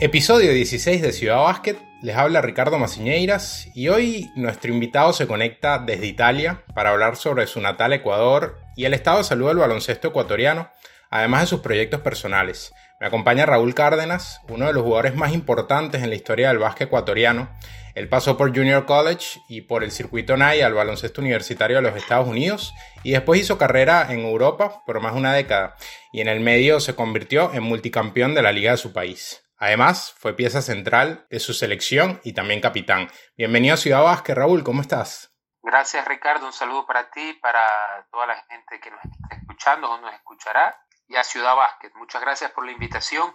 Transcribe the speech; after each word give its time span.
Episodio 0.00 0.52
16 0.52 1.02
de 1.02 1.10
Ciudad 1.10 1.38
Básquet, 1.38 1.76
les 2.02 2.14
habla 2.14 2.40
Ricardo 2.40 2.78
Maciñeiras 2.78 3.66
y 3.74 3.88
hoy 3.88 4.30
nuestro 4.36 4.72
invitado 4.72 5.12
se 5.12 5.26
conecta 5.26 5.80
desde 5.80 6.06
Italia 6.06 6.62
para 6.72 6.90
hablar 6.90 7.16
sobre 7.16 7.48
su 7.48 7.60
natal 7.60 7.92
Ecuador 7.92 8.60
y 8.76 8.84
el 8.84 8.94
estado 8.94 9.18
de 9.18 9.24
salud 9.24 9.48
del 9.48 9.56
baloncesto 9.56 10.06
ecuatoriano, 10.06 10.70
además 11.10 11.40
de 11.40 11.46
sus 11.48 11.60
proyectos 11.62 12.00
personales. 12.02 12.72
Me 13.00 13.08
acompaña 13.08 13.44
Raúl 13.44 13.74
Cárdenas, 13.74 14.40
uno 14.48 14.68
de 14.68 14.72
los 14.72 14.84
jugadores 14.84 15.16
más 15.16 15.32
importantes 15.32 16.00
en 16.00 16.10
la 16.10 16.16
historia 16.16 16.46
del 16.48 16.58
básquet 16.58 16.86
ecuatoriano. 16.86 17.48
Él 17.96 18.08
pasó 18.08 18.36
por 18.36 18.54
Junior 18.56 18.86
College 18.86 19.40
y 19.48 19.62
por 19.62 19.82
el 19.82 19.90
circuito 19.90 20.36
NAI 20.36 20.60
al 20.60 20.74
baloncesto 20.74 21.20
universitario 21.20 21.78
de 21.78 21.82
los 21.82 21.96
Estados 21.96 22.28
Unidos 22.28 22.72
y 23.02 23.10
después 23.10 23.40
hizo 23.40 23.58
carrera 23.58 24.06
en 24.10 24.20
Europa 24.20 24.84
por 24.86 25.00
más 25.00 25.14
de 25.14 25.18
una 25.18 25.34
década 25.34 25.74
y 26.12 26.20
en 26.20 26.28
el 26.28 26.38
medio 26.38 26.78
se 26.78 26.94
convirtió 26.94 27.52
en 27.52 27.64
multicampeón 27.64 28.36
de 28.36 28.42
la 28.42 28.52
liga 28.52 28.70
de 28.70 28.76
su 28.76 28.92
país. 28.92 29.42
Además, 29.60 30.14
fue 30.16 30.34
pieza 30.34 30.62
central 30.62 31.26
de 31.30 31.40
su 31.40 31.52
selección 31.52 32.20
y 32.22 32.32
también 32.32 32.60
capitán. 32.60 33.10
Bienvenido 33.36 33.74
a 33.74 33.76
Ciudad 33.76 34.04
Vázquez, 34.04 34.36
Raúl, 34.36 34.62
¿cómo 34.62 34.82
estás? 34.82 35.34
Gracias, 35.62 36.06
Ricardo. 36.06 36.46
Un 36.46 36.52
saludo 36.52 36.86
para 36.86 37.10
ti, 37.10 37.36
para 37.42 37.66
toda 38.12 38.28
la 38.28 38.36
gente 38.48 38.78
que 38.80 38.90
nos 38.92 39.04
está 39.04 39.34
escuchando 39.34 39.90
o 39.90 40.00
nos 40.00 40.14
escuchará, 40.14 40.80
y 41.08 41.16
a 41.16 41.24
Ciudad 41.24 41.56
Vázquez. 41.56 41.90
Muchas 41.96 42.22
gracias 42.22 42.52
por 42.52 42.64
la 42.64 42.70
invitación. 42.70 43.34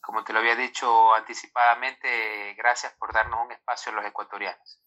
Como 0.00 0.24
te 0.24 0.32
lo 0.32 0.38
había 0.38 0.56
dicho 0.56 1.14
anticipadamente, 1.14 2.54
gracias 2.56 2.94
por 2.98 3.12
darnos 3.12 3.44
un 3.44 3.52
espacio 3.52 3.92
a 3.92 3.96
los 3.96 4.06
ecuatorianos. 4.06 4.80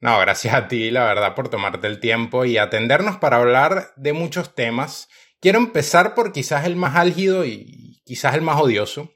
No, 0.00 0.18
gracias 0.18 0.52
a 0.52 0.66
ti, 0.66 0.90
la 0.90 1.04
verdad, 1.04 1.36
por 1.36 1.48
tomarte 1.48 1.86
el 1.86 2.00
tiempo 2.00 2.44
y 2.44 2.58
atendernos 2.58 3.18
para 3.18 3.36
hablar 3.36 3.92
de 3.94 4.12
muchos 4.12 4.56
temas. 4.56 5.08
Quiero 5.40 5.58
empezar 5.58 6.14
por 6.16 6.32
quizás 6.32 6.66
el 6.66 6.74
más 6.74 6.96
álgido 6.96 7.44
y 7.44 8.02
quizás 8.04 8.34
el 8.34 8.42
más 8.42 8.60
odioso, 8.60 9.12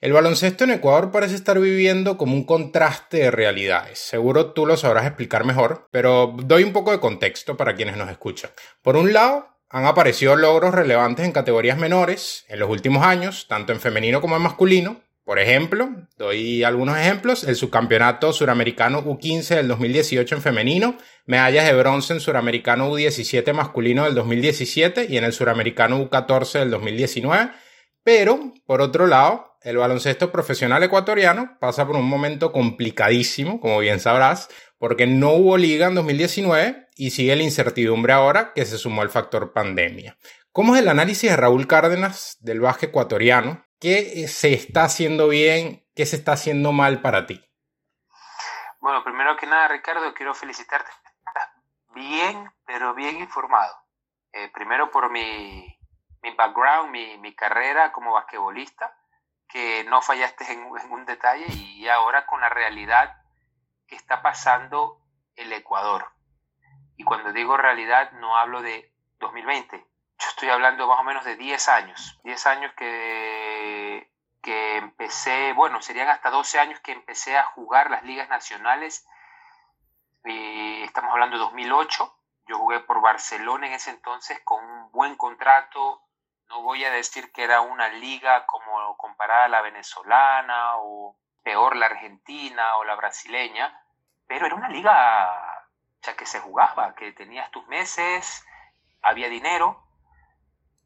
el 0.00 0.12
baloncesto 0.12 0.64
en 0.64 0.72
Ecuador 0.72 1.10
parece 1.10 1.34
estar 1.34 1.58
viviendo 1.58 2.18
como 2.18 2.34
un 2.34 2.44
contraste 2.44 3.18
de 3.18 3.30
realidades. 3.30 3.98
Seguro 3.98 4.52
tú 4.52 4.66
lo 4.66 4.76
sabrás 4.76 5.06
explicar 5.06 5.44
mejor, 5.44 5.88
pero 5.90 6.34
doy 6.44 6.64
un 6.64 6.72
poco 6.72 6.92
de 6.92 7.00
contexto 7.00 7.56
para 7.56 7.74
quienes 7.74 7.96
nos 7.96 8.10
escuchan. 8.10 8.50
Por 8.82 8.96
un 8.96 9.12
lado, 9.12 9.56
han 9.68 9.86
aparecido 9.86 10.36
logros 10.36 10.74
relevantes 10.74 11.24
en 11.24 11.32
categorías 11.32 11.78
menores 11.78 12.44
en 12.48 12.60
los 12.60 12.70
últimos 12.70 13.04
años, 13.04 13.46
tanto 13.48 13.72
en 13.72 13.80
femenino 13.80 14.20
como 14.20 14.36
en 14.36 14.42
masculino. 14.42 15.00
Por 15.24 15.40
ejemplo, 15.40 15.88
doy 16.16 16.62
algunos 16.62 16.96
ejemplos, 16.96 17.42
el 17.42 17.56
subcampeonato 17.56 18.32
suramericano 18.32 19.02
U15 19.04 19.56
del 19.56 19.66
2018 19.66 20.36
en 20.36 20.42
femenino, 20.42 20.98
medallas 21.24 21.66
de 21.66 21.74
bronce 21.74 22.12
en 22.12 22.20
suramericano 22.20 22.88
U17 22.92 23.52
masculino 23.52 24.04
del 24.04 24.14
2017 24.14 25.06
y 25.10 25.16
en 25.16 25.24
el 25.24 25.32
suramericano 25.32 25.98
U14 25.98 26.60
del 26.60 26.70
2019. 26.70 27.50
Pero, 28.04 28.52
por 28.66 28.80
otro 28.80 29.08
lado, 29.08 29.45
el 29.62 29.76
baloncesto 29.76 30.30
profesional 30.30 30.82
ecuatoriano 30.82 31.56
pasa 31.60 31.86
por 31.86 31.96
un 31.96 32.08
momento 32.08 32.52
complicadísimo, 32.52 33.60
como 33.60 33.78
bien 33.78 34.00
sabrás, 34.00 34.48
porque 34.78 35.06
no 35.06 35.30
hubo 35.30 35.56
liga 35.56 35.86
en 35.86 35.94
2019 35.94 36.88
y 36.96 37.10
sigue 37.10 37.36
la 37.36 37.42
incertidumbre 37.42 38.12
ahora 38.12 38.52
que 38.54 38.64
se 38.64 38.78
sumó 38.78 39.02
el 39.02 39.10
factor 39.10 39.52
pandemia. 39.52 40.16
¿Cómo 40.52 40.74
es 40.74 40.82
el 40.82 40.88
análisis 40.88 41.30
de 41.30 41.36
Raúl 41.36 41.66
Cárdenas 41.66 42.38
del 42.40 42.60
básquet 42.60 42.90
ecuatoriano? 42.90 43.64
¿Qué 43.80 44.26
se 44.28 44.54
está 44.54 44.84
haciendo 44.84 45.28
bien? 45.28 45.86
¿Qué 45.94 46.06
se 46.06 46.16
está 46.16 46.32
haciendo 46.32 46.72
mal 46.72 47.02
para 47.02 47.26
ti? 47.26 47.42
Bueno, 48.80 49.02
primero 49.04 49.36
que 49.36 49.46
nada, 49.46 49.68
Ricardo, 49.68 50.14
quiero 50.14 50.34
felicitarte. 50.34 50.90
Estás 51.26 51.50
bien, 51.94 52.50
pero 52.64 52.94
bien 52.94 53.18
informado. 53.18 53.74
Eh, 54.32 54.50
primero 54.52 54.90
por 54.90 55.10
mi, 55.10 55.78
mi 56.22 56.34
background, 56.34 56.90
mi, 56.90 57.18
mi 57.18 57.34
carrera 57.34 57.92
como 57.92 58.12
basquetbolista 58.12 58.94
que 59.48 59.84
no 59.84 60.02
fallaste 60.02 60.52
en, 60.52 60.64
un 60.64 61.06
detalle 61.06 61.46
y 61.48 61.88
ahora 61.88 62.26
con 62.26 62.40
la 62.40 62.48
realidad 62.48 63.22
que 63.86 63.96
está 63.96 64.22
pasando 64.22 65.00
el 65.36 65.52
Ecuador. 65.52 66.12
Y 66.96 67.04
cuando 67.04 67.32
digo 67.32 67.56
realidad 67.56 68.12
no 68.12 68.36
hablo 68.36 68.62
de 68.62 68.92
2020, 69.18 69.78
yo 70.18 70.28
estoy 70.28 70.48
hablando 70.48 70.86
más 70.86 71.00
o 71.00 71.04
menos 71.04 71.24
de 71.24 71.36
10 71.36 71.68
años, 71.68 72.18
10 72.24 72.46
años 72.46 72.72
que, 72.74 74.10
que 74.42 74.76
empecé, 74.76 75.52
bueno, 75.52 75.82
serían 75.82 76.08
hasta 76.08 76.30
12 76.30 76.58
años 76.58 76.80
que 76.80 76.92
empecé 76.92 77.36
a 77.36 77.44
jugar 77.44 77.90
las 77.90 78.02
ligas 78.02 78.28
nacionales. 78.28 79.06
Y 80.24 80.82
estamos 80.82 81.12
hablando 81.12 81.36
de 81.36 81.44
2008, 81.44 82.16
yo 82.46 82.58
jugué 82.58 82.80
por 82.80 83.00
Barcelona 83.00 83.66
en 83.66 83.74
ese 83.74 83.90
entonces 83.90 84.40
con 84.44 84.64
un 84.64 84.90
buen 84.92 85.16
contrato, 85.16 86.05
no 86.48 86.62
voy 86.62 86.84
a 86.84 86.90
decir 86.90 87.32
que 87.32 87.44
era 87.44 87.60
una 87.60 87.88
liga 87.88 88.46
como 88.46 88.96
comparada 88.96 89.44
a 89.44 89.48
la 89.48 89.60
venezolana 89.62 90.76
o 90.76 91.16
peor 91.42 91.76
la 91.76 91.86
argentina 91.86 92.76
o 92.76 92.84
la 92.84 92.94
brasileña, 92.94 93.82
pero 94.26 94.46
era 94.46 94.54
una 94.54 94.68
liga 94.68 95.66
ya 96.02 96.14
que 96.16 96.26
se 96.26 96.40
jugaba, 96.40 96.94
que 96.94 97.12
tenías 97.12 97.50
tus 97.50 97.66
meses, 97.66 98.44
había 99.02 99.28
dinero, 99.28 99.82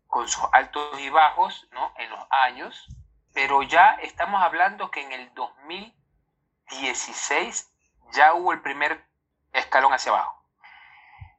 con 0.06 0.28
sus 0.28 0.44
altos 0.53 0.98
y 1.00 1.10
bajos 1.10 1.69
¿no? 1.72 1.92
en 1.97 2.09
los 2.10 2.25
años, 2.31 2.87
pero 3.32 3.62
ya 3.62 3.97
estamos 4.03 4.42
hablando 4.42 4.91
que 4.91 5.03
en 5.03 5.12
el 5.12 5.32
2016 5.34 7.72
ya 8.12 8.34
hubo 8.34 8.53
el 8.53 8.60
primer 8.60 9.06
escalón 9.53 9.92
hacia 9.92 10.10
abajo. 10.12 10.44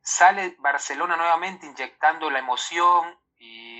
Sale 0.01 0.55
Barcelona 0.59 1.17
nuevamente 1.17 1.65
inyectando 1.65 2.29
la 2.29 2.39
emoción, 2.39 3.19
y, 3.37 3.70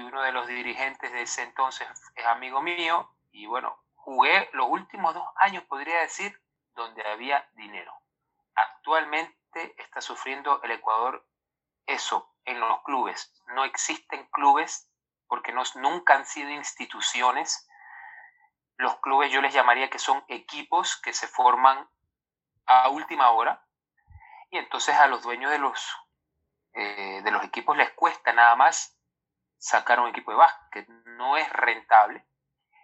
uno 0.00 0.22
de 0.22 0.32
los 0.32 0.46
dirigentes 0.46 1.12
de 1.12 1.22
ese 1.22 1.42
entonces 1.42 1.88
es 2.14 2.26
amigo 2.26 2.62
mío 2.62 3.14
y 3.30 3.46
bueno, 3.46 3.82
jugué 3.94 4.48
los 4.52 4.68
últimos 4.68 5.14
dos 5.14 5.28
años, 5.36 5.64
podría 5.64 6.00
decir, 6.00 6.40
donde 6.74 7.06
había 7.06 7.48
dinero. 7.54 7.92
Actualmente 8.54 9.74
está 9.76 10.00
sufriendo 10.00 10.62
el 10.62 10.72
Ecuador 10.72 11.26
eso 11.86 12.34
en 12.44 12.60
los 12.60 12.82
clubes. 12.82 13.32
No 13.54 13.64
existen 13.64 14.26
clubes 14.30 14.90
porque 15.26 15.52
no, 15.52 15.62
nunca 15.76 16.14
han 16.14 16.26
sido 16.26 16.50
instituciones. 16.50 17.68
Los 18.76 18.98
clubes 19.00 19.30
yo 19.30 19.40
les 19.40 19.52
llamaría 19.52 19.90
que 19.90 19.98
son 19.98 20.24
equipos 20.28 21.00
que 21.00 21.12
se 21.12 21.26
forman 21.26 21.88
a 22.66 22.88
última 22.88 23.30
hora 23.30 23.64
y 24.50 24.58
entonces 24.58 24.94
a 24.96 25.06
los 25.06 25.22
dueños 25.22 25.50
de 25.50 25.58
los, 25.58 25.96
eh, 26.74 27.20
de 27.22 27.30
los 27.30 27.44
equipos 27.44 27.76
les 27.76 27.90
cuesta 27.92 28.32
nada 28.32 28.56
más 28.56 28.97
sacar 29.58 30.00
un 30.00 30.08
equipo 30.08 30.30
de 30.30 30.38
básquet. 30.38 30.88
No 30.88 31.36
es 31.36 31.48
rentable, 31.52 32.26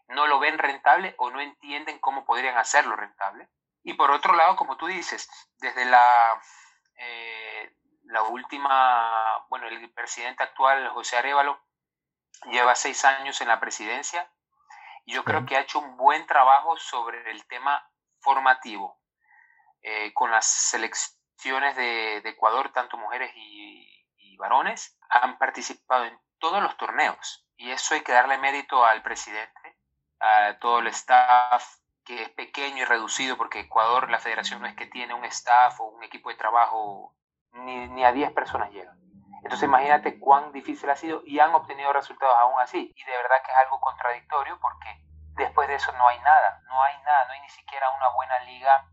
no 0.09 0.27
lo 0.27 0.39
ven 0.39 0.59
rentable 0.59 1.15
o 1.19 1.31
no 1.31 1.41
entienden 1.41 1.99
cómo 1.99 2.25
podrían 2.25 2.57
hacerlo 2.59 2.97
rentable. 2.97 3.49
Y 3.83 3.95
por 3.95 4.11
otro 4.11 4.35
lado, 4.35 4.57
como 4.57 4.77
tú 4.77 4.87
dices, 4.87 5.29
desde 5.59 5.84
la, 5.84 6.41
eh, 6.97 7.77
la 8.05 8.23
última, 8.23 9.45
bueno, 9.49 9.67
el 9.69 9.93
presidente 9.93 10.43
actual, 10.43 10.89
José 10.91 11.17
Arevalo, 11.17 11.61
lleva 12.47 12.75
seis 12.75 13.05
años 13.05 13.41
en 13.41 13.49
la 13.49 13.61
presidencia 13.61 14.31
y 15.05 15.15
yo 15.15 15.25
creo 15.25 15.45
que 15.45 15.57
ha 15.57 15.61
hecho 15.61 15.79
un 15.79 15.97
buen 15.97 16.27
trabajo 16.27 16.77
sobre 16.79 17.31
el 17.31 17.47
tema 17.47 17.87
formativo, 18.21 18.99
eh, 19.83 20.13
con 20.15 20.31
las 20.31 20.47
selecciones 20.47 21.77
de, 21.77 22.17
Ecuador, 22.25 22.73
tanto 22.73 22.97
mujeres 22.97 23.31
y, 23.34 24.07
y 24.17 24.37
varones, 24.39 24.99
han 25.11 25.37
participado 25.37 26.07
en 26.07 26.19
todos 26.44 26.62
los 26.62 26.77
torneos. 26.77 27.47
Y 27.56 27.71
eso 27.71 27.94
hay 27.94 28.03
que 28.03 28.12
darle 28.12 28.37
mérito 28.37 28.84
al 28.84 29.00
presidente, 29.00 29.78
a 30.21 30.59
todo 30.59 30.81
el 30.81 30.88
staff 30.88 31.65
que 32.05 32.22
es 32.22 32.28
pequeño 32.28 32.82
y 32.82 32.84
reducido, 32.84 33.38
porque 33.38 33.60
Ecuador, 33.60 34.10
la 34.10 34.19
federación 34.19 34.60
no 34.60 34.69
es 34.69 34.77
que 34.77 34.84
tiene 34.84 35.15
un 35.15 35.25
staff 35.25 35.81
o 35.81 35.84
un 35.84 36.04
equipo 36.04 36.28
de 36.28 36.34
trabajo, 36.34 37.16
ni, 37.53 37.89
ni 37.89 38.04
a 38.04 38.13
10 38.13 38.33
personas 38.33 38.71
llegan. 38.72 38.95
Entonces 39.42 39.63
imagínate 39.63 40.21
cuán 40.21 40.53
difícil 40.53 40.91
ha 40.91 40.97
sido 40.97 41.22
y 41.24 41.39
han 41.39 41.54
obtenido 41.54 41.91
resultados 41.95 42.36
aún 42.39 42.60
así. 42.60 42.92
Y 42.95 43.04
de 43.04 43.16
verdad 43.16 43.42
que 43.42 43.51
es 43.51 43.59
algo 43.65 43.80
contradictorio 43.80 44.59
porque 44.60 45.01
después 45.36 45.66
de 45.66 45.77
eso 45.77 45.92
no 45.92 46.07
hay 46.09 46.19
nada, 46.19 46.60
no 46.66 46.83
hay 46.83 46.98
nada, 47.04 47.24
no 47.24 47.33
hay 47.33 47.41
ni 47.41 47.48
siquiera 47.48 47.91
una 47.97 48.10
buena 48.10 48.39
liga 48.41 48.86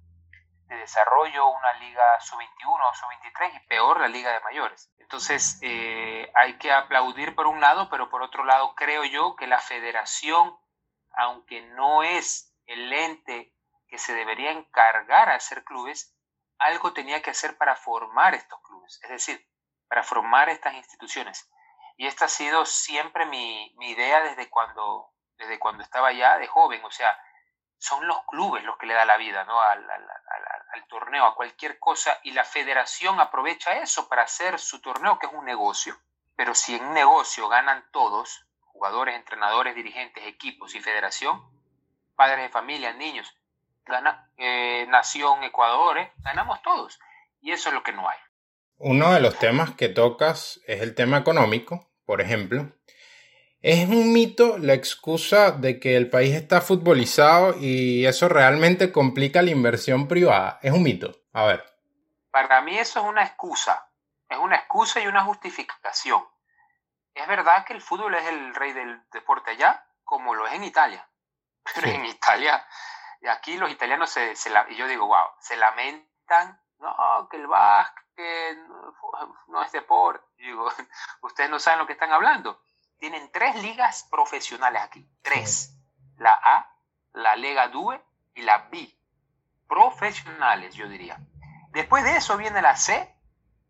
de 0.71 0.77
desarrollo, 0.77 1.49
una 1.49 1.73
liga 1.73 2.03
sub-21 2.21 2.89
o 2.89 2.93
sub-23 2.93 3.55
y 3.55 3.67
peor 3.67 3.99
la 3.99 4.07
liga 4.07 4.31
de 4.31 4.39
mayores. 4.39 4.89
Entonces 4.99 5.59
eh, 5.61 6.31
hay 6.33 6.57
que 6.57 6.71
aplaudir 6.71 7.35
por 7.35 7.45
un 7.45 7.59
lado, 7.59 7.89
pero 7.89 8.09
por 8.09 8.23
otro 8.23 8.45
lado 8.45 8.73
creo 8.75 9.03
yo 9.03 9.35
que 9.35 9.47
la 9.47 9.59
federación, 9.59 10.57
aunque 11.11 11.61
no 11.61 12.03
es 12.03 12.55
el 12.65 12.91
ente 12.93 13.53
que 13.89 13.97
se 13.97 14.13
debería 14.13 14.51
encargar 14.51 15.29
a 15.29 15.35
hacer 15.35 15.65
clubes, 15.65 16.15
algo 16.57 16.93
tenía 16.93 17.21
que 17.21 17.31
hacer 17.31 17.57
para 17.57 17.75
formar 17.75 18.33
estos 18.33 18.61
clubes, 18.61 18.99
es 19.03 19.09
decir, 19.09 19.45
para 19.89 20.03
formar 20.03 20.47
estas 20.47 20.75
instituciones. 20.75 21.51
Y 21.97 22.07
esta 22.07 22.25
ha 22.25 22.29
sido 22.29 22.65
siempre 22.65 23.25
mi, 23.25 23.75
idea 23.81 24.21
desde 24.21 24.49
cuando, 24.49 25.11
desde 25.37 25.59
cuando 25.59 25.83
estaba 25.83 26.13
ya 26.13 26.37
de 26.37 26.47
joven, 26.47 26.81
o 26.85 26.91
sea, 26.91 27.17
son 27.81 28.07
los 28.07 28.23
clubes 28.27 28.63
los 28.63 28.77
que 28.77 28.85
le 28.85 28.93
da 28.93 29.05
la 29.05 29.17
vida 29.17 29.43
¿no? 29.45 29.59
al, 29.59 29.83
torneo, 30.87 31.25
a 31.25 31.35
cualquier 31.35 31.79
cosa, 31.79 32.19
y 32.23 32.31
la 32.31 32.43
federación 32.43 33.19
aprovecha 33.19 33.79
eso 33.79 34.07
para 34.07 34.23
hacer 34.23 34.59
su 34.59 34.81
torneo, 34.81 35.17
que 35.17 35.25
es 35.25 35.33
un 35.33 35.45
negocio. 35.45 35.97
Pero 36.35 36.53
si 36.53 36.75
en 36.75 36.93
negocio 36.93 37.47
ganan 37.47 37.83
todos, 37.91 38.45
jugadores, 38.65 39.15
entrenadores, 39.15 39.73
dirigentes, 39.73 40.25
equipos 40.27 40.75
y 40.75 40.81
federación, 40.81 41.41
padres 42.15 42.43
de 42.43 42.49
familia, 42.49 42.93
niños, 42.93 43.35
gana, 43.85 44.29
eh, 44.37 44.85
nación 44.89 45.43
Ecuador, 45.43 45.97
¿eh? 45.97 46.11
ganamos 46.17 46.61
todos. 46.61 46.99
Y 47.39 47.51
eso 47.51 47.69
es 47.69 47.75
lo 47.75 47.83
que 47.83 47.93
no 47.93 48.07
hay. 48.07 48.17
Uno 48.77 49.13
de 49.13 49.21
los 49.21 49.39
temas 49.39 49.71
que 49.71 49.89
tocas 49.89 50.59
es 50.67 50.81
el 50.81 50.93
tema 50.93 51.17
económico, 51.17 51.89
por 52.05 52.21
ejemplo. 52.21 52.73
¿Es 53.63 53.87
un 53.87 54.11
mito 54.11 54.57
la 54.57 54.73
excusa 54.73 55.51
de 55.51 55.79
que 55.79 55.95
el 55.95 56.09
país 56.09 56.33
está 56.33 56.61
futbolizado 56.61 57.53
y 57.59 58.07
eso 58.07 58.27
realmente 58.27 58.91
complica 58.91 59.43
la 59.43 59.51
inversión 59.51 60.07
privada? 60.07 60.57
Es 60.63 60.71
un 60.71 60.81
mito. 60.81 61.11
A 61.31 61.45
ver. 61.45 61.63
Para 62.31 62.61
mí 62.61 62.79
eso 62.79 63.01
es 63.01 63.05
una 63.05 63.23
excusa. 63.23 63.87
Es 64.27 64.39
una 64.39 64.55
excusa 64.55 64.99
y 64.99 65.05
una 65.05 65.23
justificación. 65.25 66.27
Es 67.13 67.27
verdad 67.27 67.63
que 67.63 67.73
el 67.73 67.81
fútbol 67.81 68.15
es 68.15 68.25
el 68.25 68.55
rey 68.55 68.73
del 68.73 68.99
deporte 69.11 69.51
allá, 69.51 69.85
como 70.03 70.33
lo 70.33 70.47
es 70.47 70.53
en 70.53 70.63
Italia. 70.63 71.07
Pero 71.75 71.87
en 71.87 72.05
Italia, 72.05 72.65
aquí 73.29 73.57
los 73.57 73.69
italianos 73.69 74.09
se, 74.09 74.35
se 74.35 74.49
y 74.69 74.75
yo 74.75 74.87
digo, 74.87 75.05
wow, 75.05 75.27
se 75.39 75.55
lamentan, 75.55 76.59
no, 76.79 77.27
que 77.29 77.37
el 77.37 77.45
básquet 77.45 78.57
no, 79.49 79.63
es 79.63 79.71
deporte. 79.71 80.25
digo, 80.37 80.67
ustedes 81.21 81.49
no 81.51 81.59
saben 81.59 81.77
lo 81.77 81.85
que 81.85 81.93
están 81.93 82.11
hablando. 82.11 82.59
Tienen 83.01 83.31
tres 83.31 83.55
ligas 83.63 84.07
profesionales 84.11 84.79
aquí, 84.83 85.09
tres. 85.23 85.75
La 86.17 86.33
A, 86.33 86.71
la 87.13 87.35
Lega 87.35 87.67
2 87.69 87.99
y 88.35 88.43
la 88.43 88.69
B. 88.71 88.95
Profesionales, 89.67 90.75
yo 90.75 90.87
diría. 90.87 91.17
Después 91.71 92.03
de 92.03 92.15
eso 92.15 92.37
viene 92.37 92.61
la 92.61 92.75
C, 92.75 93.11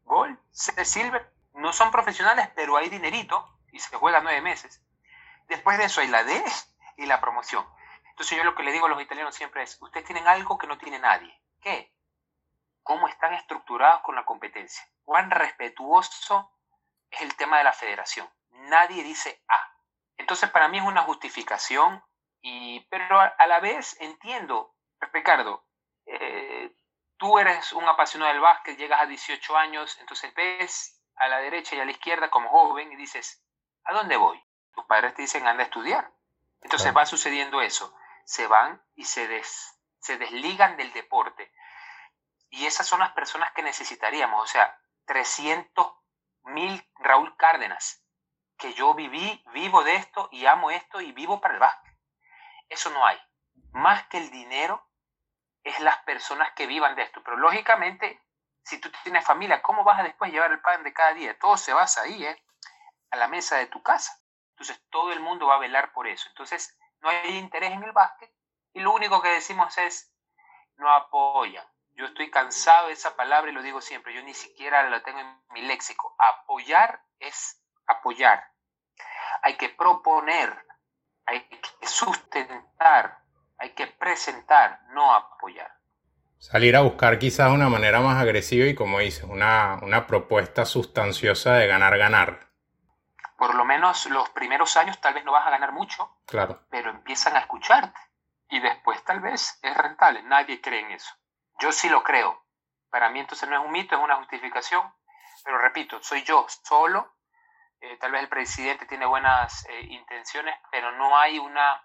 Gold, 0.04 0.38
C 0.52 0.84
Silver. 0.84 1.34
No 1.54 1.72
son 1.72 1.92
profesionales, 1.92 2.50
pero 2.56 2.76
hay 2.76 2.90
dinerito 2.90 3.58
y 3.72 3.80
se 3.80 3.96
juega 3.96 4.20
nueve 4.20 4.42
meses. 4.42 4.84
Después 5.48 5.78
de 5.78 5.86
eso 5.86 6.02
hay 6.02 6.10
la 6.10 6.26
D 6.26 6.44
y 6.98 7.06
la 7.06 7.22
promoción. 7.22 7.66
Entonces 8.10 8.38
yo 8.38 8.44
lo 8.44 8.54
que 8.54 8.64
le 8.64 8.74
digo 8.74 8.88
a 8.88 8.90
los 8.90 9.02
italianos 9.02 9.34
siempre 9.34 9.64
es, 9.64 9.82
ustedes 9.82 10.06
tienen 10.06 10.28
algo 10.28 10.58
que 10.58 10.68
no 10.68 10.78
tiene 10.78 11.00
nadie. 11.00 11.34
¿Qué? 11.62 11.96
¿Cómo 12.84 13.08
están 13.08 13.34
estructurados 13.36 14.02
con 14.02 14.14
la 14.14 14.26
competencia? 14.26 14.86
¿Cuán 15.06 15.32
respetuoso 15.32 16.52
es 17.10 17.22
el 17.22 17.34
tema 17.38 17.60
de 17.60 17.64
la 17.64 17.72
federación? 17.72 18.30
Nadie 18.52 19.04
dice 19.04 19.44
A. 19.48 19.72
Entonces 20.18 20.50
para 20.50 20.68
mí 20.68 20.78
es 20.78 20.84
una 20.84 21.04
justificación, 21.04 22.04
y, 22.42 22.80
pero 22.90 23.20
a, 23.20 23.48
la 23.48 23.60
vez 23.60 24.00
entiendo, 24.00 24.76
Ricardo, 25.14 25.66
eh, 26.06 26.76
tú 27.18 27.38
eres 27.38 27.74
un 27.74 27.88
apasionado 27.88 28.32
del 28.32 28.42
básquet, 28.42 28.78
llegas 28.78 29.02
a 29.02 29.06
18 29.06 29.58
años, 29.58 29.98
entonces 30.00 30.34
ves 30.34 31.02
a 31.16 31.28
la 31.28 31.38
derecha 31.40 31.76
y 31.76 31.80
a 31.80 31.86
la 31.86 31.92
izquierda 31.92 32.30
como 32.30 32.50
joven 32.50 32.92
y 32.92 32.96
dices, 32.96 33.44
¿a 33.84 33.94
dónde 33.94 34.18
voy? 34.18 34.44
Tus 34.74 34.86
padres 34.86 35.14
te 35.14 35.22
dicen, 35.22 35.46
anda 35.46 35.64
a 35.64 35.66
estudiar. 35.66 36.12
Entonces 36.62 36.96
va 36.96 37.06
sucediendo 37.06 37.62
eso. 37.62 37.96
Se 38.26 38.48
van 38.48 38.82
y 38.96 39.06
se, 39.06 39.28
des, 39.28 39.80
se 40.00 40.18
desligan 40.18 40.78
del 40.78 40.94
deporte. 40.94 41.52
Y 42.50 42.66
esas 42.66 42.88
son 42.88 43.00
las 43.00 43.12
personas 43.12 43.52
que 43.54 43.64
necesitaríamos. 43.64 44.44
O 44.44 44.48
sea, 44.48 44.80
300 45.06 45.94
mil 46.44 46.90
Raúl 47.00 47.36
Cárdenas, 47.38 48.01
que 48.62 48.74
yo 48.74 48.94
viví, 48.94 49.44
vivo 49.54 49.84
de 49.84 49.96
esto 49.96 50.30
y 50.32 50.46
amo 50.46 50.72
esto 50.72 51.02
y 51.02 51.12
vivo 51.12 51.42
para 51.42 51.56
el 51.56 51.60
básquet. 51.60 51.94
Eso 52.70 52.90
no 52.92 53.06
hay. 53.06 53.18
Más 53.72 54.08
que 54.08 54.20
el 54.20 54.30
dinero, 54.30 54.88
es 55.64 55.80
las 55.80 55.98
personas 56.00 56.52
que 56.54 56.68
vivan 56.68 56.96
de 56.96 57.04
esto. 57.04 57.22
Pero 57.24 57.38
lógicamente, 57.38 58.22
si 58.64 58.80
tú 58.80 58.92
tienes 59.04 59.26
familia, 59.26 59.62
¿cómo 59.62 59.84
vas 59.84 60.00
a 60.00 60.04
después 60.04 60.32
llevar 60.32 60.52
el 60.52 60.62
pan 60.62 60.84
de 60.84 60.94
cada 60.94 61.14
día? 61.14 61.38
Todo 61.40 61.58
se 61.58 61.74
basa 61.74 62.04
ahí, 62.04 62.26
¿eh? 62.26 62.44
A 63.12 63.18
la 63.18 63.28
mesa 63.28 63.58
de 63.58 63.68
tu 63.68 63.82
casa. 63.84 64.18
Entonces, 64.52 64.82
todo 64.90 65.12
el 65.12 65.20
mundo 65.20 65.48
va 65.48 65.56
a 65.56 65.60
velar 65.60 65.92
por 65.92 66.08
eso. 66.08 66.30
Entonces, 66.30 66.78
no 67.02 67.10
hay 67.10 67.38
interés 67.38 67.72
en 67.72 67.84
el 67.84 67.92
básquet 67.92 68.32
y 68.74 68.80
lo 68.80 68.94
único 68.94 69.22
que 69.22 69.30
decimos 69.30 69.78
es, 69.78 70.14
no 70.78 70.92
apoyan. 70.94 71.66
Yo 71.94 72.06
estoy 72.06 72.32
cansado 72.32 72.88
de 72.88 72.94
esa 72.94 73.16
palabra 73.16 73.52
y 73.52 73.54
lo 73.54 73.62
digo 73.62 73.82
siempre, 73.82 74.14
yo 74.14 74.24
ni 74.24 74.34
siquiera 74.34 74.90
la 74.90 75.04
tengo 75.04 75.20
en 75.20 75.44
mi 75.50 75.62
léxico. 75.64 76.16
Apoyar 76.18 77.04
es 77.20 77.62
apoyar. 77.86 78.51
Hay 79.42 79.56
que 79.58 79.70
proponer, 79.70 80.66
hay 81.26 81.42
que 81.50 81.88
sustentar, 81.88 83.20
hay 83.58 83.72
que 83.72 83.88
presentar, 83.88 84.82
no 84.90 85.14
apoyar. 85.14 85.72
Salir 86.38 86.76
a 86.76 86.82
buscar 86.82 87.20
quizás 87.20 87.52
una 87.52 87.70
manera 87.70 88.02
más 88.02 88.20
agresiva 88.20 88.66
y 88.66 88.74
como 88.74 89.00
dices, 89.00 89.24
una, 89.24 89.80
una 89.84 90.08
propuesta 90.08 90.66
sustanciosa 90.66 91.54
de 91.54 91.68
ganar-ganar. 91.68 92.50
Por 93.38 93.56
lo 93.56 93.66
menos 93.66 94.08
los 94.08 94.30
primeros 94.30 94.76
años 94.78 95.00
tal 95.00 95.14
vez 95.14 95.24
no 95.24 95.32
vas 95.32 95.46
a 95.46 95.52
ganar 95.52 95.72
mucho, 95.72 96.18
claro. 96.26 96.66
pero 96.70 96.90
empiezan 96.90 97.36
a 97.36 97.40
escucharte 97.40 98.00
y 98.50 98.60
después 98.60 99.04
tal 99.04 99.20
vez 99.22 99.60
es 99.62 99.78
rentable. 99.78 100.22
Nadie 100.24 100.62
cree 100.62 100.82
en 100.82 100.92
eso. 100.92 101.12
Yo 101.60 101.72
sí 101.72 101.90
lo 101.90 102.04
creo. 102.04 102.44
Para 102.90 103.10
mí 103.10 103.20
entonces 103.20 103.48
no 103.50 103.60
es 103.60 103.66
un 103.66 103.72
mito, 103.72 103.96
es 103.96 104.02
una 104.02 104.18
justificación. 104.18 104.84
Pero 105.44 105.58
repito, 105.58 106.02
soy 106.04 106.24
yo 106.24 106.46
solo. 106.64 107.14
Eh, 107.82 107.98
tal 107.98 108.12
vez 108.12 108.22
el 108.22 108.30
presidente 108.30 108.86
tiene 108.86 109.06
buenas 109.06 109.66
eh, 109.68 109.82
intenciones, 109.90 110.56
pero 110.72 110.92
no 110.92 111.18
hay 111.18 111.40
una 111.40 111.84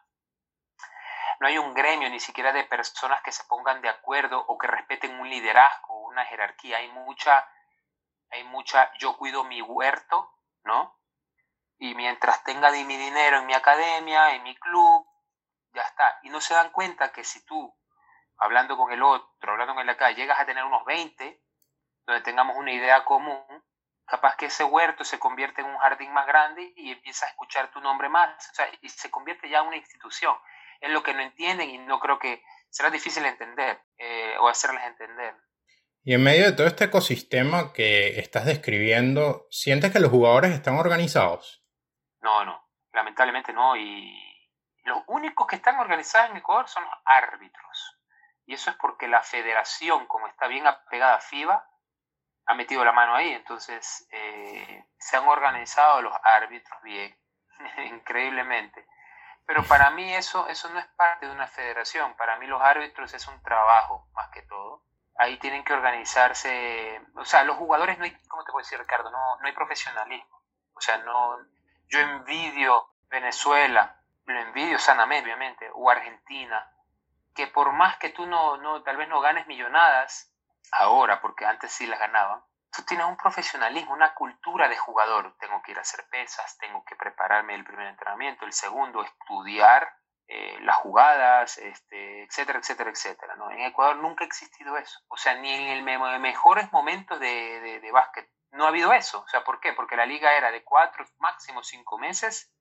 no 1.41 1.49
hay 1.49 1.59
un 1.59 1.75
gremio 1.75 2.09
ni 2.09 2.21
siquiera 2.21 2.53
de 2.53 2.65
personas 2.65 3.21
que 3.23 3.33
se 3.33 3.45
pongan 3.45 3.83
de 3.83 3.89
acuerdo 3.89 4.43
o 4.47 4.57
que 4.57 4.67
respeten 4.67 5.19
un 5.19 5.29
liderazgo, 5.29 6.07
una 6.07 6.25
jerarquía. 6.25 6.79
Hay 6.79 6.89
mucha, 6.89 7.47
hay 8.31 8.45
mucha, 8.45 8.91
yo 8.99 9.17
cuido 9.17 9.45
mi 9.45 9.61
huerto, 9.61 10.33
¿no? 10.65 10.99
Y 11.79 11.95
mientras 11.95 12.43
tenga 12.43 12.71
mi 12.71 12.97
dinero 12.97 13.39
en 13.39 13.47
mi 13.47 13.53
academia, 13.53 14.35
en 14.35 14.43
mi 14.45 14.57
club, 14.57 15.07
ya 15.75 15.83
está. 15.83 16.19
Y 16.23 16.31
no 16.31 16.41
se 16.41 16.55
dan 16.55 16.71
cuenta 16.71 17.13
que 17.13 17.23
si 17.23 17.45
tú, 17.45 17.75
hablando 18.39 18.77
con 18.79 18.91
el 18.93 19.03
otro, 19.03 19.53
hablando 19.53 19.75
con 19.75 19.83
el 19.83 19.87
de 19.89 19.93
acá, 19.93 20.11
llegas 20.13 20.41
a 20.41 20.47
tener 20.47 20.65
unos 20.65 20.87
20, 20.87 21.43
donde 22.07 22.23
tengamos 22.23 22.57
una 22.57 22.73
idea 22.73 23.05
común, 23.05 23.45
capaz 24.06 24.37
que 24.37 24.47
ese 24.47 24.64
huerto 24.64 25.05
se 25.05 25.19
convierte 25.19 25.61
en 25.61 25.69
un 25.69 25.79
jardín 25.79 26.12
más 26.12 26.26
grande 26.26 26.73
y 26.76 26.93
empieza 26.93 27.26
a 27.26 27.31
escuchar 27.31 27.70
tu 27.70 27.81
nombre 27.81 28.08
más, 28.08 28.50
o 28.50 28.55
sea, 28.55 28.69
y 28.81 28.88
se 28.88 29.11
convierte 29.11 29.49
ya 29.49 29.61
en 29.61 29.67
una 29.67 29.76
institución 29.76 30.35
es 30.81 30.91
lo 30.91 31.03
que 31.03 31.14
no 31.14 31.20
entienden 31.20 31.70
y 31.70 31.79
no 31.79 31.99
creo 31.99 32.19
que 32.19 32.43
será 32.70 32.91
difícil 32.91 33.25
entender 33.25 33.81
eh, 33.99 34.37
o 34.41 34.49
hacerles 34.49 34.85
entender. 34.85 35.35
Y 36.03 36.14
en 36.14 36.23
medio 36.23 36.47
de 36.47 36.53
todo 36.53 36.67
este 36.67 36.85
ecosistema 36.85 37.73
que 37.73 38.20
estás 38.20 38.44
describiendo, 38.44 39.47
¿sientes 39.50 39.92
que 39.92 39.99
los 39.99 40.11
jugadores 40.11 40.52
están 40.52 40.76
organizados? 40.78 41.64
No, 42.21 42.45
no, 42.45 42.64
lamentablemente 42.92 43.52
no. 43.52 43.76
Y 43.76 44.16
los 44.85 45.02
únicos 45.09 45.47
que 45.49 45.57
están 45.57 45.78
organizados 45.81 46.31
en 46.31 46.37
Ecuador 46.37 46.69
son 46.69 46.85
los 46.85 46.95
árbitros. 47.04 47.99
Y 48.45 48.54
eso 48.54 48.71
es 48.71 48.76
porque 48.76 49.09
la 49.09 49.23
federación, 49.23 50.07
como 50.07 50.28
está 50.28 50.47
bien 50.47 50.66
apegada 50.66 51.16
a 51.16 51.21
FIBA, 51.21 51.69
ha 52.47 52.55
metido 52.55 52.85
la 52.85 52.93
mano 52.93 53.15
ahí. 53.15 53.33
Entonces, 53.33 54.07
eh, 54.11 54.85
se 54.99 55.17
han 55.17 55.26
organizado 55.26 56.03
los 56.03 56.15
árbitros 56.23 56.81
bien, 56.83 57.17
increíblemente. 57.93 58.87
Pero 59.47 59.62
para 59.65 59.91
mí 59.91 60.12
eso, 60.15 60.49
eso 60.49 60.69
no 60.71 60.79
es 60.79 60.87
parte 60.97 61.26
de 61.26 61.33
una 61.33 61.47
federación. 61.47 62.15
Para 62.17 62.37
mí 62.37 62.47
los 62.47 62.61
árbitros 62.61 63.15
es 63.15 63.26
un 63.29 63.41
trabajo 63.43 64.09
más 64.12 64.29
que 64.31 64.43
todo. 64.43 64.83
Ahí 65.19 65.38
tienen 65.38 65.65
que 65.65 65.73
organizarse. 65.73 67.00
O 67.15 67.25
sea, 67.25 67.45
los 67.45 67.57
jugadores 67.57 67.99
no 67.99 68.05
hay, 68.05 68.17
¿cómo 68.29 68.45
te 68.45 68.53
puedo 68.53 68.65
decir, 68.65 68.79
Ricardo? 68.79 69.11
No, 69.11 69.38
no 69.38 69.47
hay 69.47 69.53
profesionalismo. 69.53 70.43
O 70.75 70.81
sea, 70.81 70.99
no. 70.99 71.38
Yo 71.88 72.00
envidio 72.00 72.91
Venezuela, 73.09 74.00
lo 74.25 74.41
envidio 74.41 74.79
sanamente, 74.79 75.26
obviamente, 75.26 75.71
o 75.73 75.88
Argentina, 75.88 76.73
que 77.35 77.47
por 77.47 77.73
más 77.73 77.97
que 77.99 78.09
tú 78.09 78.26
no, 78.26 78.57
no, 78.57 78.83
tal 78.83 78.97
vez 78.97 79.09
no 79.09 79.21
ganes 79.21 79.47
millonadas 79.47 80.36
ahora, 80.73 81.20
porque 81.20 81.44
antes 81.44 81.73
sí 81.73 81.87
las 81.87 81.99
ganaban, 81.99 82.42
tú 82.76 82.82
tienes 82.82 83.06
un 83.06 83.16
profesionalismo, 83.16 83.94
una 83.94 84.14
cultura 84.14 84.68
de 84.68 84.76
jugador. 84.76 85.35
Tengo 85.38 85.62
que 85.62 85.73
ir 85.73 85.78
a 85.78 85.82
hacer 85.82 86.06
pesas, 86.11 86.58
tengo 86.58 86.85
que 86.85 86.96
prepararme 86.96 87.54
el 87.54 87.64
primer 87.64 87.87
entrenamiento, 87.87 88.44
el 88.44 88.52
segundo, 88.52 89.02
estudiar 89.02 89.90
eh, 90.28 90.58
las 90.62 90.76
jugadas, 90.76 91.56
este, 91.58 92.25
etcétera, 92.25 92.58
etcétera, 92.58 92.90
etcétera. 92.90 93.37
¿no? 93.37 93.50
En 93.50 93.61
Ecuador 93.61 93.96
nunca 93.96 94.25
ha 94.25 94.26
existido 94.26 94.76
eso. 94.76 95.00
O 95.08 95.16
sea, 95.16 95.35
ni 95.37 95.52
en 95.52 95.68
el 95.68 95.82
mejores 96.20 96.70
momentos 96.73 97.18
de, 97.20 97.80
de, 97.80 97.92
básquet 97.92 98.28
no 98.50 98.64
ha 98.64 98.68
habido 98.68 98.92
eso. 98.92 99.20
O 99.20 99.28
sea, 99.28 99.44
¿por 99.44 99.61
qué? 99.61 99.73
Porque 99.73 99.96
la 99.96 100.04
liga 100.04 100.37
era 100.37 100.50
de 100.50 100.64
cuatro, 100.64 101.06
máximo 101.18 101.62
cinco 101.62 101.99
meses. 101.99 102.52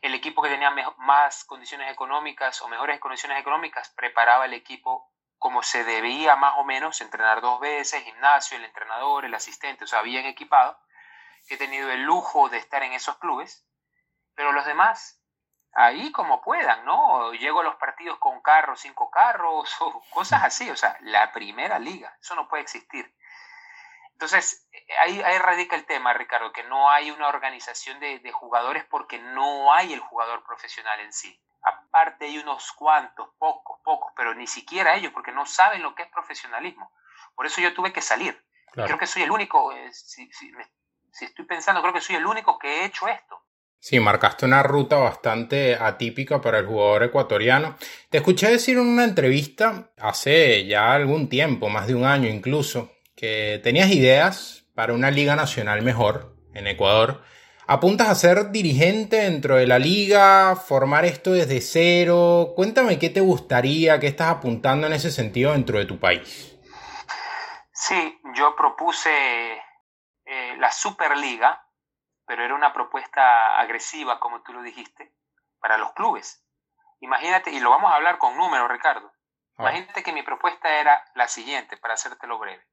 El 0.00 0.14
equipo 0.14 0.42
que 0.42 0.48
tenía 0.48 0.70
más 0.98 1.44
condiciones 1.44 1.92
económicas 1.92 2.62
o 2.62 2.68
mejores 2.68 2.98
condiciones 2.98 3.38
económicas 3.38 3.92
preparaba 3.96 4.46
el 4.46 4.54
equipo 4.54 5.12
como 5.42 5.64
se 5.64 5.82
debía 5.82 6.36
más 6.36 6.54
o 6.58 6.62
menos 6.62 7.00
entrenar 7.00 7.40
dos 7.40 7.58
veces, 7.58 8.04
gimnasio, 8.04 8.56
el 8.56 8.64
entrenador, 8.64 9.24
el 9.24 9.34
asistente, 9.34 9.82
o 9.82 9.86
sea, 9.88 10.00
bien 10.00 10.24
equipado, 10.24 10.78
he 11.48 11.56
tenido 11.56 11.90
el 11.90 12.04
lujo 12.04 12.48
de 12.48 12.58
estar 12.58 12.84
en 12.84 12.92
esos 12.92 13.18
clubes, 13.18 13.66
pero 14.36 14.52
los 14.52 14.64
demás, 14.64 15.20
ahí 15.72 16.12
como 16.12 16.42
puedan, 16.42 16.84
¿no? 16.84 17.32
Llego 17.32 17.58
a 17.58 17.64
los 17.64 17.74
partidos 17.74 18.20
con 18.20 18.40
carros, 18.40 18.82
cinco 18.82 19.10
carros, 19.10 19.74
o 19.80 20.00
cosas 20.10 20.44
así, 20.44 20.70
o 20.70 20.76
sea, 20.76 20.96
la 21.00 21.32
primera 21.32 21.80
liga, 21.80 22.16
eso 22.20 22.36
no 22.36 22.46
puede 22.46 22.62
existir. 22.62 23.12
Entonces, 24.12 24.68
ahí, 25.00 25.20
ahí 25.22 25.38
radica 25.38 25.74
el 25.74 25.86
tema, 25.86 26.12
Ricardo, 26.12 26.52
que 26.52 26.62
no 26.62 26.88
hay 26.88 27.10
una 27.10 27.26
organización 27.26 27.98
de, 27.98 28.20
de 28.20 28.30
jugadores 28.30 28.84
porque 28.84 29.18
no 29.18 29.72
hay 29.72 29.92
el 29.92 29.98
jugador 29.98 30.44
profesional 30.44 31.00
en 31.00 31.12
sí 31.12 31.42
parte 31.92 32.24
hay 32.24 32.38
unos 32.38 32.72
cuantos, 32.72 33.28
pocos, 33.38 33.78
pocos, 33.84 34.12
pero 34.16 34.34
ni 34.34 34.48
siquiera 34.48 34.96
ellos, 34.96 35.12
porque 35.12 35.30
no 35.30 35.46
saben 35.46 35.82
lo 35.82 35.94
que 35.94 36.02
es 36.02 36.08
profesionalismo. 36.08 36.90
Por 37.36 37.46
eso 37.46 37.60
yo 37.60 37.72
tuve 37.72 37.92
que 37.92 38.00
salir. 38.00 38.36
Creo 38.72 38.98
que 38.98 39.06
soy 39.06 39.22
el 39.22 39.30
único, 39.30 39.70
eh, 39.72 39.92
si, 39.92 40.28
si 41.12 41.24
estoy 41.24 41.44
pensando, 41.44 41.82
creo 41.82 41.92
que 41.92 42.00
soy 42.00 42.16
el 42.16 42.26
único 42.26 42.58
que 42.58 42.68
he 42.68 42.84
hecho 42.86 43.06
esto. 43.06 43.42
Sí, 43.84 43.98
marcaste 43.98 44.46
una 44.46 44.62
ruta 44.62 44.96
bastante 44.96 45.74
atípica 45.74 46.40
para 46.40 46.60
el 46.60 46.66
jugador 46.66 47.02
ecuatoriano. 47.02 47.76
Te 48.10 48.18
escuché 48.18 48.48
decir 48.48 48.78
en 48.78 48.86
una 48.86 49.02
entrevista 49.02 49.90
hace 49.98 50.66
ya 50.66 50.92
algún 50.92 51.28
tiempo, 51.28 51.68
más 51.68 51.88
de 51.88 51.96
un 51.96 52.04
año 52.04 52.28
incluso, 52.28 52.92
que 53.16 53.60
tenías 53.64 53.90
ideas 53.90 54.68
para 54.76 54.92
una 54.92 55.10
liga 55.10 55.34
nacional 55.34 55.82
mejor 55.82 56.36
en 56.54 56.68
Ecuador. 56.68 57.24
¿Apuntas 57.66 58.08
a 58.08 58.14
ser 58.16 58.50
dirigente 58.50 59.16
dentro 59.16 59.54
de 59.54 59.68
la 59.68 59.78
liga, 59.78 60.56
formar 60.56 61.04
esto 61.04 61.30
desde 61.32 61.60
cero? 61.60 62.54
Cuéntame 62.56 62.98
qué 62.98 63.08
te 63.08 63.20
gustaría, 63.20 64.00
qué 64.00 64.08
estás 64.08 64.30
apuntando 64.30 64.88
en 64.88 64.92
ese 64.92 65.12
sentido 65.12 65.52
dentro 65.52 65.78
de 65.78 65.86
tu 65.86 66.00
país. 66.00 66.58
Sí, 67.72 68.20
yo 68.34 68.56
propuse 68.56 69.10
eh, 70.24 70.56
la 70.58 70.72
Superliga, 70.72 71.64
pero 72.26 72.44
era 72.44 72.54
una 72.54 72.72
propuesta 72.72 73.58
agresiva, 73.60 74.18
como 74.18 74.42
tú 74.42 74.52
lo 74.52 74.62
dijiste, 74.62 75.14
para 75.60 75.78
los 75.78 75.92
clubes. 75.92 76.44
Imagínate, 76.98 77.52
y 77.52 77.60
lo 77.60 77.70
vamos 77.70 77.92
a 77.92 77.96
hablar 77.96 78.18
con 78.18 78.36
números, 78.36 78.68
Ricardo. 78.70 79.12
Imagínate 79.58 80.02
que 80.02 80.12
mi 80.12 80.22
propuesta 80.22 80.80
era 80.80 81.04
la 81.14 81.28
siguiente, 81.28 81.76
para 81.76 81.94
hacértelo 81.94 82.38
breve. 82.40 82.66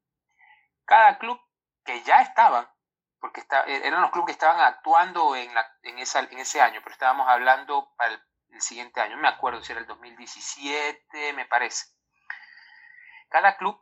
Cada 0.86 1.20
club 1.20 1.40
que 1.86 2.02
ya 2.02 2.22
estaban, 2.22 2.68
porque 3.20 3.44
e-, 3.68 3.88
eran 3.88 4.02
los 4.02 4.12
clubes 4.12 4.28
que 4.28 4.32
estaban 4.34 4.60
actuando 4.60 5.36
en, 5.36 5.52
en, 5.84 6.00
esa, 6.00 6.20
en 6.20 6.40
ese 6.40 6.62
año, 6.62 6.82
pero 6.84 6.94
estábamos 6.94 7.28
hablando 7.28 7.94
para 7.96 8.14
el, 8.14 8.24
el 8.52 8.62
siguiente 8.62 9.02
año, 9.02 9.16
no 9.16 9.22
me 9.22 9.28
acuerdo 9.28 9.62
si 9.62 9.72
era 9.72 9.82
el 9.82 9.88
2017, 9.88 11.34
me 11.34 11.46
parece. 11.46 11.88
Cada 13.30 13.58
club 13.58 13.80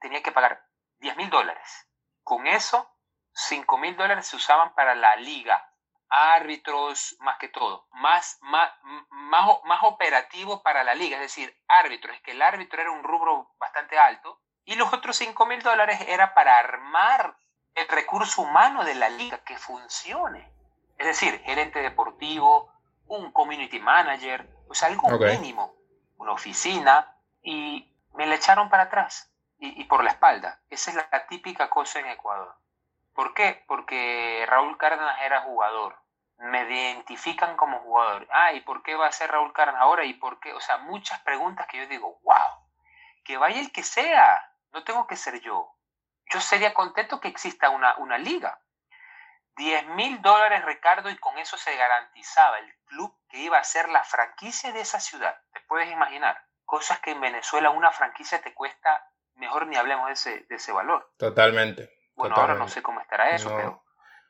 tenía 0.00 0.22
que 0.22 0.32
pagar 0.32 0.64
10 0.98 1.16
mil 1.16 1.30
dólares. 1.30 1.88
Con 2.22 2.46
eso 2.46 2.90
5 3.32 3.78
mil 3.78 3.96
dólares 3.96 4.26
se 4.26 4.36
usaban 4.36 4.74
para 4.74 4.94
la 4.94 5.14
liga, 5.16 5.64
árbitros 6.08 7.16
más 7.20 7.38
que 7.38 7.48
todo, 7.48 7.86
más, 7.92 8.38
más, 8.40 8.72
más, 9.10 9.48
más 9.64 9.80
operativo 9.82 10.62
para 10.62 10.82
la 10.82 10.94
liga, 10.94 11.16
es 11.16 11.22
decir, 11.22 11.56
árbitros, 11.68 12.16
es 12.16 12.22
que 12.22 12.32
el 12.32 12.42
árbitro 12.42 12.80
era 12.80 12.90
un 12.90 13.04
rubro 13.04 13.54
bastante 13.58 13.98
alto, 13.98 14.42
y 14.64 14.74
los 14.74 14.92
otros 14.92 15.16
5 15.16 15.46
mil 15.46 15.62
dólares 15.62 16.00
era 16.08 16.34
para 16.34 16.58
armar 16.58 17.36
el 17.74 17.88
recurso 17.88 18.42
humano 18.42 18.84
de 18.84 18.94
la 18.94 19.08
liga 19.08 19.38
que 19.44 19.56
funcione. 19.56 20.52
Es 20.98 21.06
decir, 21.06 21.40
gerente 21.40 21.80
deportivo, 21.80 22.72
un 23.06 23.32
community 23.32 23.78
manager, 23.80 24.48
o 24.68 24.74
sea, 24.74 24.88
algo 24.88 25.08
mínimo, 25.18 25.74
una 26.16 26.32
oficina, 26.32 27.16
y 27.42 27.94
me 28.14 28.26
le 28.26 28.34
echaron 28.34 28.68
para 28.68 28.84
atrás 28.84 29.32
y, 29.58 29.80
y 29.80 29.84
por 29.84 30.04
la 30.04 30.10
espalda. 30.10 30.60
Esa 30.68 30.90
es 30.90 30.96
la 30.96 31.26
típica 31.26 31.70
cosa 31.70 32.00
en 32.00 32.06
Ecuador. 32.06 32.54
¿Por 33.14 33.34
qué? 33.34 33.64
Porque 33.66 34.44
Raúl 34.48 34.76
Cárdenas 34.78 35.20
era 35.22 35.42
jugador. 35.42 35.96
Me 36.38 36.62
identifican 36.62 37.56
como 37.56 37.80
jugador. 37.80 38.28
Ah, 38.30 38.52
¿y 38.52 38.60
por 38.60 38.82
qué 38.84 38.94
va 38.94 39.08
a 39.08 39.12
ser 39.12 39.30
Raúl 39.30 39.52
Cárdenas 39.52 39.82
ahora? 39.82 40.04
¿Y 40.04 40.14
por 40.14 40.38
qué? 40.38 40.52
O 40.52 40.60
sea, 40.60 40.78
muchas 40.78 41.18
preguntas 41.22 41.66
que 41.66 41.78
yo 41.78 41.86
digo, 41.88 42.20
wow, 42.22 42.64
que 43.24 43.36
vaya 43.36 43.60
el 43.60 43.72
que 43.72 43.82
sea, 43.82 44.52
no 44.72 44.84
tengo 44.84 45.06
que 45.06 45.16
ser 45.16 45.40
yo. 45.40 45.74
Yo 46.30 46.40
sería 46.40 46.74
contento 46.74 47.20
que 47.20 47.28
exista 47.28 47.70
una, 47.70 47.96
una 47.98 48.18
liga. 48.18 48.60
10 49.56 49.88
mil 49.88 50.22
dólares, 50.22 50.64
Ricardo, 50.64 51.10
y 51.10 51.16
con 51.18 51.36
eso 51.38 51.56
se 51.56 51.74
garantizaba 51.76 52.58
el 52.60 52.74
club 52.86 53.12
que 53.28 53.38
iba 53.38 53.58
a 53.58 53.64
ser 53.64 53.88
la 53.88 54.04
franquicia 54.04 54.72
de 54.72 54.80
esa 54.80 55.00
ciudad. 55.00 55.36
Te 55.52 55.60
puedes 55.68 55.90
imaginar. 55.90 56.40
Cosas 56.64 57.00
que 57.00 57.10
en 57.10 57.20
Venezuela 57.20 57.70
una 57.70 57.90
franquicia 57.90 58.40
te 58.40 58.54
cuesta, 58.54 59.10
mejor 59.34 59.66
ni 59.66 59.76
hablemos 59.76 60.06
de 60.06 60.12
ese, 60.12 60.46
de 60.48 60.56
ese 60.56 60.70
valor. 60.70 61.12
Totalmente. 61.18 61.90
Bueno, 62.14 62.36
ahora 62.36 62.54
no 62.54 62.68
sé 62.68 62.82
cómo 62.82 63.00
estará 63.00 63.30
eso, 63.30 63.54
pero 63.54 63.84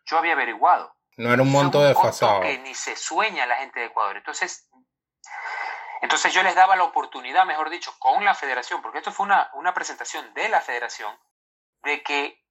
yo 0.05 0.19
había 0.19 0.33
averiguado. 0.33 0.95
No 1.17 1.33
era 1.33 1.43
un 1.43 1.51
monto 1.51 1.83
desfasado. 1.83 2.43
que 2.43 2.59
ni 2.59 2.75
se 2.75 2.97
sueña 2.97 3.45
la 3.47 3.57
gente 3.57 3.81
de 3.81 3.87
Ecuador. 3.87 4.17
Entonces, 4.17 4.71
entonces 6.01 6.33
yo 6.33 6.43
les 6.43 6.55
daba 6.55 6.77
la 6.77 6.85
oportunidad, 6.85 7.45
mejor 7.45 7.71
dicho, 7.71 7.93
con 7.99 8.25
la 8.25 8.35
federación, 8.35 8.83
porque 8.83 8.99
esto 8.99 9.11
fue 9.11 9.27
una, 9.27 9.51
una 9.55 9.75
presentación 9.75 10.33
de 10.35 10.49
la 10.49 10.61
federación, 10.61 11.19
de 11.83 12.03
que 12.03 12.45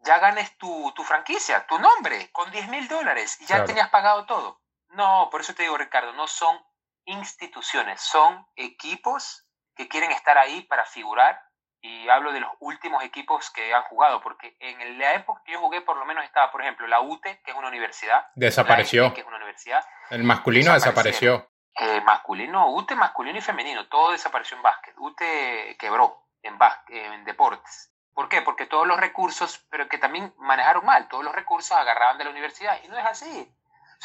ya 0.00 0.18
ganes 0.18 0.56
tu, 0.58 0.92
tu 0.94 1.02
franquicia, 1.02 1.66
tu 1.66 1.78
nombre, 1.78 2.30
con 2.32 2.50
10 2.50 2.68
mil 2.68 2.88
dólares 2.88 3.40
y 3.40 3.46
ya 3.46 3.64
tenías 3.64 3.88
pagado 3.90 4.26
todo. 4.26 4.60
No, 4.90 5.28
por 5.30 5.40
eso 5.40 5.54
te 5.54 5.62
digo, 5.62 5.76
Ricardo, 5.76 6.12
no 6.12 6.26
son 6.26 6.58
instituciones, 7.06 8.00
son 8.00 8.46
equipos 8.56 9.46
que 9.74 9.88
quieren 9.88 10.10
estar 10.12 10.38
ahí 10.38 10.62
para 10.62 10.84
figurar 10.84 11.40
y 11.80 12.08
hablo 12.08 12.32
de 12.32 12.40
los 12.40 12.50
últimos 12.60 13.04
equipos 13.04 13.50
que 13.50 13.74
han 13.74 13.82
jugado, 13.84 14.22
porque 14.22 14.56
en 14.60 14.98
la 14.98 15.14
época 15.14 15.42
que 15.44 15.52
yo 15.52 15.60
jugué 15.60 15.82
por 15.82 15.98
lo 15.98 16.06
menos 16.06 16.24
estaba, 16.24 16.50
por 16.50 16.62
ejemplo, 16.62 16.86
la 16.86 17.00
UTE, 17.00 17.42
que 17.42 17.50
es 17.50 17.56
una 17.56 17.68
universidad. 17.68 18.26
Desapareció. 18.34 19.12
que 19.12 19.20
es 19.20 19.26
una 19.26 19.36
universidad. 19.36 19.84
El 20.08 20.24
masculino 20.24 20.72
desapareció. 20.72 21.50
Eh, 21.74 22.00
masculino, 22.00 22.70
UTE 22.70 22.94
masculino 22.94 23.36
y 23.38 23.42
femenino, 23.42 23.88
todo 23.88 24.12
desapareció 24.12 24.56
en 24.56 24.62
básquet. 24.62 24.94
UTE 24.96 25.76
quebró 25.78 26.26
en, 26.42 26.56
en 26.88 27.24
deportes. 27.24 27.93
¿Por 28.14 28.28
qué? 28.28 28.42
Porque 28.42 28.66
todos 28.66 28.86
los 28.86 28.98
recursos, 28.98 29.66
pero 29.70 29.88
que 29.88 29.98
también 29.98 30.32
manejaron 30.38 30.84
mal, 30.84 31.08
todos 31.08 31.24
los 31.24 31.34
recursos 31.34 31.76
agarraban 31.76 32.16
de 32.18 32.24
la 32.24 32.30
universidad. 32.30 32.78
Y 32.84 32.88
no 32.88 32.96
es 32.96 33.04
así. 33.04 33.52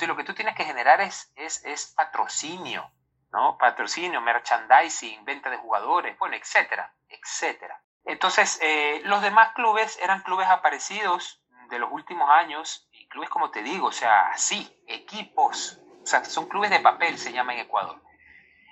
O 0.01 0.05
lo 0.07 0.15
que 0.15 0.23
tú 0.23 0.33
tienes 0.33 0.55
que 0.55 0.63
generar 0.63 1.01
es, 1.01 1.31
es, 1.35 1.93
patrocinio. 1.95 2.89
¿no? 3.31 3.57
Patrocinio, 3.57 4.21
merchandising, 4.21 5.23
venta 5.25 5.49
de 5.49 5.57
jugadores, 5.57 6.17
bueno, 6.17 6.35
etcétera, 6.35 6.93
etcétera. 7.07 7.79
Entonces, 8.05 8.57
eh, 8.61 9.01
los 9.03 9.21
demás 9.21 9.53
clubes 9.53 9.99
eran 10.01 10.21
clubes 10.21 10.47
aparecidos 10.47 11.43
de 11.69 11.77
los 11.77 11.91
últimos 11.91 12.27
años, 12.31 12.87
y 12.91 13.07
clubes 13.07 13.29
como 13.29 13.51
te 13.51 13.61
digo, 13.61 13.87
o 13.87 13.91
sea, 13.91 14.29
así, 14.29 14.75
equipos, 14.87 15.79
o 16.01 16.05
sea, 16.07 16.25
son 16.25 16.47
clubes 16.47 16.71
de 16.71 16.79
papel, 16.79 17.19
se 17.19 17.31
llama 17.31 17.53
en 17.53 17.59
Ecuador. 17.59 18.01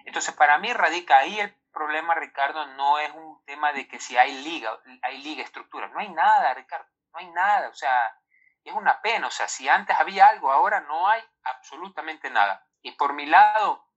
Entonces, 0.06 0.34
para 0.34 0.58
mí 0.58 0.74
radica 0.74 1.18
ahí 1.18 1.40
el 1.40 1.54
problema, 1.72 2.16
Ricardo, 2.16 2.66
no 2.68 2.98
es 2.98 3.12
un 3.14 3.37
tema 3.48 3.74
de 3.74 3.88
que 3.88 4.00
si 4.00 4.16
hay 4.18 4.44
liga, 4.44 4.78
hay 5.02 5.18
liga, 5.24 5.42
estructura, 5.42 5.88
no 5.88 6.00
hay 6.00 6.10
nada, 6.10 6.54
Ricardo, 6.54 6.88
no 7.14 7.20
hay 7.20 7.28
nada, 7.32 7.70
o 7.70 7.74
sea, 7.74 8.16
es 8.64 8.74
una 8.74 9.02
pena, 9.02 9.28
o 9.28 9.32
sea, 9.32 9.48
si 9.48 9.68
antes 9.68 9.98
había 9.98 10.28
algo, 10.28 10.52
ahora 10.52 10.82
no 10.82 11.08
hay 11.08 11.24
absolutamente 11.44 12.30
nada. 12.30 12.68
Y 12.82 12.92
por 12.92 13.14
mi 13.14 13.26
lado, 13.26 13.88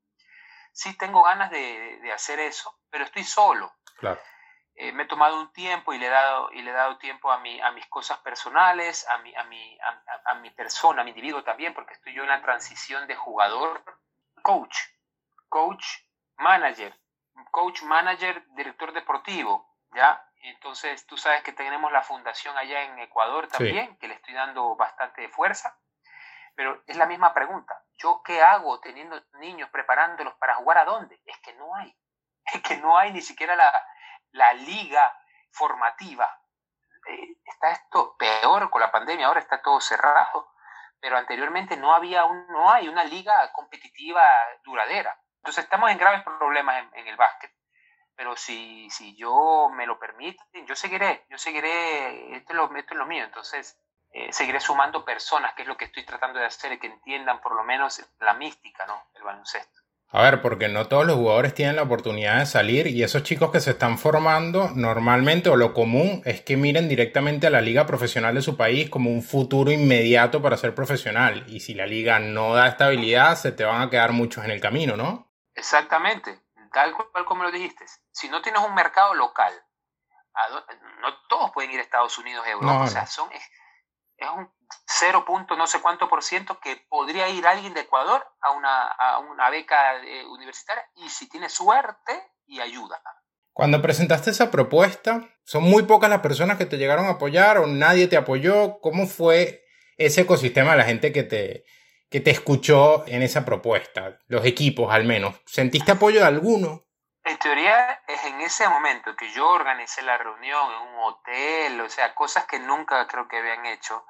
sí 0.73 0.97
tengo 0.97 1.23
ganas 1.23 1.51
de, 1.51 2.11
hacer 2.15 2.39
eso, 2.39 2.79
pero 2.89 3.05
estoy 3.05 3.25
solo. 3.25 3.75
Claro. 3.99 4.21
Eh, 4.77 4.93
me 4.93 5.03
he 5.03 5.07
tomado 5.07 5.41
un 5.41 5.53
tiempo 5.53 5.93
y 5.93 5.99
le 5.99 6.07
he 6.07 6.11
dado, 6.11 6.51
y 6.53 6.63
le 6.63 6.71
he 6.71 6.75
dado 6.75 6.97
tiempo 6.99 7.31
a, 7.31 7.39
mi, 7.39 7.61
a 7.61 7.73
mis 7.73 7.87
cosas 7.89 8.19
personales, 8.19 9.07
a 9.09 9.19
mi, 9.19 9.35
a, 9.35 9.45
mi, 9.45 9.79
a, 10.25 10.35
mi 10.37 10.51
persona, 10.51 11.03
a 11.03 11.05
mi 11.05 11.11
individuo 11.11 11.43
también, 11.43 11.75
porque 11.75 11.95
estoy 11.95 12.15
yo 12.15 12.23
en 12.23 12.29
la 12.29 12.41
transición 12.41 13.07
de 13.09 13.17
jugador, 13.17 13.83
coach, 14.43 14.77
coach, 15.49 15.85
manager, 16.37 16.97
coach, 17.47 17.83
manager, 17.83 18.45
director 18.55 18.93
deportivo, 18.93 19.77
¿ya? 19.95 20.25
Entonces, 20.43 21.07
tú 21.07 21.17
sabes 21.17 21.43
que 21.43 21.53
tenemos 21.53 21.93
la 21.93 22.03
fundación 22.03 22.57
allá 22.57 22.83
en 22.85 22.99
Ecuador 22.99 23.47
también, 23.49 23.97
que 23.99 24.09
le 24.09 24.15
estoy 24.15 24.35
dando 24.35 24.75
bastante 24.75 25.29
fuerza. 25.29 25.77
Pero 26.55 26.83
es 26.87 26.97
la 26.97 27.07
misma 27.07 27.35
pregunta. 27.35 27.85
¿Yo 27.99 28.23
qué 28.23 28.43
hago 28.43 28.81
teniendo 28.81 29.21
niños 29.35 29.69
preparándolos 29.71 30.35
para 30.35 30.55
jugar 30.57 30.79
a 30.79 30.85
dónde? 30.85 31.21
Es 31.27 31.39
que 31.39 31.55
no 31.55 31.75
hay. 31.75 31.95
Es 32.53 32.63
que 32.63 32.79
no 32.79 32.99
hay 32.99 33.13
ni 33.13 33.21
siquiera 33.21 33.55
la, 33.55 34.53
liga 34.55 35.15
formativa. 35.53 36.43
Eh, 37.07 37.37
está 37.45 37.71
esto 37.71 38.17
peor 38.17 38.71
con 38.71 38.81
la 38.81 38.91
pandemia, 38.91 39.27
ahora 39.27 39.41
está 39.41 39.63
todo 39.63 39.81
cerrado, 39.81 40.53
pero 41.01 41.17
anteriormente 41.17 41.77
no 41.77 41.95
había 41.95 42.25
un, 42.25 42.47
no 42.49 42.71
hay 42.71 42.89
una 42.89 43.05
liga 43.05 43.53
competitiva 43.53 44.23
duradera. 44.65 45.17
Entonces 45.41 45.65
estamos 45.65 45.91
en 45.91 45.99
graves 45.99 46.23
problemas 46.23 46.85
en, 46.95 47.07
el 47.07 47.17
básquet, 47.17 47.51
pero 48.15 48.37
si, 48.37 48.89
si 48.91 49.17
yo 49.17 49.71
me 49.75 49.87
lo 49.87 49.99
permiten, 49.99 50.67
yo 50.67 50.77
seguiré, 50.77 51.25
yo 51.31 51.39
seguiré, 51.39 52.37
esto 52.37 52.53
es 52.53 52.57
lo, 52.57 52.77
esto 52.77 52.95
es 52.95 52.99
lo 52.99 53.07
mío, 53.07 53.25
entonces 53.25 53.79
eh, 54.13 54.33
seguiré 54.33 54.61
sumando 54.61 55.03
personas, 55.05 55.55
que 55.55 55.63
es 55.63 55.69
lo 55.69 55.79
que 55.79 55.87
estoy 55.87 56.05
tratando 56.05 56.39
de 56.39 56.47
hacer, 56.47 56.79
que 56.79 56.89
entiendan 56.89 57.41
por 57.41 57.55
lo 57.55 57.65
menos 57.65 58.05
la 58.21 58.35
mística, 58.35 58.85
¿no? 58.85 59.03
El 59.15 59.23
baloncesto. 59.23 59.81
A 60.13 60.23
ver, 60.23 60.43
porque 60.43 60.69
no 60.69 60.89
todos 60.89 61.07
los 61.07 61.17
jugadores 61.17 61.55
tienen 61.55 61.77
la 61.77 61.85
oportunidad 61.85 62.41
de 62.41 62.47
salir 62.47 62.89
y 62.89 63.05
esos 63.05 63.23
chicos 63.23 63.53
que 63.53 63.61
se 63.61 63.71
están 63.71 63.97
formando 63.97 64.71
normalmente 64.75 65.49
o 65.49 65.57
lo 65.57 65.73
común 65.73 66.21
es 66.25 66.41
que 66.41 66.57
miren 66.57 66.89
directamente 66.89 67.47
a 67.47 67.51
la 67.51 67.61
liga 67.61 67.87
profesional 67.87 68.35
de 68.35 68.43
su 68.43 68.57
país 68.57 68.91
como 68.91 69.09
un 69.11 69.23
futuro 69.23 69.71
inmediato 69.71 70.43
para 70.43 70.57
ser 70.57 70.75
profesional 70.75 71.45
y 71.47 71.61
si 71.61 71.75
la 71.75 71.87
liga 71.87 72.19
no 72.19 72.55
da 72.55 72.67
estabilidad 72.67 73.37
se 73.37 73.53
te 73.53 73.63
van 73.63 73.83
a 73.83 73.89
quedar 73.89 74.11
muchos 74.11 74.45
en 74.45 74.51
el 74.51 74.61
camino, 74.61 74.97
¿no? 74.97 75.30
Exactamente, 75.61 76.41
tal 76.73 76.95
cual 76.95 77.27
como 77.27 77.43
lo 77.43 77.51
dijiste. 77.51 77.85
Si 78.13 78.31
no 78.31 78.41
tienes 78.41 78.63
un 78.63 78.75
mercado 78.75 79.15
local, 79.15 79.53
no 81.03 81.15
todos 81.29 81.51
pueden 81.51 81.71
ir 81.71 81.81
a 81.81 81.83
Estados 81.83 82.17
Unidos, 82.17 82.47
Europa, 82.47 82.85
o 82.85 82.87
sea, 82.87 83.07
son, 83.07 83.31
es 83.31 83.43
un 84.35 84.51
0. 84.87 85.25
no 85.59 85.67
sé 85.67 85.83
cuánto 85.83 86.09
por 86.09 86.23
ciento 86.23 86.59
que 86.61 86.77
podría 86.89 87.29
ir 87.29 87.47
alguien 87.47 87.75
de 87.75 87.81
Ecuador 87.81 88.27
a 88.41 88.53
una, 88.53 88.87
a 88.87 89.19
una 89.19 89.51
beca 89.51 90.03
eh, 90.03 90.25
universitaria 90.25 90.83
y 90.95 91.11
si 91.11 91.29
tiene 91.29 91.51
suerte 91.51 92.33
y 92.47 92.61
ayuda. 92.61 92.99
Cuando 93.53 93.83
presentaste 93.83 94.31
esa 94.31 94.51
propuesta, 94.51 95.29
¿son 95.45 95.65
muy 95.65 95.83
pocas 95.83 96.09
las 96.09 96.21
personas 96.21 96.57
que 96.57 96.65
te 96.65 96.79
llegaron 96.79 97.05
a 97.05 97.11
apoyar 97.11 97.59
o 97.59 97.67
nadie 97.67 98.09
te 98.09 98.17
apoyó? 98.17 98.81
¿Cómo 98.81 99.07
fue 99.07 99.67
ese 99.99 100.23
ecosistema 100.23 100.71
de 100.71 100.79
la 100.79 100.85
gente 100.85 101.13
que 101.13 101.23
te, 101.23 101.67
que 102.11 102.21
te 102.21 102.31
escuchó 102.31 103.07
en 103.07 103.23
esa 103.23 103.45
propuesta? 103.45 104.19
Los 104.27 104.45
equipos 104.45 104.93
al 104.93 105.05
menos. 105.05 105.41
¿Sentiste 105.47 105.93
apoyo 105.93 106.21
de 106.21 106.27
alguno? 106.27 106.85
En 107.23 107.39
teoría 107.39 108.03
es 108.09 108.25
en 108.25 108.41
ese 108.41 108.69
momento 108.69 109.15
que 109.15 109.31
yo 109.31 109.49
organicé 109.49 110.03
la 110.03 110.19
reunión 110.19 110.73
en 110.73 110.95
un 110.95 111.01
hotel, 111.05 111.81
o 111.81 111.89
sea, 111.89 112.15
cosas 112.15 112.47
que 112.47 112.59
nunca 112.59 113.07
creo 113.07 113.29
que 113.29 113.39
habían 113.39 113.65
hecho. 113.67 114.05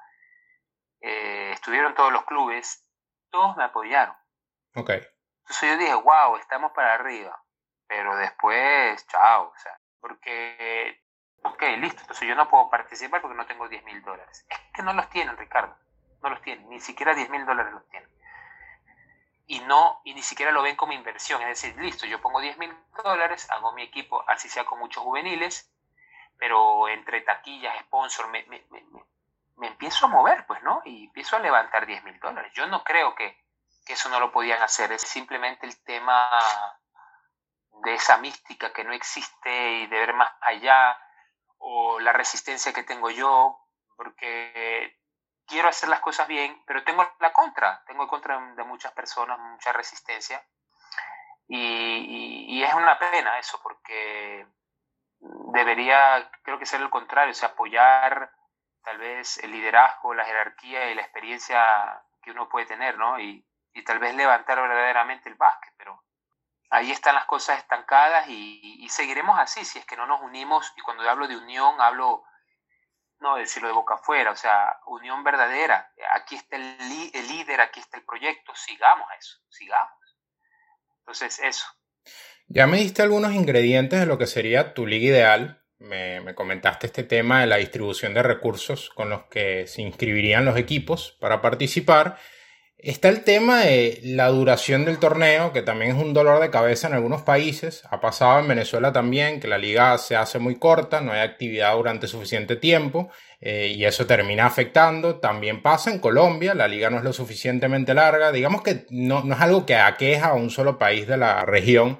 Eh, 1.01 1.51
estuvieron 1.53 1.93
todos 1.93 2.11
los 2.11 2.25
clubes, 2.25 2.85
todos 3.29 3.55
me 3.57 3.65
apoyaron. 3.65 4.15
Ok. 4.75 4.89
Entonces 4.89 5.69
yo 5.69 5.77
dije, 5.77 5.93
wow, 5.93 6.37
estamos 6.37 6.71
para 6.71 6.95
arriba. 6.95 7.37
Pero 7.87 8.15
después, 8.15 9.05
chao, 9.07 9.49
o 9.49 9.57
sea, 9.57 9.77
porque, 9.99 11.03
ok, 11.43 11.61
listo, 11.77 12.01
entonces 12.01 12.27
yo 12.27 12.35
no 12.35 12.49
puedo 12.49 12.69
participar 12.69 13.21
porque 13.21 13.35
no 13.35 13.45
tengo 13.45 13.67
10 13.67 13.83
mil 13.83 14.01
dólares. 14.01 14.45
Es 14.47 14.57
que 14.73 14.81
no 14.81 14.93
los 14.93 15.09
tienen, 15.09 15.35
Ricardo, 15.35 15.77
no 16.21 16.29
los 16.29 16.41
tienen, 16.41 16.69
ni 16.69 16.79
siquiera 16.79 17.13
10 17.13 17.29
mil 17.29 17.45
dólares 17.45 17.73
los 17.73 17.87
tienen 17.89 18.09
y 19.51 19.59
no 19.59 19.99
y 20.05 20.13
ni 20.13 20.23
siquiera 20.23 20.53
lo 20.53 20.61
ven 20.61 20.77
como 20.77 20.93
inversión. 20.93 21.41
Es 21.41 21.61
decir, 21.61 21.75
listo, 21.77 22.05
yo 22.05 22.21
pongo 22.21 22.39
10 22.39 22.57
mil 22.57 22.73
dólares, 23.03 23.49
hago 23.51 23.73
mi 23.73 23.83
equipo, 23.83 24.23
así 24.29 24.47
sea 24.47 24.63
con 24.63 24.79
muchos 24.79 25.03
juveniles, 25.03 25.69
pero 26.37 26.87
entre 26.87 27.19
taquillas, 27.19 27.77
sponsor, 27.81 28.29
me, 28.29 28.45
me, 28.45 28.65
me, 29.57 29.67
empiezo 29.67 30.05
a 30.05 30.09
mover, 30.09 30.45
pues, 30.47 30.63
¿no? 30.63 30.81
Y 30.85 31.05
empiezo 31.07 31.35
a 31.35 31.39
levantar 31.39 31.85
10 31.85 32.01
mil 32.05 32.17
dólares. 32.19 32.53
Yo 32.55 32.65
no 32.67 32.81
creo 32.85 33.13
que, 33.13 33.37
que, 33.85 33.93
eso 33.93 34.07
no 34.07 34.21
lo 34.21 34.31
podían 34.31 34.61
hacer, 34.61 34.93
es 34.93 35.01
simplemente 35.01 35.65
el 35.67 35.83
tema 35.83 36.29
de 37.83 37.93
esa 37.93 38.19
mística 38.19 38.71
que 38.71 38.85
no 38.85 38.93
existe 38.93 39.71
y 39.71 39.87
de 39.87 39.99
ver 39.99 40.13
más 40.13 40.31
allá, 40.39 40.97
o 41.57 41.99
la 41.99 42.13
resistencia 42.13 42.71
que 42.71 42.83
tengo 42.83 43.09
yo, 43.09 43.59
porque 43.97 44.97
quiero 45.51 45.67
hacer 45.67 45.89
las 45.89 45.99
cosas 45.99 46.27
bien, 46.27 46.63
pero 46.65 46.83
tengo 46.83 47.05
la 47.19 47.33
contra, 47.33 47.83
tengo 47.85 48.07
contra 48.07 48.39
de 48.55 48.63
muchas 48.63 48.93
personas, 48.93 49.37
mucha 49.37 49.73
resistencia. 49.73 50.41
Y, 51.47 52.63
es 52.63 52.73
una 52.73 52.97
pena 52.97 53.37
eso, 53.39 53.59
porque 53.61 54.47
debería, 55.19 56.31
creo 56.43 56.57
que 56.57 56.65
ser 56.65 56.79
el 56.79 56.89
contrario, 56.89 57.31
o 57.31 57.35
sea, 57.35 57.49
apoyar 57.49 58.31
tal 58.83 58.97
vez 58.97 59.39
el 59.39 59.51
liderazgo, 59.51 60.13
la 60.13 60.23
jerarquía 60.23 60.89
y 60.89 60.95
la 60.95 61.01
experiencia 61.01 62.01
que 62.21 62.31
uno 62.31 62.47
puede 62.47 62.67
tener, 62.67 62.97
¿no? 62.97 63.19
Y, 63.19 63.45
y 63.73 63.83
tal 63.83 63.99
vez 63.99 64.15
levantar 64.15 64.61
verdaderamente 64.61 65.27
el 65.27 65.35
básquet, 65.35 65.73
pero 65.77 66.01
ahí 66.69 66.91
están 66.91 67.15
las 67.15 67.25
cosas 67.25 67.57
estancadas 67.57 68.27
y, 68.29 68.77
y, 68.79 68.87
seguiremos 68.89 69.37
así, 69.37 69.65
si 69.65 69.79
es 69.79 69.85
que 69.85 69.97
no 69.97 70.05
nos 70.05 70.21
unimos, 70.21 70.71
y 70.77 70.81
cuando 70.81 71.09
hablo 71.09 71.27
de 71.27 71.35
unión 71.35 71.81
hablo 71.81 72.23
no 73.21 73.37
decirlo 73.37 73.69
de 73.69 73.75
boca 73.75 73.95
afuera, 73.95 74.31
o 74.31 74.35
sea, 74.35 74.77
unión 74.87 75.23
verdadera. 75.23 75.91
Aquí 76.13 76.35
está 76.35 76.57
el, 76.57 76.77
líder, 76.89 77.61
aquí 77.61 77.79
está 77.79 77.97
el 77.97 78.03
proyecto, 78.03 78.53
sigamos 78.55 79.07
eso, 79.17 79.37
sigamos. 79.49 80.17
Entonces, 80.99 81.39
eso. 81.39 81.65
Ya 82.47 82.67
me 82.67 82.77
diste 82.77 83.01
algunos 83.01 83.33
ingredientes 83.33 83.99
de 83.99 84.05
lo 84.05 84.17
que 84.17 84.27
sería 84.27 84.73
tu 84.73 84.85
liga 84.85 85.07
ideal. 85.07 85.63
Me, 85.77 86.19
me, 86.21 86.35
comentaste 86.35 86.87
este 86.87 87.03
tema 87.03 87.41
de 87.41 87.47
la 87.47 87.57
distribución 87.57 88.13
de 88.13 88.21
recursos 88.21 88.89
con 88.89 89.09
los 89.09 89.23
que 89.25 89.65
se 89.67 89.81
inscribirían 89.81 90.45
los 90.45 90.57
equipos 90.57 91.17
para 91.19 91.41
participar. 91.41 92.17
Está 92.83 93.09
el 93.09 93.23
tema 93.23 93.59
de 93.59 93.99
la 94.01 94.29
duración 94.29 94.85
del 94.85 94.97
torneo, 94.97 95.53
que 95.53 95.61
también 95.61 95.95
es 95.95 96.01
un 96.01 96.13
dolor 96.13 96.41
de 96.41 96.49
cabeza 96.49 96.87
en 96.87 96.95
algunos 96.95 97.21
países. 97.21 97.83
Ha 97.91 98.01
pasado 98.01 98.39
en 98.39 98.47
Venezuela 98.47 98.91
también, 98.91 99.39
que 99.39 99.47
la 99.47 99.59
liga 99.59 99.95
se 99.99 100.15
hace 100.15 100.39
muy 100.39 100.57
corta, 100.57 100.99
no 100.99 101.11
hay 101.11 101.19
actividad 101.19 101.75
durante 101.75 102.07
suficiente 102.07 102.55
tiempo 102.55 103.11
eh, 103.39 103.67
y 103.67 103.85
eso 103.85 104.07
termina 104.07 104.47
afectando. 104.47 105.19
También 105.19 105.61
pasa 105.61 105.91
en 105.91 105.99
Colombia, 105.99 106.55
la 106.55 106.67
liga 106.67 106.89
no 106.89 106.97
es 106.97 107.03
lo 107.03 107.13
suficientemente 107.13 107.93
larga. 107.93 108.31
Digamos 108.31 108.63
que 108.63 108.87
no, 108.89 109.23
no 109.23 109.35
es 109.35 109.41
algo 109.41 109.63
que 109.63 109.75
aqueja 109.75 110.29
a 110.29 110.33
un 110.33 110.49
solo 110.49 110.79
país 110.79 111.05
de 111.05 111.17
la 111.17 111.45
región. 111.45 111.99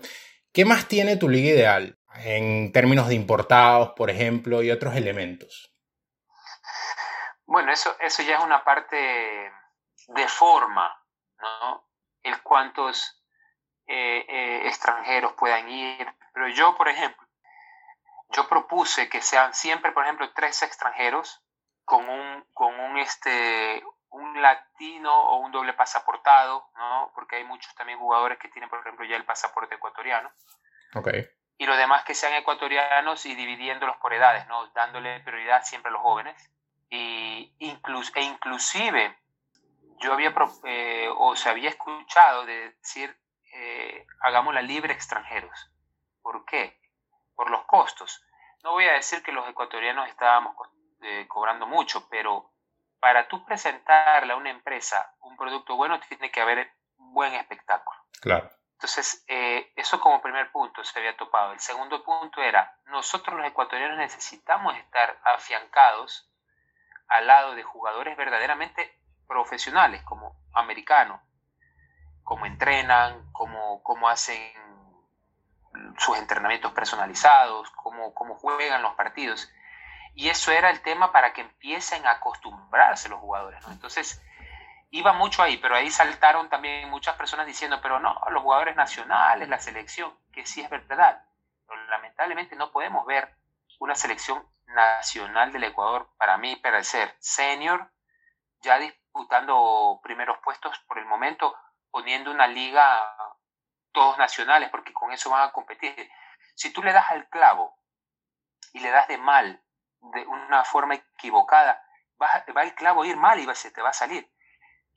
¿Qué 0.51 0.65
más 0.65 0.87
tiene 0.87 1.15
tu 1.15 1.29
liga 1.29 1.51
ideal 1.51 1.99
en 2.25 2.71
términos 2.71 3.07
de 3.07 3.13
importados, 3.13 3.91
por 3.95 4.09
ejemplo, 4.09 4.63
y 4.63 4.71
otros 4.71 4.95
elementos? 4.95 5.75
Bueno, 7.45 7.71
eso, 7.71 7.95
eso 7.99 8.23
ya 8.23 8.37
es 8.37 8.43
una 8.43 8.63
parte 8.63 8.97
de 10.07 10.27
forma, 10.27 11.03
¿no? 11.39 11.87
El 12.23 12.41
cuántos 12.43 13.21
eh, 13.87 14.25
eh, 14.27 14.67
extranjeros 14.67 15.33
puedan 15.33 15.67
ir. 15.69 16.07
Pero 16.33 16.47
yo, 16.49 16.75
por 16.75 16.87
ejemplo, 16.87 17.27
yo 18.29 18.47
propuse 18.47 19.09
que 19.09 19.21
sean 19.21 19.53
siempre, 19.53 19.91
por 19.91 20.03
ejemplo, 20.03 20.31
tres 20.33 20.61
extranjeros 20.63 21.41
con 21.83 22.07
un, 22.07 22.45
con 22.53 22.79
un, 22.79 22.97
este, 22.97 23.83
un 24.09 24.41
latino 24.41 25.13
o 25.13 25.37
un 25.39 25.51
doble 25.51 25.73
pasaportado, 25.73 26.69
¿no? 26.75 27.11
Porque 27.15 27.37
hay 27.37 27.43
muchos 27.43 27.73
también 27.75 27.99
jugadores 27.99 28.37
que 28.39 28.49
tienen, 28.49 28.69
por 28.69 28.79
ejemplo, 28.79 29.05
ya 29.05 29.17
el 29.17 29.25
pasaporte 29.25 29.75
ecuatoriano. 29.75 30.31
Okay. 30.93 31.27
Y 31.57 31.65
los 31.65 31.77
demás 31.77 32.03
que 32.03 32.15
sean 32.15 32.33
ecuatorianos 32.33 33.25
y 33.25 33.35
dividiéndolos 33.35 33.97
por 33.97 34.13
edades, 34.13 34.47
¿no? 34.47 34.67
Dándole 34.69 35.19
prioridad 35.21 35.63
siempre 35.63 35.89
a 35.89 35.93
los 35.93 36.01
jóvenes. 36.01 36.49
Y 36.89 37.53
inclus, 37.59 38.11
e 38.15 38.21
inclusive 38.21 39.17
yo 40.01 40.13
había, 40.13 40.33
eh, 40.65 41.09
o 41.15 41.35
se 41.35 41.49
había 41.49 41.69
escuchado 41.69 42.45
de 42.45 42.71
decir, 42.71 43.15
eh, 43.53 44.05
hagámosla 44.21 44.61
libre 44.61 44.93
extranjeros. 44.93 45.71
¿Por 46.21 46.45
qué? 46.45 46.79
Por 47.35 47.49
los 47.49 47.63
costos. 47.65 48.23
No 48.63 48.71
voy 48.71 48.85
a 48.85 48.93
decir 48.93 49.23
que 49.23 49.31
los 49.31 49.47
ecuatorianos 49.47 50.07
estábamos 50.09 50.55
eh, 51.01 51.25
cobrando 51.27 51.65
mucho, 51.65 52.07
pero 52.09 52.51
para 52.99 53.27
tú 53.27 53.43
presentarle 53.45 54.33
a 54.33 54.35
una 54.35 54.51
empresa 54.51 55.15
un 55.21 55.35
producto 55.35 55.75
bueno, 55.75 55.99
tiene 56.01 56.31
que 56.31 56.41
haber 56.41 56.71
buen 56.95 57.33
espectáculo. 57.33 57.99
Claro. 58.21 58.49
Entonces, 58.73 59.23
eh, 59.27 59.71
eso 59.75 59.99
como 59.99 60.21
primer 60.21 60.51
punto 60.51 60.83
se 60.83 60.97
había 60.97 61.17
topado. 61.17 61.53
El 61.53 61.59
segundo 61.59 62.03
punto 62.03 62.41
era, 62.41 62.79
nosotros 62.85 63.37
los 63.37 63.45
ecuatorianos 63.45 63.97
necesitamos 63.97 64.75
estar 64.77 65.19
afiancados 65.23 66.31
al 67.07 67.27
lado 67.27 67.55
de 67.55 67.63
jugadores 67.63 68.15
verdaderamente 68.15 69.00
profesionales 69.31 70.03
como 70.03 70.35
americanos, 70.53 71.21
cómo 72.21 72.45
entrenan, 72.45 73.31
cómo, 73.31 73.81
cómo 73.81 74.09
hacen 74.09 74.51
sus 75.97 76.17
entrenamientos 76.17 76.73
personalizados, 76.73 77.71
cómo, 77.71 78.13
cómo 78.13 78.35
juegan 78.35 78.81
los 78.81 78.93
partidos. 78.95 79.49
Y 80.15 80.27
eso 80.27 80.51
era 80.51 80.69
el 80.69 80.81
tema 80.81 81.13
para 81.13 81.31
que 81.31 81.39
empiecen 81.39 82.05
a 82.05 82.11
acostumbrarse 82.11 83.07
los 83.07 83.21
jugadores. 83.21 83.65
Entonces, 83.69 84.21
iba 84.89 85.13
mucho 85.13 85.41
ahí, 85.41 85.55
pero 85.55 85.75
ahí 85.75 85.89
saltaron 85.89 86.49
también 86.49 86.89
muchas 86.89 87.15
personas 87.15 87.45
diciendo, 87.47 87.79
pero 87.81 88.01
no, 88.01 88.19
los 88.31 88.43
jugadores 88.43 88.75
nacionales, 88.75 89.47
la 89.47 89.59
selección, 89.59 90.13
que 90.33 90.45
sí 90.45 90.59
es 90.59 90.69
verdad. 90.69 91.23
Pero 91.65 91.81
lamentablemente 91.85 92.57
no 92.57 92.73
podemos 92.73 93.05
ver 93.05 93.33
una 93.79 93.95
selección 93.95 94.45
nacional 94.65 95.53
del 95.53 95.63
Ecuador, 95.63 96.09
para 96.17 96.37
mí 96.37 96.57
parecer, 96.57 97.15
senior, 97.19 97.89
ya 98.61 98.77
disputando 99.11 99.99
primeros 100.01 100.37
puestos 100.39 100.79
por 100.87 100.97
el 100.97 101.05
momento, 101.05 101.53
poniendo 101.89 102.31
una 102.31 102.47
liga 102.47 103.37
todos 103.91 104.17
nacionales, 104.17 104.69
porque 104.69 104.93
con 104.93 105.11
eso 105.11 105.29
van 105.29 105.49
a 105.49 105.51
competir. 105.51 106.09
Si 106.55 106.71
tú 106.71 106.81
le 106.81 106.93
das 106.93 107.11
al 107.11 107.27
clavo 107.27 107.77
y 108.71 108.79
le 108.79 108.89
das 108.89 109.09
de 109.09 109.17
mal, 109.17 109.61
de 109.99 110.25
una 110.25 110.63
forma 110.63 110.95
equivocada, 110.95 111.85
va, 112.21 112.45
va 112.55 112.63
el 112.63 112.73
clavo 112.73 113.03
a 113.03 113.07
ir 113.07 113.17
mal 113.17 113.37
y 113.37 113.55
se 113.55 113.71
te 113.71 113.81
va 113.81 113.89
a 113.89 113.93
salir. 113.93 114.31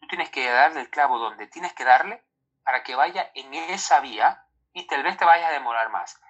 Tú 0.01 0.07
tienes 0.07 0.31
que 0.31 0.49
darle 0.49 0.81
el 0.81 0.91
clavo 0.91 1.19
donde 1.19 1.49
tienes 1.49 1.73
que 1.73 1.85
darle 1.85 2.25
para 2.63 2.85
que 2.85 2.95
vaya 2.95 3.33
en 3.35 3.53
esa 3.53 3.99
vía 3.99 4.47
y 4.73 4.87
tal 4.87 5.03
vez 5.03 5.17
te 5.17 5.25
vayas 5.25 5.51
a 5.51 5.55
demorar 5.55 5.91
más. 5.91 6.21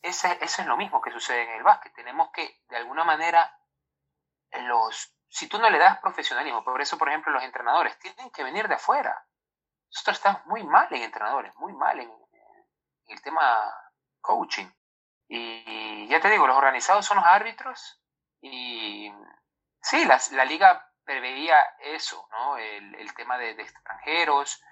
Eso, 0.00 0.28
eso 0.40 0.62
es 0.62 0.66
lo 0.66 0.78
mismo 0.78 1.02
que 1.02 1.10
sucede 1.10 1.42
en 1.42 1.50
el 1.50 1.62
básquet. 1.62 1.92
Tenemos 1.94 2.30
que, 2.30 2.62
de 2.68 2.76
alguna 2.76 3.04
manera, 3.04 3.58
los 4.52 5.15
si 5.28 5.48
tú 5.48 5.58
no 5.58 5.68
le 5.70 5.78
das 5.78 5.98
profesionalismo, 5.98 6.64
por 6.64 6.80
eso, 6.80 6.96
por 6.98 7.08
ejemplo, 7.08 7.32
los 7.32 7.42
entrenadores 7.42 7.98
tienen 7.98 8.30
que 8.30 8.44
venir 8.44 8.68
de 8.68 8.74
afuera. 8.74 9.26
Nosotros 9.90 10.16
estamos 10.16 10.46
muy 10.46 10.64
mal 10.64 10.88
en 10.90 11.02
entrenadores, 11.02 11.54
muy 11.56 11.72
mal 11.72 11.98
en, 12.00 12.12
el 13.08 13.22
tema 13.22 13.72
coaching. 14.20 14.66
Y 15.28 16.08
ya 16.08 16.20
te 16.20 16.30
digo, 16.30 16.46
los 16.46 16.56
organizados 16.56 17.06
son 17.06 17.18
los 17.18 17.26
árbitros 17.26 18.00
y 18.40 19.12
sí, 19.80 20.04
la, 20.04 20.44
liga 20.44 20.90
preveía 21.04 21.60
eso, 21.80 22.28
¿no? 22.30 22.56
El, 22.58 23.14
tema 23.14 23.38
de, 23.38 23.54
de, 23.54 23.62
extranjeros, 23.62 24.62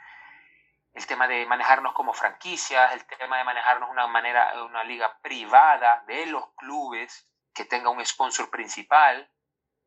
el 0.92 1.06
tema 1.06 1.26
de 1.26 1.46
manejarnos 1.46 1.92
como 1.92 2.12
franquicias, 2.12 2.92
el 2.92 3.04
tema 3.06 3.38
de 3.38 3.44
manejarnos 3.44 3.90
una 3.90 4.06
manera, 4.06 4.52
una 4.64 4.84
liga 4.84 5.18
privada 5.20 6.04
de 6.06 6.26
los 6.26 6.52
clubes 6.54 7.28
que 7.52 7.64
tenga 7.64 7.90
un 7.90 8.04
sponsor 8.04 8.50
principal 8.50 9.30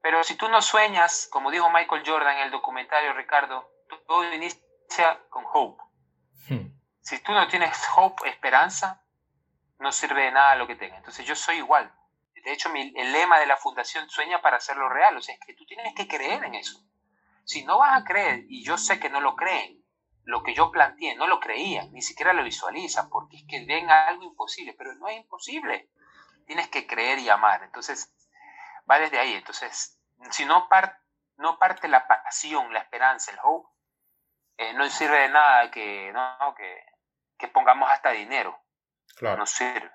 Pero 0.08 0.24
si 0.24 0.36
tú 0.36 0.48
no 0.48 0.62
sueñas, 0.62 1.28
como 1.30 1.52
dijo 1.52 1.70
Michael 1.70 2.02
Jordan 2.06 2.38
en 2.38 2.44
el 2.44 2.52
documentario, 2.52 3.12
Ricardo, 3.12 3.70
todo 4.08 4.34
inicia 4.34 5.22
con 5.30 5.44
hope. 5.54 5.84
Hmm. 6.48 6.72
Si 7.02 7.20
tú 7.20 7.34
no 7.34 7.46
tienes 7.50 7.78
hope, 7.94 8.30
esperanza, 8.30 9.04
no 9.80 9.92
sirve 9.92 10.24
de 10.24 10.32
nada 10.32 10.56
lo 10.56 10.66
que 10.66 10.78
tengas. 10.78 11.00
Entonces 11.00 11.26
yo 11.26 11.36
soy 11.36 11.58
igual. 11.58 11.94
De 12.36 12.54
hecho, 12.54 12.72
el 12.74 13.12
lema 13.12 13.38
de 13.38 13.48
la 13.48 13.58
fundación 13.58 14.10
sueña 14.10 14.42
para 14.42 14.56
hacerlo 14.56 14.88
real. 14.88 15.18
O 15.18 15.22
sea, 15.22 15.36
es 15.36 15.42
que 15.46 15.54
tú 15.56 15.66
tienes 15.66 15.94
que 15.94 16.08
creer 16.08 16.42
en 16.46 16.56
eso. 16.56 16.80
Si 17.44 17.66
no 17.66 17.78
vas 17.78 18.02
a 18.02 18.06
creer, 18.06 18.46
y 18.48 18.64
yo 18.64 18.78
sé 18.78 19.02
que 19.02 19.10
no 19.10 19.20
lo 19.20 19.36
creen, 19.36 19.84
lo 20.24 20.42
que 20.42 20.54
yo 20.54 20.72
planteé, 20.72 21.18
no 21.18 21.28
lo 21.28 21.42
creían, 21.42 21.92
ni 21.92 22.02
siquiera 22.02 22.32
lo 22.32 22.46
visualizan, 22.46 23.10
porque 23.10 23.36
es 23.36 23.44
que 23.46 23.66
ven 23.66 23.90
algo 23.90 24.24
imposible, 24.24 24.74
pero 24.78 24.96
no 24.96 25.10
es 25.10 25.18
imposible. 25.18 25.90
Tienes 26.46 26.70
que 26.70 26.88
creer 26.88 27.20
y 27.20 27.28
amar. 27.28 27.62
Entonces, 27.64 28.14
va 28.90 29.00
desde 29.00 29.20
ahí. 29.20 29.34
Entonces, 29.34 29.97
si 30.32 30.46
no, 30.46 30.68
no 31.38 31.60
parte 31.60 31.88
la 31.88 32.08
pasión, 32.08 32.74
la 32.74 32.80
esperanza, 32.80 33.32
el 33.32 33.38
hope, 33.44 33.70
eh, 34.58 34.74
no 34.74 34.90
sirve 34.90 35.20
de 35.20 35.30
nada 35.30 35.70
que, 35.72 36.12
no, 36.12 36.56
que, 36.56 36.84
que 37.38 37.48
pongamos 37.48 37.90
hasta 37.90 38.12
dinero. 38.12 38.60
Claro. 39.16 39.38
No 39.38 39.46
sirve. 39.46 39.92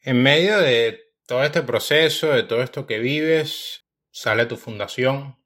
En 0.00 0.22
medio 0.22 0.58
de 0.58 1.12
todo 1.26 1.44
este 1.44 1.62
proceso, 1.62 2.28
de 2.28 2.44
todo 2.44 2.62
esto 2.62 2.86
que 2.86 2.98
vives, 2.98 3.84
sale 4.10 4.46
tu 4.46 4.56
fundación, 4.56 5.36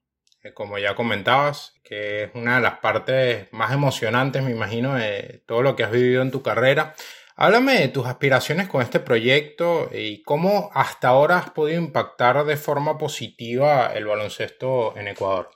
como 0.53 0.77
ya 0.77 0.95
comentabas, 0.95 1.73
que 1.83 2.23
es 2.23 2.31
una 2.35 2.55
de 2.55 2.61
las 2.61 2.79
partes 2.79 3.51
más 3.51 3.71
emocionantes, 3.71 4.43
me 4.43 4.51
imagino, 4.51 4.95
de 4.95 5.43
todo 5.45 5.61
lo 5.61 5.75
que 5.75 5.83
has 5.83 5.91
vivido 5.91 6.21
en 6.21 6.31
tu 6.31 6.41
carrera. 6.41 6.95
Háblame 7.43 7.73
de 7.73 7.87
tus 7.87 8.05
aspiraciones 8.05 8.69
con 8.69 8.83
este 8.83 8.99
proyecto 8.99 9.89
y 9.91 10.21
cómo 10.21 10.69
hasta 10.75 11.07
ahora 11.07 11.37
has 11.37 11.49
podido 11.49 11.81
impactar 11.81 12.43
de 12.43 12.55
forma 12.55 12.99
positiva 12.99 13.87
el 13.87 14.05
baloncesto 14.05 14.95
en 14.95 15.07
Ecuador. 15.07 15.49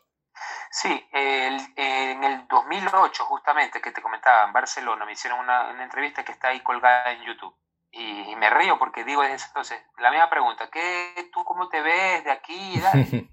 Sí, 0.71 1.07
en 1.13 2.23
el 2.23 2.47
2008 2.47 3.25
justamente 3.25 3.81
que 3.81 3.91
te 3.91 4.01
comentaba 4.01 4.47
en 4.47 4.53
Barcelona 4.53 5.05
me 5.05 5.11
hicieron 5.11 5.41
una, 5.41 5.83
entrevista 5.83 6.25
que 6.25 6.31
está 6.31 6.47
ahí 6.47 6.61
colgada 6.61 7.11
en 7.11 7.23
YouTube 7.23 7.55
y, 7.91 8.35
me 8.35 8.49
río 8.49 8.79
porque 8.79 9.03
digo 9.03 9.21
desde 9.21 9.45
entonces 9.45 9.79
la 9.99 10.09
misma 10.09 10.27
pregunta, 10.31 10.71
¿qué 10.71 11.29
tú 11.31 11.43
cómo 11.45 11.69
te 11.69 11.81
ves 11.81 12.23
de 12.23 12.31
aquí? 12.31 12.81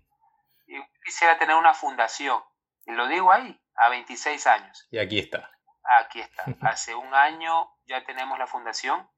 y 0.66 0.74
quisiera 1.02 1.38
tener 1.38 1.56
una 1.56 1.72
fundación 1.72 2.38
y 2.84 2.92
lo 2.92 3.08
digo 3.08 3.32
ahí 3.32 3.58
a 3.76 3.88
26 3.88 4.46
años. 4.46 4.88
Y 4.90 4.98
aquí 4.98 5.20
está. 5.20 5.50
Aquí 5.84 6.20
está. 6.20 6.44
Hace 6.70 6.94
un 6.94 7.14
año 7.14 7.70
ya 7.86 8.04
tenemos 8.04 8.38
la 8.38 8.46
fundación. 8.46 9.08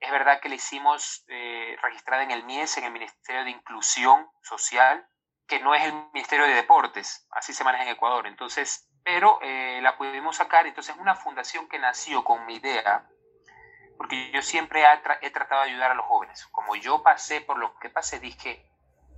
Es 0.00 0.10
verdad 0.10 0.40
que 0.40 0.48
la 0.48 0.56
hicimos 0.56 1.24
eh, 1.28 1.76
registrada 1.82 2.22
en 2.22 2.30
el 2.30 2.44
MIES, 2.44 2.78
en 2.78 2.84
el 2.84 2.92
Ministerio 2.92 3.44
de 3.44 3.50
Inclusión 3.50 4.28
Social, 4.42 5.06
que 5.46 5.60
no 5.60 5.74
es 5.74 5.84
el 5.84 5.94
Ministerio 6.12 6.46
de 6.46 6.54
Deportes, 6.54 7.26
así 7.30 7.52
se 7.52 7.64
maneja 7.64 7.84
en 7.84 7.90
Ecuador. 7.90 8.26
Entonces, 8.26 8.88
pero 9.02 9.38
eh, 9.42 9.80
la 9.82 9.96
pudimos 9.96 10.36
sacar. 10.36 10.66
Entonces, 10.66 10.94
es 10.94 11.00
una 11.00 11.14
fundación 11.14 11.68
que 11.68 11.78
nació 11.78 12.24
con 12.24 12.44
mi 12.46 12.56
idea, 12.56 13.06
porque 13.96 14.30
yo 14.32 14.42
siempre 14.42 14.82
he, 15.20 15.30
tratado 15.30 15.62
de 15.62 15.70
ayudar 15.70 15.92
a 15.92 15.94
los 15.94 16.06
jóvenes. 16.06 16.46
Como 16.46 16.74
yo 16.76 17.02
pasé 17.02 17.40
por 17.40 17.58
lo 17.58 17.78
que 17.78 17.90
pasé, 17.90 18.18
dije, 18.18 18.66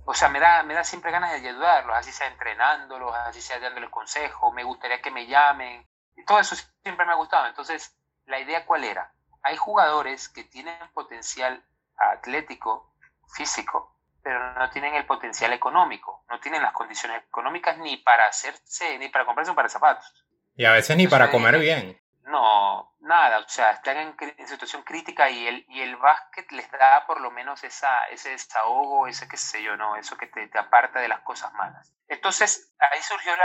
o 0.05 0.13
sea, 0.13 0.29
me 0.29 0.39
da, 0.39 0.63
me 0.63 0.73
da 0.73 0.83
siempre 0.83 1.11
ganas 1.11 1.31
de 1.31 1.49
ayudarlos, 1.49 1.97
así 1.97 2.11
sea 2.11 2.27
entrenándolos, 2.27 3.13
así 3.15 3.41
sea 3.41 3.59
dándoles 3.59 3.89
consejos, 3.89 4.53
me 4.53 4.63
gustaría 4.63 5.01
que 5.01 5.11
me 5.11 5.25
llamen, 5.25 5.85
y 6.17 6.25
todo 6.25 6.39
eso 6.39 6.55
siempre 6.83 7.05
me 7.05 7.13
ha 7.13 7.15
gustado. 7.15 7.47
Entonces, 7.47 7.95
la 8.25 8.39
idea 8.39 8.65
cuál 8.65 8.83
era? 8.83 9.13
Hay 9.43 9.55
jugadores 9.55 10.27
que 10.27 10.43
tienen 10.43 10.75
potencial 10.93 11.63
atlético, 11.95 12.93
físico, 13.33 13.95
pero 14.23 14.53
no 14.55 14.69
tienen 14.71 14.95
el 14.95 15.05
potencial 15.05 15.53
económico, 15.53 16.25
no 16.29 16.39
tienen 16.39 16.61
las 16.61 16.73
condiciones 16.73 17.23
económicas 17.23 17.77
ni 17.77 17.97
para 17.97 18.25
hacerse, 18.25 18.97
ni 18.97 19.09
para 19.09 19.25
comprarse 19.25 19.51
un 19.51 19.55
par 19.55 19.65
de 19.65 19.69
zapatos. 19.69 20.25
Y 20.55 20.65
a 20.65 20.71
veces 20.71 20.97
ni 20.97 21.07
para 21.07 21.29
comer 21.29 21.59
bien. 21.59 22.01
No, 22.23 22.95
nada, 22.99 23.39
o 23.39 23.47
sea, 23.47 23.71
están 23.71 23.97
en, 23.97 24.47
situación 24.47 24.83
crítica 24.83 25.29
y 25.29 25.47
el, 25.47 25.65
y 25.69 25.81
el 25.81 25.95
básquet 25.95 26.51
les 26.51 26.69
da 26.71 27.05
por 27.05 27.21
lo 27.21 27.31
menos 27.31 27.63
esa, 27.63 28.05
ese 28.07 28.31
desahogo, 28.31 29.07
ese 29.07 29.29
qué 29.29 29.37
sé 29.37 29.63
yo, 29.63 29.77
¿no? 29.77 29.95
Eso 29.95 30.17
que 30.17 30.27
te, 30.27 30.49
aparta 30.57 30.99
de 30.99 31.07
las 31.07 31.21
cosas 31.21 31.53
malas. 31.53 31.93
Entonces, 32.09 32.73
ahí 32.91 33.01
surgió 33.01 33.31
el 33.31 33.39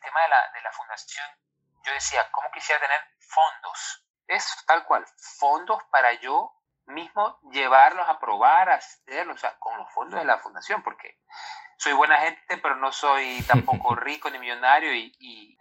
tema 0.00 0.22
de 0.22 0.28
la, 0.28 0.52
de 0.52 0.60
la 0.62 0.70
fundación 0.70 1.26
yo 1.84 1.92
decía, 1.92 2.26
¿cómo 2.32 2.50
quisiera 2.50 2.80
tener 2.80 3.00
fondos? 3.18 4.06
Es 4.26 4.64
tal 4.66 4.84
cual, 4.84 5.04
fondos 5.38 5.82
para 5.90 6.12
yo 6.14 6.52
mismo 6.86 7.38
llevarlos 7.50 8.08
a 8.08 8.18
probar, 8.18 8.70
a 8.70 8.76
hacerlo, 8.76 9.34
o 9.34 9.38
sea, 9.38 9.56
con 9.58 9.76
los 9.78 9.92
fondos 9.92 10.18
de 10.18 10.26
la 10.26 10.38
fundación, 10.38 10.82
porque 10.82 11.20
soy 11.78 11.92
buena 11.92 12.18
gente, 12.20 12.58
pero 12.58 12.76
no 12.76 12.92
soy 12.92 13.42
tampoco 13.48 13.94
rico 13.94 14.30
ni 14.30 14.38
millonario 14.38 14.92
y, 14.94 15.58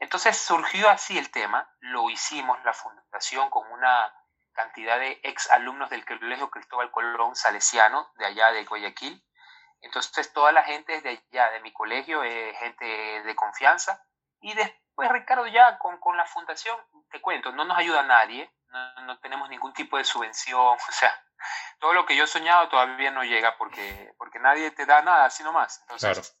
entonces 0.00 0.36
surgió 0.36 0.90
así 0.90 1.16
el 1.16 1.30
tema, 1.30 1.72
lo 1.78 2.10
hicimos 2.10 2.58
la 2.64 2.72
fundación 2.72 3.48
con 3.50 3.70
una 3.70 4.12
cantidad 4.52 4.98
de 4.98 5.20
ex 5.22 5.48
alumnos 5.52 5.90
del 5.90 6.04
Colegio 6.04 6.50
Cristóbal 6.50 6.90
Colón 6.90 7.36
Salesiano 7.36 8.10
de 8.16 8.26
allá 8.26 8.50
de 8.50 8.64
Guayaquil. 8.64 9.24
Entonces 9.80 10.32
toda 10.32 10.50
la 10.50 10.64
gente 10.64 11.00
de 11.02 11.22
allá 11.30 11.50
de 11.52 11.60
mi 11.60 11.72
colegio 11.72 12.24
es 12.24 12.58
gente 12.58 12.84
de 12.84 13.36
confianza 13.36 14.04
y 14.40 14.54
después 14.54 14.81
pues 14.94 15.10
Ricardo, 15.10 15.46
ya 15.46 15.78
con, 15.78 15.98
con 15.98 16.16
la 16.16 16.26
fundación, 16.26 16.76
te 17.10 17.20
cuento, 17.20 17.52
no 17.52 17.64
nos 17.64 17.78
ayuda 17.78 18.02
nadie, 18.02 18.50
no, 18.68 19.02
no, 19.02 19.18
tenemos 19.20 19.48
ningún 19.48 19.72
tipo 19.72 19.96
de 19.96 20.04
subvención, 20.04 20.76
o 20.88 20.92
sea, 20.92 21.14
todo 21.78 21.92
lo 21.92 22.06
que 22.06 22.16
yo 22.16 22.24
he 22.24 22.28
soñado 22.28 22.68
todavía 22.68 23.10
no 23.10 23.24
llega 23.24 23.56
porque, 23.56 24.14
porque 24.18 24.38
nadie 24.38 24.70
te 24.70 24.86
da 24.86 25.02
nada, 25.02 25.24
así 25.26 25.42
nomás. 25.42 25.80
Entonces, 25.82 26.38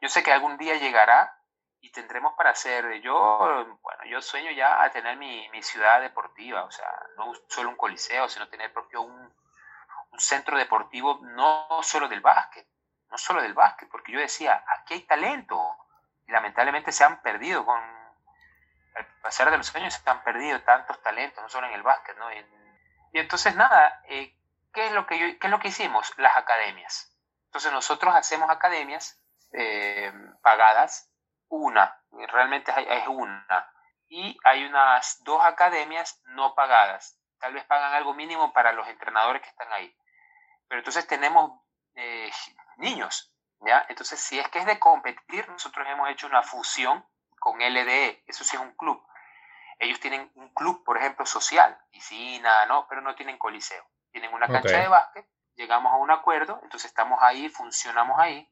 yo 0.00 0.08
sé 0.08 0.22
que 0.22 0.32
algún 0.32 0.58
día 0.58 0.76
llegará 0.76 1.38
y 1.80 1.90
tendremos 1.90 2.34
para 2.34 2.50
hacer, 2.50 3.00
yo, 3.00 3.78
bueno, 3.82 4.04
yo 4.04 4.20
sueño 4.20 4.50
ya 4.52 4.82
a 4.82 4.90
tener 4.90 5.16
mi, 5.16 5.48
mi 5.50 5.62
ciudad 5.62 6.00
deportiva, 6.00 6.64
o 6.64 6.70
sea, 6.70 6.88
no 7.16 7.32
solo 7.48 7.70
un 7.70 7.76
coliseo, 7.76 8.28
sino 8.28 8.48
tener 8.48 8.72
propio 8.72 9.02
un, 9.02 9.34
un 10.12 10.20
centro 10.20 10.56
deportivo, 10.56 11.18
no 11.22 11.66
solo 11.82 12.08
del 12.08 12.20
básquet, 12.20 12.68
no 13.10 13.18
solo 13.18 13.42
del 13.42 13.54
básquet, 13.54 13.88
porque 13.88 14.12
yo 14.12 14.20
decía, 14.20 14.64
aquí 14.68 14.94
hay 14.94 15.02
talento, 15.02 15.58
lamentablemente 16.32 16.90
se 16.90 17.04
han 17.04 17.20
perdido 17.22 17.64
con 17.64 17.80
al 18.94 19.06
pasar 19.22 19.50
de 19.50 19.56
los 19.56 19.74
años 19.74 19.94
se 19.94 20.10
han 20.10 20.22
perdido 20.22 20.60
tantos 20.62 21.00
talentos, 21.02 21.42
no 21.42 21.48
solo 21.48 21.66
en 21.66 21.74
el 21.74 21.82
básquet, 21.82 22.16
¿no? 22.18 22.32
Y, 22.32 22.44
entonces 23.14 23.54
nada, 23.54 24.02
eh, 24.08 24.36
¿qué, 24.72 24.86
es 24.86 24.92
lo 24.92 25.06
que 25.06 25.38
¿qué 25.38 25.46
es 25.46 25.50
lo 25.50 25.60
que 25.60 25.68
hicimos? 25.68 26.12
Las 26.18 26.36
academias. 26.36 27.14
Entonces 27.46 27.72
nosotros 27.72 28.14
hacemos 28.14 28.50
academias 28.50 29.22
eh, 29.52 30.12
pagadas, 30.42 31.10
una, 31.48 32.02
realmente 32.10 32.72
es 32.88 33.06
una, 33.08 33.70
y 34.08 34.38
hay 34.44 34.64
unas 34.64 35.22
dos 35.24 35.42
academias 35.44 36.20
no 36.24 36.54
pagadas. 36.54 37.18
Tal 37.38 37.54
vez 37.54 37.64
pagan 37.64 37.92
algo 37.94 38.14
mínimo 38.14 38.52
para 38.52 38.72
los 38.72 38.86
entrenadores 38.88 39.42
que 39.42 39.48
están 39.48 39.72
ahí. 39.72 39.94
Pero 40.68 40.80
entonces 40.80 41.06
tenemos 41.06 41.60
eh, 41.94 42.30
niños 42.76 43.31
entonces, 43.88 44.20
si 44.20 44.38
es 44.38 44.48
que 44.48 44.58
es 44.58 44.66
de 44.66 44.78
competir, 44.78 45.48
nosotros 45.48 45.86
hemos 45.88 46.08
hecho 46.10 46.26
una 46.26 46.42
fusión 46.42 47.04
con 47.38 47.58
LDE, 47.58 48.22
eso 48.26 48.44
sí 48.44 48.56
es 48.56 48.62
un 48.62 48.72
club. 48.72 49.02
Ellos 49.78 50.00
tienen 50.00 50.30
un 50.34 50.48
club, 50.54 50.84
por 50.84 50.96
ejemplo, 50.96 51.26
social, 51.26 51.76
piscina, 51.90 52.66
¿no? 52.66 52.86
Pero 52.88 53.00
no 53.00 53.14
tienen 53.14 53.38
coliseo. 53.38 53.84
Tienen 54.12 54.32
una 54.32 54.46
cancha 54.46 54.78
de 54.78 54.88
básquet, 54.88 55.26
llegamos 55.54 55.92
a 55.92 55.96
un 55.96 56.10
acuerdo, 56.10 56.60
entonces 56.62 56.90
estamos 56.90 57.18
ahí, 57.22 57.48
funcionamos 57.48 58.18
ahí. 58.18 58.48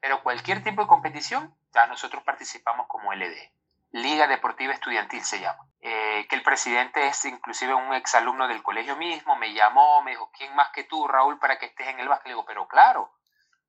Pero 0.00 0.22
cualquier 0.22 0.62
tipo 0.62 0.82
de 0.82 0.88
competición, 0.88 1.56
ya 1.72 1.86
nosotros 1.86 2.22
participamos 2.22 2.86
como 2.86 3.12
LDE. 3.12 3.52
Liga 3.90 4.26
Deportiva 4.26 4.72
Estudiantil 4.72 5.24
se 5.24 5.40
llama. 5.40 5.66
Eh, 5.80 6.26
que 6.28 6.36
el 6.36 6.42
presidente 6.42 7.06
es 7.06 7.24
inclusive 7.24 7.74
un 7.74 7.94
exalumno 7.94 8.48
del 8.48 8.62
colegio 8.62 8.96
mismo, 8.96 9.36
me 9.36 9.54
llamó, 9.54 10.02
me 10.02 10.10
dijo, 10.12 10.30
¿quién 10.36 10.54
más 10.54 10.70
que 10.70 10.84
tú, 10.84 11.06
Raúl, 11.08 11.38
para 11.38 11.58
que 11.58 11.66
estés 11.66 11.88
en 11.88 12.00
el 12.00 12.08
básquet? 12.08 12.26
Le 12.26 12.32
digo, 12.32 12.44
pero 12.44 12.68
claro, 12.68 13.17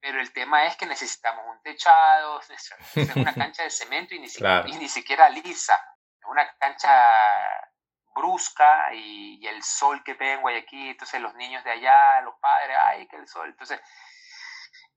pero 0.01 0.19
el 0.19 0.31
tema 0.31 0.65
es 0.65 0.75
que 0.77 0.85
necesitamos 0.85 1.45
un 1.47 1.61
techado, 1.61 2.39
es 2.95 3.15
una 3.15 3.33
cancha 3.33 3.63
de 3.63 3.69
cemento 3.69 4.13
y 4.15 4.19
ni, 4.19 4.29
siquiera, 4.29 4.63
ni 4.63 4.89
siquiera 4.89 5.29
lisa, 5.29 5.79
una 6.25 6.49
cancha 6.57 6.91
brusca 8.13 8.93
y, 8.93 9.45
el 9.47 9.63
sol 9.63 10.03
que 10.03 10.15
pega 10.15 10.33
en 10.33 10.41
Guayaquil, 10.41 10.89
entonces 10.89 11.21
los 11.21 11.33
niños 11.35 11.63
de 11.63 11.71
allá, 11.71 12.21
los 12.21 12.35
padres, 12.39 12.77
ay, 12.85 13.07
que 13.07 13.15
el 13.15 13.27
sol. 13.27 13.49
Entonces, 13.49 13.81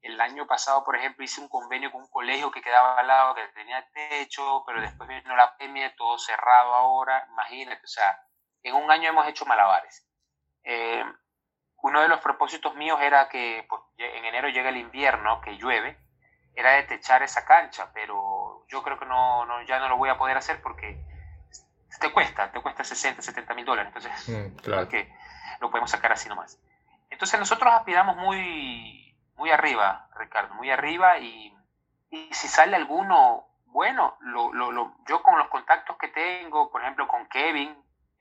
el 0.03 0.21
año 0.21 0.47
pasado, 0.47 0.85
por 0.85 0.97
ejemplo, 0.97 1.25
hice 1.25 1.41
un 1.41 1.49
convenio 1.49 1.93
con 1.93 2.03
un 2.03 2.11
colegio 2.11 2.51
que 2.51 2.61
quedaba 2.61 2.99
al 2.99 3.07
lado, 3.07 3.35
que 3.35 3.47
tenía 3.49 3.87
techo, 3.93 4.65
pero 4.67 4.81
después 4.81 5.09
vino 5.09 5.37
la 5.37 5.57
pandemia, 5.57 5.95
todo 5.97 6.19
cerrado 6.19 6.75
ahora, 6.75 7.25
imagínate, 7.31 7.83
o 7.85 7.89
sea, 7.89 8.21
en 8.63 8.75
un 8.75 8.91
año 8.91 9.11
hemos 9.11 9.27
hecho 9.29 9.47
malabares. 9.47 10.07
Eh, 10.65 11.05
uno 11.83 12.01
de 12.01 12.09
los 12.09 12.21
propósitos 12.21 12.75
míos 12.77 12.99
era 13.03 13.29
que 13.29 13.67
pues, 13.69 13.81
en 13.99 14.25
enero 14.25 14.49
llega 14.49 14.71
el 14.71 14.77
invierno, 14.77 15.41
que 15.41 15.57
llueve, 15.57 15.99
era 16.55 16.73
de 16.73 16.85
techar 16.85 17.23
esa 17.23 17.45
cancha, 17.45 17.91
pero 17.93 18.65
yo 18.69 18.83
creo 18.83 18.99
que 18.99 19.07
no, 19.07 19.45
no, 19.47 19.63
ya 19.63 19.79
no 19.79 19.89
lo 19.89 19.97
voy 19.97 20.09
a 20.09 20.17
poder 20.17 20.37
hacer 20.37 20.63
porque 20.63 20.99
te 22.01 22.13
cuesta, 22.13 22.51
te 22.51 22.61
cuesta 22.61 22.85
60, 22.85 23.23
70 23.23 23.55
mil 23.55 23.65
dólares, 23.65 23.93
entonces 23.95 24.29
mm, 24.29 24.57
claro. 24.59 24.89
que 24.89 25.13
lo 25.61 25.71
podemos 25.71 25.91
sacar 25.91 26.13
así 26.13 26.29
nomás. 26.29 26.59
Entonces 27.11 27.39
nosotros 27.39 27.73
aspiramos 27.75 28.17
muy, 28.17 29.17
muy 29.37 29.51
arriba, 29.51 30.09
Ricardo, 30.17 30.55
muy 30.55 30.71
arriba 30.71 31.19
y, 31.19 31.55
y 32.11 32.33
si 32.33 32.49
sale 32.49 32.77
alguno 32.77 33.49
bueno, 33.67 34.17
lo, 34.21 34.53
lo, 34.53 34.71
lo, 34.71 34.95
yo 35.09 35.23
con 35.23 35.39
los 35.39 35.49
contactos 35.49 35.97
que 35.97 36.09
tengo, 36.09 36.71
por 36.71 36.83
ejemplo 36.83 37.09
con 37.09 37.27
Kevin, 37.29 37.75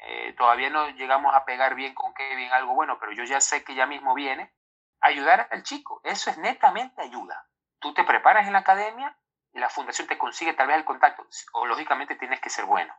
eh, 0.04 0.34
todavía 0.38 0.70
no 0.70 0.90
llegamos 0.90 1.34
a 1.36 1.46
pegar 1.46 1.76
bien 1.76 1.94
con 1.94 2.14
Kevin 2.14 2.52
algo 2.52 2.74
bueno, 2.74 2.98
pero 3.00 3.12
yo 3.12 3.24
ya 3.24 3.40
sé 3.40 3.64
que 3.64 3.76
ya 3.76 3.86
mismo 3.86 4.14
viene, 4.16 4.52
ayudar 5.00 5.48
al 5.52 5.64
chico, 5.64 6.02
eso 6.04 6.30
es 6.30 6.38
netamente 6.38 7.02
ayuda. 7.02 7.48
Tú 7.80 7.94
te 7.94 8.04
preparas 8.04 8.48
en 8.48 8.54
la 8.54 8.60
academia 8.60 9.16
y 9.54 9.60
la 9.60 9.70
fundación 9.70 10.08
te 10.08 10.18
consigue 10.18 10.54
tal 10.54 10.68
vez 10.68 10.78
el 10.78 10.86
contacto, 10.86 11.28
o 11.54 11.66
lógicamente 11.66 12.16
tienes 12.16 12.40
que 12.40 12.50
ser 12.50 12.66
bueno. 12.66 12.94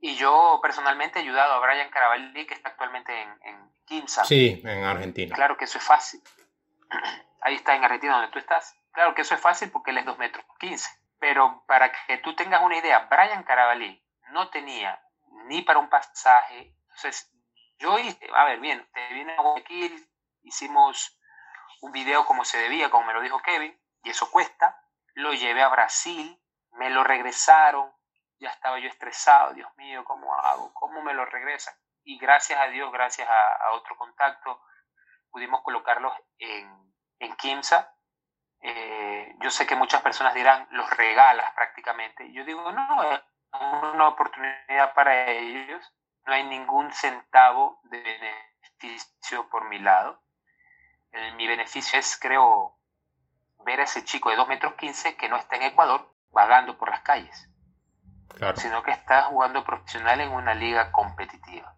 Y 0.00 0.16
yo 0.16 0.60
personalmente 0.62 1.18
he 1.18 1.22
ayudado 1.22 1.54
a 1.54 1.60
Brian 1.60 1.90
Carabalí, 1.90 2.46
que 2.46 2.54
está 2.54 2.70
actualmente 2.70 3.20
en, 3.20 3.28
en. 3.42 3.68
Sí, 4.06 4.60
en 4.64 4.84
Argentina. 4.84 5.34
Claro 5.34 5.56
que 5.56 5.64
eso 5.64 5.78
es 5.78 5.84
fácil. 5.84 6.20
Ahí 7.40 7.54
está 7.54 7.74
en 7.74 7.84
Argentina 7.84 8.14
donde 8.14 8.30
tú 8.30 8.38
estás. 8.38 8.76
Claro 8.92 9.14
que 9.14 9.22
eso 9.22 9.34
es 9.34 9.40
fácil 9.40 9.70
porque 9.70 9.90
él 9.90 9.98
es 9.98 10.04
2 10.04 10.18
metros 10.18 10.44
15. 10.60 10.88
Pero 11.18 11.64
para 11.66 11.90
que 11.90 12.18
tú 12.18 12.34
tengas 12.36 12.62
una 12.62 12.76
idea, 12.76 13.08
Brian 13.10 13.42
Carabalí 13.44 14.04
no 14.30 14.50
tenía 14.50 15.00
ni 15.48 15.62
para 15.62 15.78
un 15.78 15.88
pasaje. 15.88 16.74
Entonces, 16.82 17.32
yo 17.78 17.98
hice, 17.98 18.28
a 18.34 18.44
ver, 18.44 18.60
bien, 18.60 18.86
te 18.92 19.14
vine 19.14 19.34
a 19.34 19.42
Guayaquil, 19.42 20.08
hicimos 20.42 21.18
un 21.80 21.92
video 21.92 22.24
como 22.26 22.44
se 22.44 22.58
debía, 22.58 22.90
como 22.90 23.06
me 23.06 23.14
lo 23.14 23.20
dijo 23.20 23.40
Kevin, 23.40 23.78
y 24.02 24.10
eso 24.10 24.30
cuesta. 24.30 24.80
Lo 25.14 25.32
llevé 25.32 25.62
a 25.62 25.68
Brasil, 25.68 26.40
me 26.72 26.90
lo 26.90 27.02
regresaron, 27.04 27.92
ya 28.38 28.50
estaba 28.50 28.78
yo 28.78 28.88
estresado, 28.88 29.54
Dios 29.54 29.74
mío, 29.76 30.04
¿cómo 30.04 30.34
hago? 30.34 30.72
¿Cómo 30.74 31.02
me 31.02 31.14
lo 31.14 31.24
regresan? 31.24 31.74
Y 32.04 32.18
gracias 32.18 32.60
a 32.60 32.68
Dios, 32.68 32.92
gracias 32.92 33.28
a, 33.28 33.52
a 33.66 33.72
otro 33.72 33.96
contacto, 33.96 34.60
pudimos 35.30 35.62
colocarlos 35.62 36.12
en, 36.38 36.94
en 37.18 37.36
Kimsa. 37.36 37.94
Eh, 38.60 39.34
yo 39.40 39.50
sé 39.50 39.66
que 39.66 39.76
muchas 39.76 40.02
personas 40.02 40.34
dirán, 40.34 40.66
los 40.70 40.88
regalas 40.96 41.52
prácticamente. 41.54 42.32
Yo 42.32 42.44
digo, 42.44 42.72
no, 42.72 43.22
una 43.52 44.08
oportunidad 44.08 44.94
para 44.94 45.30
ellos. 45.30 45.92
No 46.26 46.34
hay 46.34 46.44
ningún 46.44 46.92
centavo 46.92 47.80
de 47.84 48.00
beneficio 48.00 49.48
por 49.48 49.68
mi 49.68 49.78
lado. 49.78 50.22
Eh, 51.12 51.32
mi 51.32 51.46
beneficio 51.46 51.98
es, 51.98 52.18
creo, 52.18 52.78
ver 53.64 53.80
a 53.80 53.84
ese 53.84 54.04
chico 54.04 54.30
de 54.30 54.36
2 54.36 54.48
metros 54.48 54.74
15 54.74 55.16
que 55.16 55.28
no 55.28 55.36
está 55.36 55.56
en 55.56 55.62
Ecuador 55.62 56.14
vagando 56.30 56.76
por 56.76 56.90
las 56.90 57.00
calles, 57.00 57.48
claro. 58.28 58.56
sino 58.56 58.82
que 58.82 58.90
está 58.90 59.22
jugando 59.24 59.64
profesional 59.64 60.20
en 60.20 60.32
una 60.32 60.54
liga 60.54 60.92
competitiva. 60.92 61.74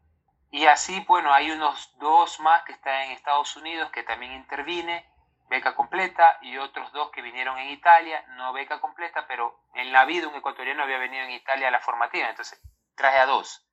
Y 0.50 0.66
así, 0.66 1.04
bueno, 1.06 1.32
hay 1.32 1.52
unos 1.52 1.96
dos 1.98 2.40
más 2.40 2.64
que 2.64 2.72
están 2.72 3.02
en 3.02 3.12
Estados 3.12 3.56
Unidos 3.56 3.90
que 3.92 4.02
también 4.02 4.32
intervine, 4.32 5.08
beca 5.50 5.74
completa, 5.74 6.38
y 6.42 6.56
otros 6.58 6.90
dos 6.92 7.10
que 7.10 7.22
vinieron 7.22 7.58
en 7.58 7.70
Italia, 7.70 8.24
no 8.36 8.52
beca 8.52 8.80
completa, 8.80 9.26
pero 9.26 9.60
en 9.74 9.92
la 9.92 10.04
vida 10.04 10.28
un 10.28 10.36
ecuatoriano 10.36 10.84
había 10.84 10.98
venido 10.98 11.24
en 11.24 11.32
Italia 11.32 11.68
a 11.68 11.72
la 11.72 11.80
formativa, 11.80 12.30
entonces 12.30 12.62
traje 12.94 13.18
a 13.18 13.26
dos. 13.26 13.68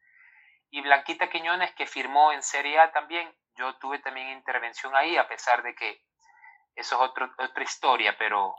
Y 0.71 0.81
Blanquita 0.81 1.29
Quiñones, 1.29 1.73
que 1.75 1.85
firmó 1.85 2.33
en 2.33 2.41
Serie 2.41 2.79
A 2.79 2.91
también, 2.91 3.31
yo 3.55 3.75
tuve 3.77 3.99
también 3.99 4.29
intervención 4.29 4.95
ahí, 4.95 5.17
a 5.17 5.27
pesar 5.27 5.61
de 5.61 5.75
que 5.75 6.01
eso 6.75 6.95
es 6.95 7.09
otro, 7.09 7.31
otra 7.37 7.63
historia, 7.63 8.17
pero 8.17 8.55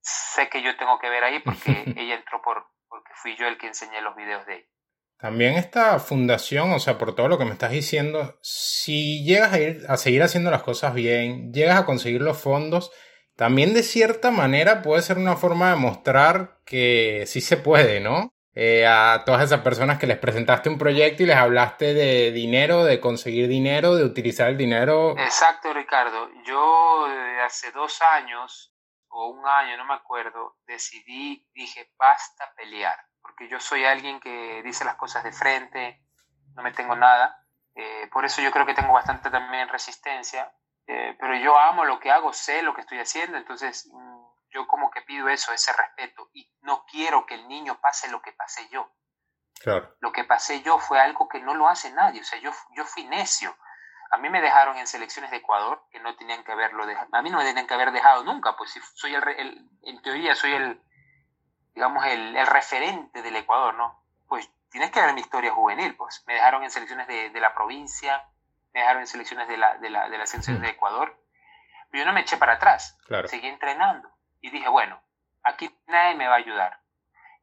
sé 0.00 0.48
que 0.48 0.60
yo 0.60 0.76
tengo 0.76 0.98
que 0.98 1.08
ver 1.08 1.22
ahí 1.22 1.38
porque 1.38 1.84
ella 1.96 2.16
entró 2.16 2.42
por, 2.42 2.66
porque 2.88 3.12
fui 3.14 3.36
yo 3.36 3.46
el 3.46 3.58
que 3.58 3.68
enseñé 3.68 4.00
los 4.00 4.16
videos 4.16 4.44
de 4.46 4.56
ella. 4.56 4.68
También 5.20 5.54
esta 5.54 5.98
fundación, 5.98 6.72
o 6.72 6.78
sea, 6.78 6.96
por 6.96 7.14
todo 7.14 7.28
lo 7.28 7.36
que 7.36 7.44
me 7.44 7.52
estás 7.52 7.72
diciendo, 7.72 8.38
si 8.40 9.22
llegas 9.24 9.52
a, 9.52 9.60
ir, 9.60 9.84
a 9.88 9.96
seguir 9.96 10.22
haciendo 10.22 10.50
las 10.50 10.62
cosas 10.62 10.94
bien, 10.94 11.52
llegas 11.52 11.78
a 11.78 11.84
conseguir 11.84 12.22
los 12.22 12.38
fondos, 12.38 12.90
también 13.36 13.74
de 13.74 13.82
cierta 13.82 14.30
manera 14.30 14.82
puede 14.82 15.02
ser 15.02 15.18
una 15.18 15.36
forma 15.36 15.70
de 15.70 15.76
mostrar 15.76 16.58
que 16.64 17.24
sí 17.26 17.40
se 17.40 17.56
puede, 17.58 18.00
¿no? 18.00 18.32
Eh, 18.54 18.84
a 18.86 19.22
todas 19.24 19.42
esas 19.42 19.60
personas 19.60 19.98
que 19.98 20.06
les 20.06 20.18
presentaste 20.18 20.68
un 20.68 20.78
proyecto 20.78 21.22
y 21.22 21.26
les 21.26 21.36
hablaste 21.36 21.94
de 21.94 22.32
dinero, 22.32 22.84
de 22.84 22.98
conseguir 22.98 23.46
dinero, 23.46 23.94
de 23.94 24.04
utilizar 24.04 24.48
el 24.48 24.56
dinero. 24.56 25.16
Exacto, 25.18 25.72
Ricardo. 25.72 26.28
Yo 26.44 27.06
hace 27.44 27.70
dos 27.72 28.00
años 28.16 28.72
o 29.10 29.28
un 29.28 29.46
año, 29.46 29.76
no 29.76 29.84
me 29.84 29.94
acuerdo, 29.94 30.56
decidí, 30.66 31.46
dije, 31.52 31.92
basta 31.98 32.52
pelear 32.54 32.98
porque 33.22 33.48
yo 33.48 33.60
soy 33.60 33.84
alguien 33.84 34.20
que 34.20 34.62
dice 34.62 34.84
las 34.84 34.96
cosas 34.96 35.24
de 35.24 35.32
frente, 35.32 36.02
no 36.54 36.62
me 36.62 36.72
tengo 36.72 36.96
nada. 36.96 37.44
Eh, 37.74 38.08
por 38.12 38.24
eso 38.24 38.42
yo 38.42 38.50
creo 38.50 38.66
que 38.66 38.74
tengo 38.74 38.92
bastante 38.92 39.30
también 39.30 39.68
resistencia. 39.68 40.52
Eh, 40.86 41.16
pero 41.20 41.36
yo 41.36 41.58
amo 41.58 41.84
lo 41.84 42.00
que 42.00 42.10
hago, 42.10 42.32
sé 42.32 42.62
lo 42.62 42.74
que 42.74 42.80
estoy 42.80 42.98
haciendo, 42.98 43.36
entonces 43.36 43.88
mm, 43.92 44.24
yo 44.50 44.66
como 44.66 44.90
que 44.90 45.02
pido 45.02 45.28
eso, 45.28 45.52
ese 45.52 45.72
respeto. 45.72 46.30
Y 46.32 46.52
no 46.62 46.84
quiero 46.86 47.26
que 47.26 47.34
el 47.34 47.46
niño 47.48 47.78
pase 47.80 48.10
lo 48.10 48.20
que 48.20 48.32
pasé 48.32 48.68
yo. 48.70 48.90
Claro. 49.60 49.94
Lo 50.00 50.10
que 50.12 50.24
pasé 50.24 50.62
yo 50.62 50.78
fue 50.78 50.98
algo 50.98 51.28
que 51.28 51.40
no 51.40 51.54
lo 51.54 51.68
hace 51.68 51.92
nadie. 51.92 52.22
O 52.22 52.24
sea, 52.24 52.40
yo, 52.40 52.50
yo 52.74 52.84
fui 52.84 53.04
necio. 53.04 53.56
A 54.10 54.18
mí 54.18 54.28
me 54.28 54.40
dejaron 54.40 54.76
en 54.76 54.86
selecciones 54.86 55.30
de 55.30 55.38
Ecuador 55.38 55.84
que 55.90 56.00
no 56.00 56.16
tenían 56.16 56.42
que 56.42 56.52
haberlo 56.52 56.86
dejado. 56.86 57.08
A 57.12 57.22
mí 57.22 57.30
no 57.30 57.38
me 57.38 57.44
tenían 57.44 57.66
que 57.66 57.74
haber 57.74 57.92
dejado 57.92 58.24
nunca, 58.24 58.56
pues 58.56 58.70
si 58.70 58.80
soy 58.94 59.14
el, 59.14 59.22
el 59.28 59.70
en 59.82 60.02
teoría 60.02 60.34
soy 60.34 60.52
el, 60.52 60.82
digamos, 61.74 62.04
el, 62.06 62.36
el, 62.36 62.46
referente 62.46 63.22
del 63.22 63.36
Ecuador, 63.36 63.74
¿no? 63.74 64.02
Pues 64.28 64.50
tienes 64.70 64.90
que 64.90 65.00
ver 65.00 65.14
mi 65.14 65.20
historia 65.20 65.52
juvenil, 65.52 65.94
pues. 65.96 66.24
Me 66.26 66.34
dejaron 66.34 66.64
en 66.64 66.70
selecciones 66.70 67.06
de, 67.06 67.30
de 67.30 67.40
la 67.40 67.54
provincia, 67.54 68.24
me 68.72 68.80
dejaron 68.80 69.02
en 69.02 69.06
selecciones 69.06 69.48
de, 69.48 69.56
la, 69.56 69.76
de, 69.78 69.90
la, 69.90 70.08
de 70.08 70.18
las 70.18 70.30
selecciones 70.30 70.62
de 70.62 70.70
Ecuador, 70.70 71.16
pero 71.90 72.04
yo 72.04 72.06
no 72.06 72.12
me 72.12 72.20
eché 72.20 72.36
para 72.36 72.54
atrás, 72.54 72.98
claro. 73.06 73.28
seguí 73.28 73.46
entrenando 73.46 74.10
y 74.40 74.50
dije, 74.50 74.68
bueno, 74.68 75.00
aquí 75.42 75.74
nadie 75.86 76.14
me 76.16 76.26
va 76.26 76.34
a 76.34 76.38
ayudar. 76.38 76.79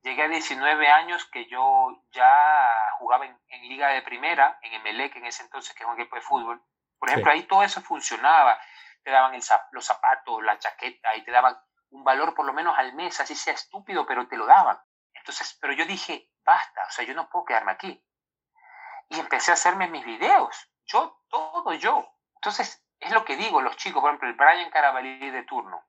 Llegué 0.04 0.24
a 0.24 0.28
19 0.28 0.88
años 0.90 1.26
que 1.26 1.46
yo 1.48 2.04
ya 2.12 2.70
jugaba 3.00 3.26
en, 3.26 3.38
en 3.50 3.62
Liga 3.68 3.90
de 3.90 4.02
Primera, 4.02 4.58
en 4.62 4.74
Emelec 4.74 5.16
en 5.16 5.26
ese 5.26 5.44
entonces, 5.44 5.74
que 5.76 5.84
es 5.84 5.90
un 5.90 6.00
equipo 6.00 6.16
de 6.16 6.22
fútbol. 6.22 6.62
Por 6.98 7.10
ejemplo, 7.10 7.32
sí. 7.32 7.38
ahí 7.38 7.44
todo 7.44 7.64
eso 7.64 7.82
funcionaba. 7.82 8.60
Te 9.04 9.12
daban 9.12 9.34
el, 9.34 9.42
los 9.72 9.86
zapatos, 9.86 10.44
la 10.44 10.60
chaqueta, 10.60 11.16
y 11.16 11.24
te 11.24 11.32
daban 11.32 11.58
un 11.92 12.04
valor 12.04 12.34
por 12.34 12.46
lo 12.46 12.54
menos 12.54 12.78
al 12.78 12.94
mes, 12.94 13.20
así 13.20 13.36
sea 13.36 13.54
estúpido, 13.54 14.06
pero 14.06 14.28
te 14.28 14.38
lo 14.38 14.46
daban. 14.46 14.80
Entonces, 15.14 15.58
pero 15.62 15.74
yo 15.74 15.86
dije, 15.86 16.30
basta, 16.44 16.86
o 16.88 16.92
sea, 16.92 17.06
yo 17.06 17.14
no 17.14 17.30
puedo 17.30 17.46
quedarme 17.46 17.72
aquí. 17.72 18.04
Y 19.10 19.20
empecé 19.20 19.52
a 19.52 19.56
hacerme 19.56 19.88
mis 19.88 20.06
videos, 20.06 20.70
yo, 20.86 21.22
todo 21.30 21.74
yo. 21.74 22.08
Entonces, 22.36 22.86
es 23.00 23.12
lo 23.12 23.24
que 23.26 23.36
digo, 23.36 23.62
los 23.62 23.78
chicos, 23.78 24.02
por 24.02 24.10
ejemplo, 24.10 24.30
el 24.30 24.36
Brian 24.36 24.70
Carabalí 24.70 25.32
de 25.32 25.44
turno, 25.44 25.84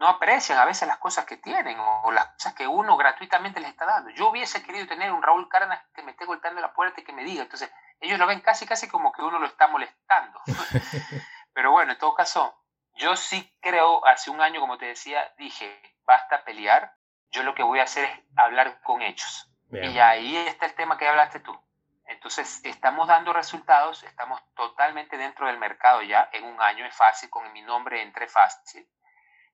no 0.00 0.08
aprecian 0.08 0.58
a 0.58 0.64
veces 0.64 0.88
las 0.88 0.96
cosas 0.96 1.26
que 1.26 1.36
tienen 1.36 1.78
o 1.78 2.10
las 2.10 2.28
cosas 2.28 2.54
que 2.54 2.66
uno 2.66 2.96
gratuitamente 2.96 3.60
les 3.60 3.68
está 3.68 3.84
dando. 3.84 4.08
Yo 4.10 4.30
hubiese 4.30 4.62
querido 4.62 4.86
tener 4.86 5.12
un 5.12 5.22
Raúl 5.22 5.46
Cárdenas 5.46 5.84
que 5.94 6.02
me 6.02 6.12
esté 6.12 6.24
golpeando 6.24 6.58
la 6.62 6.72
puerta 6.72 7.02
y 7.02 7.04
que 7.04 7.12
me 7.12 7.22
diga. 7.22 7.42
Entonces, 7.42 7.70
ellos 8.00 8.18
lo 8.18 8.26
ven 8.26 8.40
casi, 8.40 8.66
casi 8.66 8.88
como 8.88 9.12
que 9.12 9.20
uno 9.20 9.38
lo 9.38 9.46
está 9.46 9.66
molestando. 9.68 10.40
Pero 11.52 11.72
bueno, 11.72 11.92
en 11.92 11.98
todo 11.98 12.14
caso, 12.14 12.58
yo 12.94 13.14
sí 13.14 13.54
creo, 13.60 14.06
hace 14.06 14.30
un 14.30 14.40
año, 14.40 14.58
como 14.60 14.78
te 14.78 14.86
decía, 14.86 15.34
dije, 15.36 15.82
basta 16.06 16.44
pelear, 16.44 16.94
yo 17.30 17.42
lo 17.42 17.54
que 17.54 17.62
voy 17.62 17.80
a 17.80 17.84
hacer 17.84 18.04
es 18.04 18.20
hablar 18.36 18.80
con 18.80 19.02
hechos. 19.02 19.52
Bien. 19.68 19.92
Y 19.92 20.00
ahí 20.00 20.34
está 20.34 20.64
el 20.64 20.74
tema 20.74 20.96
que 20.96 21.08
hablaste 21.08 21.40
tú. 21.40 21.54
Entonces, 22.06 22.62
estamos 22.64 23.06
dando 23.06 23.34
resultados, 23.34 24.02
estamos 24.04 24.40
totalmente 24.54 25.18
dentro 25.18 25.46
del 25.46 25.58
mercado 25.58 26.00
ya, 26.00 26.30
en 26.32 26.44
un 26.44 26.58
año 26.62 26.86
es 26.86 26.96
fácil, 26.96 27.28
con 27.28 27.52
mi 27.52 27.60
nombre 27.60 28.00
entre 28.00 28.28
fácil. 28.28 28.88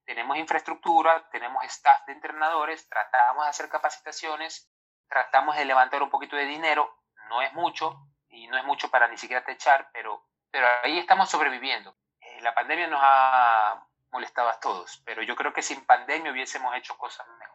Tenemos 0.06 0.38
infraestructura, 0.38 1.28
tenemos 1.30 1.62
staff 1.64 2.06
de 2.06 2.14
entrenadores, 2.14 2.88
tratamos 2.88 3.44
de 3.44 3.50
hacer 3.50 3.68
capacitaciones, 3.68 4.70
tratamos 5.08 5.56
de 5.56 5.64
levantar 5.64 6.02
un 6.02 6.10
poquito 6.10 6.36
de 6.36 6.44
dinero, 6.46 7.02
no 7.28 7.42
es 7.42 7.52
mucho, 7.52 8.08
y 8.28 8.46
no 8.46 8.56
es 8.56 8.64
mucho 8.64 8.88
para 8.90 9.08
ni 9.08 9.18
siquiera 9.18 9.44
techar, 9.44 9.90
pero, 9.92 10.24
pero 10.50 10.66
ahí 10.82 10.98
estamos 10.98 11.28
sobreviviendo 11.28 11.94
la 12.40 12.54
pandemia 12.54 12.86
nos 12.86 13.00
ha 13.02 13.86
molestado 14.10 14.48
a 14.48 14.60
todos, 14.60 15.02
pero 15.04 15.22
yo 15.22 15.36
creo 15.36 15.52
que 15.52 15.62
sin 15.62 15.84
pandemia 15.84 16.32
hubiésemos 16.32 16.74
hecho 16.76 16.96
cosas 16.96 17.26
mejores. 17.26 17.45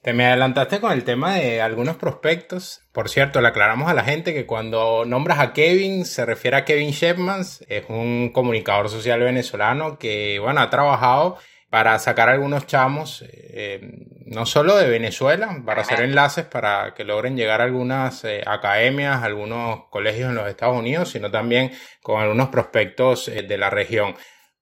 Te 0.00 0.12
me 0.12 0.26
adelantaste 0.26 0.80
con 0.80 0.92
el 0.92 1.02
tema 1.02 1.34
de 1.34 1.60
algunos 1.60 1.96
prospectos. 1.96 2.82
Por 2.92 3.08
cierto, 3.08 3.40
le 3.40 3.48
aclaramos 3.48 3.90
a 3.90 3.94
la 3.94 4.04
gente 4.04 4.32
que 4.32 4.46
cuando 4.46 5.04
nombras 5.04 5.40
a 5.40 5.52
Kevin 5.52 6.04
se 6.04 6.24
refiere 6.24 6.56
a 6.56 6.64
Kevin 6.64 6.90
Shepmans, 6.90 7.64
es 7.68 7.84
un 7.88 8.30
comunicador 8.32 8.88
social 8.90 9.18
venezolano 9.18 9.98
que, 9.98 10.38
bueno, 10.38 10.60
ha 10.60 10.70
trabajado 10.70 11.38
para 11.68 11.98
sacar 11.98 12.28
algunos 12.28 12.66
chamos, 12.66 13.24
eh, 13.28 13.80
no 14.24 14.46
solo 14.46 14.76
de 14.76 14.88
Venezuela, 14.88 15.62
para 15.66 15.82
hacer 15.82 16.00
enlaces 16.00 16.44
para 16.46 16.94
que 16.94 17.02
logren 17.02 17.36
llegar 17.36 17.60
a 17.60 17.64
algunas 17.64 18.24
eh, 18.24 18.42
academias, 18.46 19.24
algunos 19.24 19.88
colegios 19.90 20.30
en 20.30 20.36
los 20.36 20.48
Estados 20.48 20.78
Unidos, 20.78 21.10
sino 21.10 21.32
también 21.32 21.72
con 22.02 22.22
algunos 22.22 22.50
prospectos 22.50 23.26
eh, 23.26 23.42
de 23.42 23.58
la 23.58 23.68
región. 23.68 24.14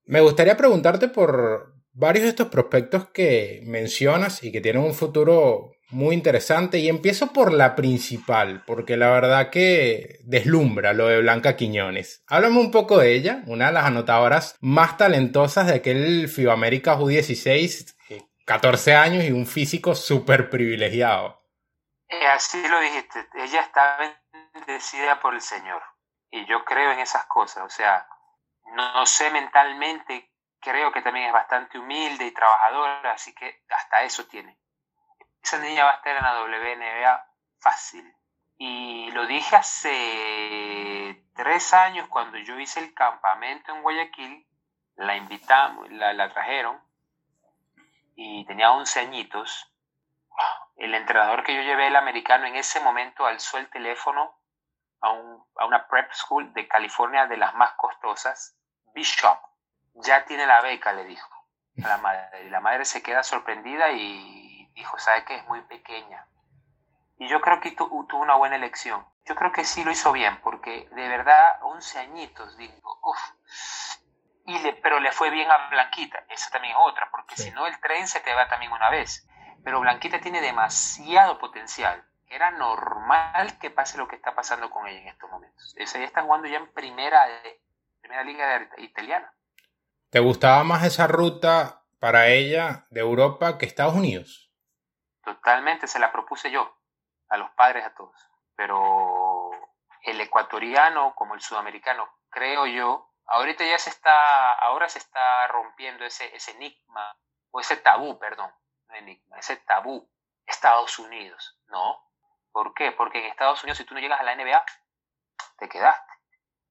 Me 0.06 0.20
gustaría 0.20 0.56
preguntarte 0.56 1.08
por 1.08 1.75
varios 1.96 2.24
de 2.24 2.30
estos 2.30 2.48
prospectos 2.48 3.08
que 3.08 3.62
mencionas 3.64 4.44
y 4.44 4.52
que 4.52 4.60
tienen 4.60 4.82
un 4.82 4.94
futuro 4.94 5.72
muy 5.90 6.14
interesante 6.14 6.78
y 6.78 6.88
empiezo 6.88 7.32
por 7.32 7.52
la 7.52 7.74
principal, 7.74 8.62
porque 8.66 8.96
la 8.96 9.10
verdad 9.10 9.50
que 9.50 10.18
deslumbra 10.24 10.92
lo 10.92 11.06
de 11.06 11.20
Blanca 11.20 11.56
Quiñones. 11.56 12.22
Háblame 12.28 12.58
un 12.58 12.70
poco 12.70 12.98
de 12.98 13.14
ella, 13.14 13.42
una 13.46 13.68
de 13.68 13.72
las 13.72 13.86
anotadoras 13.86 14.56
más 14.60 14.96
talentosas 14.96 15.68
de 15.68 15.76
aquel 15.76 16.28
FIBA 16.28 16.52
América 16.52 16.98
U16, 16.98 17.94
14 18.44 18.94
años 18.94 19.24
y 19.24 19.32
un 19.32 19.46
físico 19.46 19.94
súper 19.94 20.50
privilegiado. 20.50 21.40
Eh, 22.08 22.26
así 22.26 22.62
lo 22.68 22.78
dijiste, 22.80 23.26
ella 23.36 23.60
está 23.60 23.98
bendecida 24.52 25.18
por 25.20 25.34
el 25.34 25.40
Señor 25.40 25.82
y 26.30 26.46
yo 26.46 26.64
creo 26.64 26.92
en 26.92 26.98
esas 26.98 27.24
cosas, 27.26 27.64
o 27.64 27.70
sea, 27.70 28.06
no 28.74 29.06
sé 29.06 29.30
mentalmente, 29.30 30.30
creo 30.60 30.92
que 30.92 31.02
también 31.02 31.26
es 31.26 31.32
bastante 31.32 31.78
humilde 31.78 32.26
y 32.26 32.32
trabajadora, 32.32 33.12
así 33.12 33.34
que 33.34 33.62
hasta 33.68 34.02
eso 34.02 34.26
tiene 34.26 34.58
esa 35.46 35.58
niña 35.58 35.84
va 35.84 35.92
a 35.92 35.94
estar 35.94 36.16
en 36.16 36.22
la 36.24 36.42
WNBA 36.42 37.26
fácil. 37.60 38.12
Y 38.58 39.10
lo 39.12 39.26
dije 39.26 39.54
hace 39.54 41.24
tres 41.36 41.72
años 41.72 42.08
cuando 42.08 42.36
yo 42.38 42.58
hice 42.58 42.80
el 42.80 42.92
campamento 42.94 43.72
en 43.72 43.82
Guayaquil, 43.82 44.44
la 44.96 45.16
invitamos, 45.16 45.88
la, 45.92 46.32
trajeron 46.32 46.82
y 48.16 48.44
tenía 48.46 48.72
11 48.72 49.00
añitos. 49.00 49.72
El 50.76 50.94
entrenador 50.94 51.44
que 51.44 51.54
yo 51.54 51.62
llevé, 51.62 51.86
el 51.86 51.96
americano, 51.96 52.46
en 52.46 52.56
ese 52.56 52.80
momento 52.80 53.24
alzó 53.24 53.58
el 53.58 53.70
teléfono 53.70 54.36
a, 55.00 55.10
a 55.10 55.66
una 55.66 55.86
prep 55.86 56.12
school 56.12 56.52
de 56.54 56.66
California 56.66 57.26
de 57.26 57.36
las 57.36 57.54
más 57.54 57.74
costosas, 57.74 58.58
Bishop. 58.94 59.38
Ya 59.96 60.24
tiene 60.24 60.46
la 60.46 60.60
beca, 60.60 60.92
le 60.92 61.04
dijo 61.04 61.28
a 61.84 61.88
la 61.88 61.98
madre. 61.98 62.44
Y 62.44 62.50
la 62.50 62.60
madre 62.60 62.84
se 62.84 63.02
queda 63.02 63.22
sorprendida 63.22 63.90
y 63.90 64.70
dijo, 64.74 64.98
¿sabe 64.98 65.24
qué? 65.24 65.36
Es 65.36 65.46
muy 65.46 65.62
pequeña. 65.62 66.26
Y 67.18 67.28
yo 67.28 67.40
creo 67.40 67.60
que 67.60 67.72
tuvo 67.72 68.18
una 68.18 68.34
buena 68.34 68.56
elección. 68.56 69.06
Yo 69.24 69.34
creo 69.34 69.50
que 69.50 69.64
sí 69.64 69.82
lo 69.84 69.90
hizo 69.90 70.12
bien, 70.12 70.40
porque 70.42 70.88
de 70.92 71.08
verdad, 71.08 71.58
11 71.62 71.98
añitos, 71.98 72.56
digo, 72.56 73.00
uff. 73.02 73.18
Y 74.44 74.58
le, 74.60 74.74
pero 74.74 75.00
le 75.00 75.10
fue 75.10 75.30
bien 75.30 75.50
a 75.50 75.68
Blanquita, 75.68 76.24
esa 76.28 76.50
también 76.50 76.76
es 76.76 76.82
otra, 76.84 77.10
porque 77.10 77.36
si 77.36 77.50
no 77.50 77.66
el 77.66 77.80
tren 77.80 78.06
se 78.06 78.20
te 78.20 78.32
va 78.32 78.46
también 78.46 78.70
una 78.70 78.90
vez. 78.90 79.26
Pero 79.64 79.80
Blanquita 79.80 80.20
tiene 80.20 80.40
demasiado 80.40 81.38
potencial. 81.38 82.06
Era 82.28 82.52
normal 82.52 83.58
que 83.58 83.70
pase 83.70 83.98
lo 83.98 84.06
que 84.06 84.14
está 84.14 84.36
pasando 84.36 84.70
con 84.70 84.86
ella 84.86 85.00
en 85.00 85.08
estos 85.08 85.28
momentos. 85.28 85.74
Ella 85.76 86.04
está 86.04 86.22
jugando 86.22 86.46
ya 86.46 86.58
en 86.58 86.72
primera, 86.72 87.26
primera 88.00 88.22
liga 88.22 88.68
italiana. 88.78 89.32
¿Te 90.16 90.20
gustaba 90.20 90.64
más 90.64 90.82
esa 90.82 91.06
ruta 91.06 91.82
para 92.00 92.28
ella 92.28 92.86
de 92.88 93.00
Europa 93.00 93.58
que 93.58 93.66
Estados 93.66 93.92
Unidos? 93.92 94.50
Totalmente, 95.22 95.86
se 95.86 95.98
la 95.98 96.10
propuse 96.10 96.50
yo, 96.50 96.74
a 97.28 97.36
los 97.36 97.50
padres, 97.50 97.84
a 97.84 97.92
todos. 97.94 98.16
Pero 98.54 99.50
el 100.00 100.18
ecuatoriano 100.18 101.14
como 101.14 101.34
el 101.34 101.42
sudamericano, 101.42 102.08
creo 102.30 102.64
yo, 102.64 103.12
ahorita 103.26 103.66
ya 103.66 103.78
se 103.78 103.90
está, 103.90 104.54
ahora 104.54 104.88
se 104.88 105.00
está 105.00 105.48
rompiendo 105.48 106.06
ese, 106.06 106.34
ese 106.34 106.52
enigma, 106.52 107.14
o 107.50 107.60
ese 107.60 107.76
tabú, 107.76 108.18
perdón, 108.18 108.50
enigma, 108.94 109.38
ese 109.38 109.58
tabú, 109.58 110.10
Estados 110.46 110.98
Unidos, 110.98 111.60
¿no? 111.66 112.08
¿Por 112.52 112.72
qué? 112.72 112.90
Porque 112.90 113.18
en 113.18 113.26
Estados 113.26 113.62
Unidos 113.64 113.76
si 113.76 113.84
tú 113.84 113.92
no 113.92 114.00
llegas 114.00 114.20
a 114.20 114.24
la 114.24 114.34
NBA, 114.34 114.64
te 115.58 115.68
quedaste. 115.68 116.12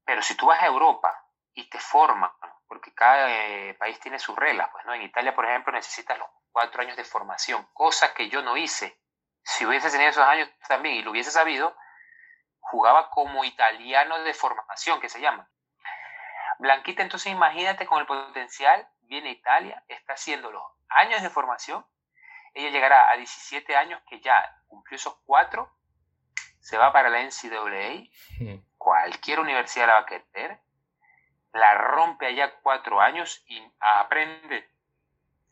Pero 0.03 0.23
si 0.23 0.35
tú 0.35 0.47
vas 0.47 0.63
a 0.63 0.65
Europa 0.65 1.15
y 1.53 1.69
te 1.69 1.79
forman, 1.79 2.31
porque 2.67 2.93
cada 2.93 3.29
eh, 3.29 3.73
país 3.75 3.99
tiene 3.99 4.19
sus 4.19 4.35
reglas, 4.35 4.69
pues, 4.71 4.85
¿no? 4.85 4.93
En 4.93 5.01
Italia, 5.01 5.35
por 5.35 5.45
ejemplo, 5.45 5.71
necesitas 5.73 6.17
los 6.17 6.27
cuatro 6.51 6.81
años 6.81 6.97
de 6.97 7.03
formación, 7.03 7.67
cosa 7.73 8.13
que 8.13 8.29
yo 8.29 8.41
no 8.41 8.57
hice. 8.57 8.99
Si 9.43 9.65
hubiese 9.65 9.91
tenido 9.91 10.09
esos 10.09 10.25
años 10.25 10.49
también 10.67 10.95
y 10.95 11.03
lo 11.03 11.11
hubiese 11.11 11.31
sabido, 11.31 11.75
jugaba 12.59 13.09
como 13.09 13.43
italiano 13.43 14.23
de 14.23 14.33
formación, 14.33 14.99
que 14.99 15.09
se 15.09 15.21
llama. 15.21 15.49
Blanquita, 16.59 17.03
entonces 17.03 17.31
imagínate 17.31 17.85
con 17.85 17.99
el 17.99 18.05
potencial, 18.05 18.87
viene 19.01 19.31
Italia, 19.31 19.83
está 19.87 20.13
haciendo 20.13 20.51
los 20.51 20.63
años 20.89 21.21
de 21.21 21.29
formación, 21.29 21.85
ella 22.53 22.69
llegará 22.69 23.11
a 23.11 23.17
17 23.17 23.75
años, 23.75 24.01
que 24.07 24.21
ya 24.21 24.57
cumplió 24.67 24.95
esos 24.95 25.17
cuatro, 25.25 25.69
se 26.59 26.77
va 26.77 26.91
para 26.91 27.09
la 27.09 27.21
NCAA, 27.21 28.09
cualquier 28.77 29.39
universidad 29.39 29.87
la 29.87 29.93
va 29.95 29.99
a 29.99 30.05
querer, 30.05 30.59
la 31.55 31.73
rompe 31.73 32.27
allá 32.27 32.53
cuatro 32.61 32.99
años 32.99 33.43
y 33.47 33.61
aprende 33.79 34.69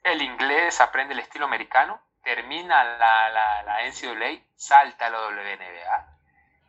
el 0.03 0.21
inglés, 0.21 0.81
aprende 0.81 1.13
el 1.13 1.21
estilo 1.21 1.45
americano, 1.45 2.01
termina 2.21 2.83
la, 2.83 3.29
la, 3.29 3.63
la 3.63 3.87
NCAA, 3.87 4.43
salta 4.55 5.07
a 5.07 5.09
la 5.09 5.19
WNBA. 5.27 6.09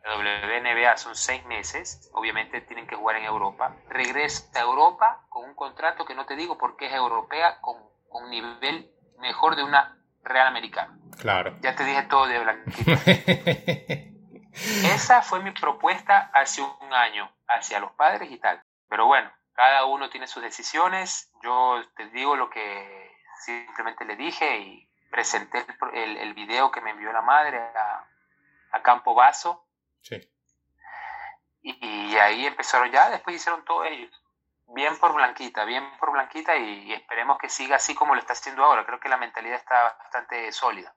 La 0.05 0.15
WNBA 0.15 0.95
son 0.95 1.15
seis 1.15 1.43
meses, 1.45 2.09
obviamente 2.13 2.61
tienen 2.61 2.87
que 2.87 2.95
jugar 2.95 3.17
en 3.17 3.25
Europa. 3.25 3.75
Regresa 3.89 4.57
a 4.57 4.63
Europa 4.63 5.25
con 5.27 5.43
un 5.43 5.55
contrato 5.55 6.05
que 6.05 6.15
no 6.15 6.25
te 6.25 6.37
digo 6.37 6.57
porque 6.57 6.85
es 6.85 6.93
europea, 6.93 7.59
con 7.59 7.75
un 8.11 8.29
nivel 8.29 8.89
mejor 9.19 9.57
de 9.57 9.63
una 9.63 9.97
Real 10.23 10.47
Americana. 10.47 10.97
Claro. 11.19 11.57
Ya 11.61 11.75
te 11.75 11.83
dije 11.83 12.03
todo 12.03 12.25
de 12.27 12.39
Blanquita. 12.39 12.93
Esa 14.95 15.21
fue 15.21 15.41
mi 15.41 15.51
propuesta 15.51 16.31
hace 16.33 16.61
un 16.61 16.93
año, 16.93 17.29
hacia 17.47 17.79
los 17.79 17.91
padres 17.91 18.31
y 18.31 18.37
tal. 18.37 18.63
Pero 18.89 19.05
bueno, 19.05 19.31
cada 19.53 19.85
uno 19.85 20.09
tiene 20.09 20.27
sus 20.27 20.43
decisiones. 20.43 21.31
Yo 21.43 21.83
te 21.95 22.07
digo 22.09 22.35
lo 22.35 22.49
que 22.49 23.11
simplemente 23.45 24.05
le 24.05 24.15
dije 24.15 24.57
y 24.57 24.89
presenté 25.11 25.65
el, 25.93 26.17
el, 26.17 26.33
video 26.33 26.71
que 26.71 26.81
me 26.81 26.91
envió 26.91 27.11
la 27.13 27.21
madre 27.21 27.57
a, 27.57 28.07
a 28.71 28.81
Campo 28.81 29.13
Vaso. 29.13 29.65
Sí. 30.01 30.29
Y, 31.67 32.15
ahí 32.17 32.45
empezaron 32.45 32.91
ya, 32.91 33.09
después 33.09 33.35
hicieron 33.35 33.65
todos 33.65 33.87
ellos. 33.87 34.11
Bien 34.67 34.95
por 34.97 35.13
Blanquita, 35.13 35.65
bien 35.65 35.83
por 35.97 36.11
Blanquita 36.11 36.55
y, 36.55 36.93
esperemos 36.93 37.39
que 37.39 37.49
siga 37.49 37.77
así 37.77 37.95
como 37.95 38.13
lo 38.13 38.19
está 38.19 38.33
haciendo 38.33 38.63
ahora. 38.63 38.85
Creo 38.85 38.99
que 38.99 39.09
la 39.09 39.17
mentalidad 39.17 39.55
está 39.57 39.95
bastante 39.99 40.51
sólida. 40.51 40.93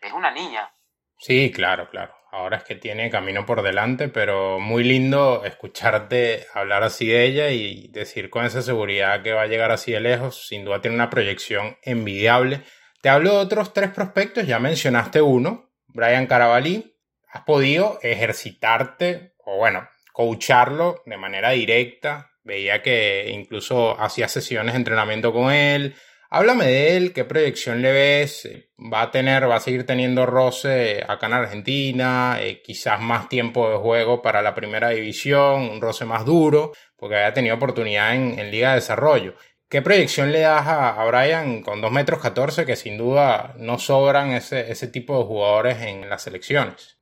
Es 0.00 0.12
una 0.12 0.32
niña. 0.32 0.72
Sí, 1.18 1.52
claro, 1.52 1.88
claro. 1.88 2.14
Ahora 2.32 2.56
es 2.56 2.64
que 2.64 2.76
tiene 2.76 3.10
camino 3.10 3.44
por 3.44 3.60
delante, 3.62 4.08
pero 4.08 4.58
muy 4.58 4.84
lindo 4.84 5.44
escucharte 5.44 6.46
hablar 6.54 6.82
así 6.82 7.06
de 7.06 7.26
ella 7.26 7.50
y 7.50 7.88
decir 7.88 8.30
con 8.30 8.46
esa 8.46 8.62
seguridad 8.62 9.22
que 9.22 9.34
va 9.34 9.42
a 9.42 9.46
llegar 9.48 9.70
así 9.70 9.92
de 9.92 10.00
lejos. 10.00 10.46
Sin 10.48 10.64
duda 10.64 10.80
tiene 10.80 10.94
una 10.94 11.10
proyección 11.10 11.76
envidiable. 11.82 12.62
Te 13.02 13.10
hablo 13.10 13.32
de 13.32 13.36
otros 13.36 13.74
tres 13.74 13.90
prospectos, 13.90 14.46
ya 14.46 14.58
mencionaste 14.58 15.20
uno, 15.20 15.74
Brian 15.88 16.26
Carabalí. 16.26 16.96
¿Has 17.28 17.42
podido 17.42 17.98
ejercitarte 18.00 19.34
o 19.44 19.58
bueno, 19.58 19.86
coacharlo 20.14 21.02
de 21.04 21.18
manera 21.18 21.50
directa? 21.50 22.30
Veía 22.44 22.80
que 22.80 23.30
incluso 23.30 24.00
hacía 24.00 24.28
sesiones 24.28 24.72
de 24.72 24.78
entrenamiento 24.78 25.34
con 25.34 25.52
él, 25.52 25.96
Háblame 26.34 26.64
de 26.64 26.96
él, 26.96 27.12
qué 27.12 27.26
proyección 27.26 27.82
le 27.82 27.92
ves, 27.92 28.48
va 28.78 29.02
a 29.02 29.10
tener, 29.10 29.46
va 29.50 29.56
a 29.56 29.60
seguir 29.60 29.84
teniendo 29.84 30.24
roce 30.24 31.04
acá 31.06 31.26
en 31.26 31.34
Argentina, 31.34 32.38
eh, 32.40 32.62
quizás 32.62 32.98
más 33.00 33.28
tiempo 33.28 33.68
de 33.68 33.76
juego 33.76 34.22
para 34.22 34.40
la 34.40 34.54
primera 34.54 34.88
división, 34.88 35.68
un 35.68 35.82
roce 35.82 36.06
más 36.06 36.24
duro, 36.24 36.72
porque 36.96 37.16
había 37.16 37.34
tenido 37.34 37.54
oportunidad 37.54 38.14
en, 38.14 38.50
Liga 38.50 38.70
de 38.70 38.76
Desarrollo. 38.76 39.34
¿Qué 39.68 39.82
proyección 39.82 40.32
le 40.32 40.40
das 40.40 40.66
a, 40.66 41.04
Brian 41.04 41.60
con 41.60 41.82
2 41.82 41.92
metros 41.92 42.22
14 42.22 42.64
que 42.64 42.76
sin 42.76 42.96
duda 42.96 43.52
no 43.58 43.78
sobran 43.78 44.30
ese, 44.30 44.72
ese 44.72 44.88
tipo 44.88 45.18
de 45.18 45.24
jugadores 45.24 45.82
en 45.82 46.08
las 46.08 46.22
selecciones? 46.22 46.98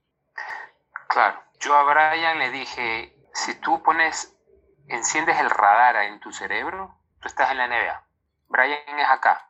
Claro, 1.08 1.40
yo 1.60 1.76
a 1.76 1.84
Brian 1.84 2.40
le 2.40 2.50
dije, 2.50 3.14
si 3.32 3.54
tú 3.60 3.80
pones, 3.80 4.36
enciendes 4.88 5.38
el 5.38 5.50
radar 5.50 6.04
en 6.06 6.18
tu 6.18 6.32
cerebro, 6.32 6.98
tú 7.20 7.28
estás 7.28 7.52
en 7.52 7.58
la 7.58 7.68
NBA 7.68 8.09
Brian 8.50 8.98
es 8.98 9.08
acá, 9.08 9.48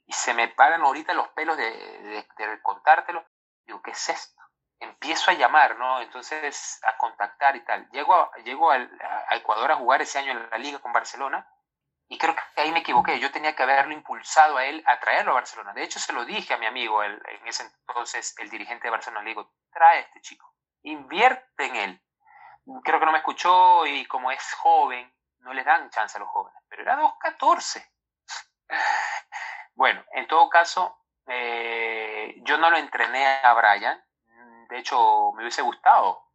Y 0.06 0.12
se 0.12 0.34
me 0.34 0.48
paran 0.48 0.82
ahorita 0.82 1.12
los 1.14 1.28
pelos 1.28 1.56
de, 1.56 1.64
de, 1.70 2.62
contártelo. 2.62 3.24
Digo, 3.66 3.82
¿qué 3.82 3.90
es 3.90 4.08
esto? 4.08 4.42
Empiezo 4.80 5.30
a 5.30 5.34
llamar, 5.34 5.76
¿no? 5.78 6.00
Entonces, 6.00 6.80
a 6.84 6.96
contactar 6.96 7.56
y 7.56 7.64
tal. 7.64 7.88
Llego, 7.90 8.14
a, 8.14 8.30
llego 8.38 8.70
a, 8.70 8.78
Ecuador 9.32 9.70
a 9.70 9.76
jugar 9.76 10.00
ese 10.00 10.18
año 10.18 10.32
en 10.32 10.48
la 10.50 10.58
liga 10.58 10.78
con 10.78 10.92
Barcelona 10.92 11.46
Y 12.08 12.16
creo 12.16 12.34
que 12.34 12.60
ahí 12.60 12.72
me 12.72 12.78
equivoqué. 12.78 13.20
Yo 13.20 13.30
tenía 13.30 13.54
que 13.54 13.62
haberlo 13.62 13.92
impulsado 13.92 14.56
a 14.56 14.64
él 14.64 14.82
a 14.86 14.98
traerlo 14.98 15.32
a 15.32 15.34
Barcelona. 15.34 15.74
De 15.74 15.82
hecho, 15.82 15.98
se 15.98 16.14
lo 16.14 16.24
dije 16.24 16.54
a 16.54 16.58
mi 16.58 16.66
amigo, 16.66 17.04
en 17.04 17.20
ese 17.44 17.64
entonces 17.64 18.34
el 18.38 18.48
dirigente 18.48 18.84
de 18.84 18.92
Barcelona. 18.92 19.24
Le 19.24 19.30
digo, 19.30 19.52
trae 19.70 19.98
a 19.98 20.00
este 20.00 20.22
chico, 20.22 20.54
invierte 20.82 21.66
en 21.66 21.76
él. 21.76 22.02
Creo 22.82 22.98
que 22.98 23.06
no 23.06 23.12
me 23.12 23.18
escuchó 23.18 23.86
y 23.86 24.06
como 24.06 24.30
es 24.30 24.54
joven, 24.54 25.12
no 25.40 25.52
le 25.52 25.64
dan 25.64 25.90
chance 25.90 26.16
a 26.16 26.20
los 26.20 26.28
jóvenes. 26.28 26.60
Pero 26.68 26.82
era 26.82 26.98
2.14. 26.98 27.90
Bueno, 29.74 30.04
en 30.12 30.26
todo 30.26 30.48
caso, 30.48 31.04
eh, 31.28 32.34
yo 32.38 32.58
no 32.58 32.68
lo 32.68 32.78
entrené 32.78 33.24
a 33.44 33.54
Brian. 33.54 34.02
De 34.68 34.78
hecho, 34.78 35.32
me 35.34 35.42
hubiese 35.42 35.62
gustado 35.62 36.28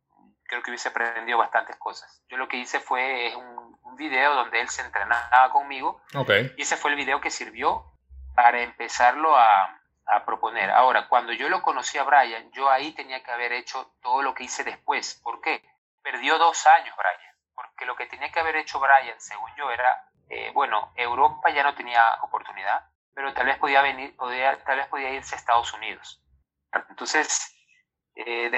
creo 0.53 0.61
que 0.61 0.71
hubiese 0.71 0.89
aprendido 0.89 1.37
bastantes 1.39 1.75
cosas. 1.77 2.23
Yo 2.29 2.37
lo 2.37 2.47
que 2.47 2.57
hice 2.57 2.79
fue 2.79 3.35
un, 3.35 3.77
un 3.81 3.95
video 3.95 4.35
donde 4.35 4.61
él 4.61 4.69
se 4.69 4.83
entrenaba 4.83 5.49
conmigo 5.51 6.01
y 6.55 6.61
ese 6.61 6.77
fue 6.77 6.91
el 6.91 6.97
video 6.97 7.21
que 7.21 7.31
sirvió 7.31 7.85
para 8.35 8.61
empezarlo 8.61 9.35
a, 9.35 9.81
a, 10.05 10.25
proponer. 10.25 10.69
Ahora, 10.69 11.07
cuando 11.07 11.33
yo 11.33 11.49
lo 11.49 11.61
conocí 11.61 11.97
a 11.97 12.03
Brian, 12.03 12.51
yo 12.51 12.69
ahí 12.69 12.91
tenía 12.93 13.23
que 13.23 13.31
haber 13.31 13.51
hecho 13.51 13.93
todo 14.01 14.21
lo 14.21 14.33
que 14.33 14.43
hice 14.43 14.63
después. 14.63 15.19
¿Por 15.23 15.41
qué? 15.41 15.63
Perdió 16.01 16.37
dos 16.37 16.65
años 16.67 16.95
Brian, 16.95 17.32
porque 17.73 17.85
lo 17.85 17.95
que 17.95 18.05
tenía 18.05 18.31
que 18.31 18.39
haber 18.39 18.55
hecho 18.57 18.79
Brian, 18.79 19.19
según 19.19 19.49
yo, 19.57 19.71
era, 19.71 20.07
eh, 20.29 20.51
bueno, 20.53 20.93
Europa 20.95 21.49
ya 21.49 21.63
no 21.63 21.73
tenía 21.73 22.19
oportunidad, 22.21 22.87
pero 23.15 23.33
tal 23.33 23.47
vez 23.47 23.57
podía 23.57 23.81
venir, 23.81 24.15
podía, 24.15 24.63
tal 24.63 24.77
vez 24.77 24.87
podía 24.87 25.09
irse 25.09 25.35
a 25.35 25.39
Estados 25.39 25.73
Unidos. 25.73 26.21
Entonces, 26.89 27.55
eh, 28.15 28.51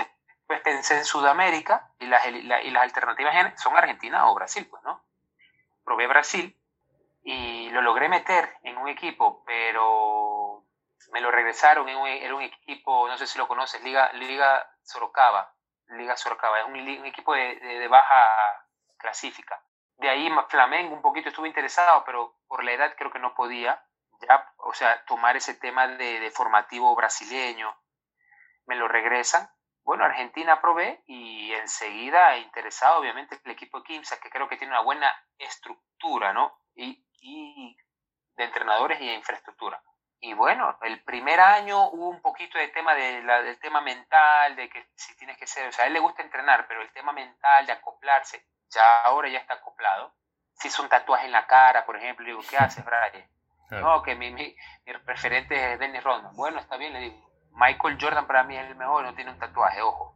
pues 0.45 0.61
pensé 0.61 0.97
en 0.97 1.05
Sudamérica 1.05 1.91
y 1.99 2.07
las, 2.07 2.27
y 2.27 2.41
las 2.43 2.83
alternativas 2.83 3.59
son 3.61 3.75
Argentina 3.75 4.29
o 4.29 4.35
Brasil, 4.35 4.67
pues, 4.69 4.83
¿no? 4.83 5.03
Probé 5.83 6.07
Brasil 6.07 6.57
y 7.23 7.69
lo 7.69 7.81
logré 7.81 8.09
meter 8.09 8.57
en 8.63 8.77
un 8.77 8.89
equipo, 8.89 9.43
pero 9.45 10.63
me 11.11 11.21
lo 11.21 11.31
regresaron, 11.31 11.87
en 11.87 11.97
un, 11.97 12.07
era 12.07 12.35
un 12.35 12.41
equipo, 12.41 13.07
no 13.07 13.17
sé 13.17 13.27
si 13.27 13.37
lo 13.37 13.47
conoces, 13.47 13.81
Liga, 13.81 14.11
Liga 14.13 14.69
Sorocaba, 14.83 15.53
Liga 15.89 16.17
Sorocaba, 16.17 16.59
es 16.59 16.65
un, 16.65 16.75
equipo 17.05 17.33
de, 17.33 17.55
de, 17.55 17.87
baja 17.87 18.64
clasifica. 19.05 19.61
De 19.97 20.09
ahí 20.09 20.29
Flamengo 20.49 20.95
un 20.95 21.01
poquito 21.01 21.29
estuve 21.29 21.47
interesado, 21.47 22.03
pero 22.05 22.35
por 22.47 22.63
la 22.63 22.73
edad 22.73 22.95
creo 22.97 23.11
que 23.11 23.19
no 23.19 23.35
podía, 23.35 23.81
ya, 24.27 24.53
o 24.57 24.73
sea, 24.73 25.05
tomar 25.05 25.37
ese 25.37 25.53
tema 25.53 25.87
de, 25.87 26.19
de 26.19 26.31
formativo 26.31 26.93
brasileño, 26.95 27.73
me 28.65 28.75
lo 28.75 28.87
regresan 28.87 29.47
bueno, 29.85 30.03
Argentina 30.03 30.59
probé 30.59 31.03
y 31.05 31.53
enseguida 31.53 32.37
interesado, 32.37 32.99
obviamente, 32.99 33.39
el 33.43 33.51
equipo 33.51 33.77
de 33.79 33.83
Kimsa, 33.83 34.19
que 34.19 34.31
creo 34.31 34.49
que 34.49 34.57
tiene 34.57 34.73
una 34.73 34.81
buena 34.81 35.15
estructura, 35.37 36.33
¿no? 36.33 36.59
Y, 36.73 37.05
y 37.21 37.77
de 38.35 38.43
entrenadores 38.45 38.99
y 38.99 39.05
de 39.05 39.13
infraestructura. 39.13 39.79
Y 40.19 40.33
bueno, 40.33 40.75
el 40.81 41.03
primer 41.03 41.39
año 41.39 41.89
hubo 41.89 42.09
un 42.09 42.19
poquito 42.19 42.57
de 42.57 42.69
tema 42.69 42.95
de 42.95 43.21
la, 43.21 43.43
del 43.43 43.59
tema 43.59 43.79
mental, 43.79 44.55
de 44.55 44.69
que 44.69 44.89
si 44.95 45.15
tienes 45.17 45.37
que 45.37 45.45
ser, 45.45 45.67
o 45.67 45.71
sea, 45.71 45.85
a 45.85 45.87
él 45.87 45.93
le 45.93 45.99
gusta 45.99 46.23
entrenar, 46.23 46.67
pero 46.67 46.81
el 46.81 46.91
tema 46.91 47.11
mental 47.11 47.67
de 47.67 47.73
acoplarse, 47.73 48.43
ya 48.75 49.01
ahora 49.01 49.29
ya 49.29 49.39
está 49.39 49.55
acoplado. 49.55 50.13
Si 50.53 50.67
es 50.67 50.79
un 50.79 50.89
tatuaje 50.89 51.25
en 51.25 51.31
la 51.31 51.47
cara, 51.47 51.85
por 51.85 51.97
ejemplo, 51.97 52.25
le 52.25 52.31
digo, 52.31 52.43
¿qué 52.49 52.57
haces, 52.57 52.85
Brian? 52.85 53.27
No, 53.71 54.03
que 54.03 54.15
mi, 54.15 54.31
mi, 54.31 54.55
mi, 54.85 54.93
referente 54.93 55.73
es 55.73 55.79
Dennis 55.79 56.03
Rodman. 56.03 56.35
Bueno, 56.35 56.59
está 56.59 56.77
bien, 56.77 56.93
le 56.93 56.99
digo, 56.99 57.29
Michael 57.53 57.97
Jordan 57.99 58.27
para 58.27 58.43
mí 58.43 58.55
es 58.55 58.67
el 58.67 58.75
mejor, 58.75 59.05
no 59.05 59.15
tiene 59.15 59.31
un 59.31 59.39
tatuaje, 59.39 59.81
ojo. 59.81 60.15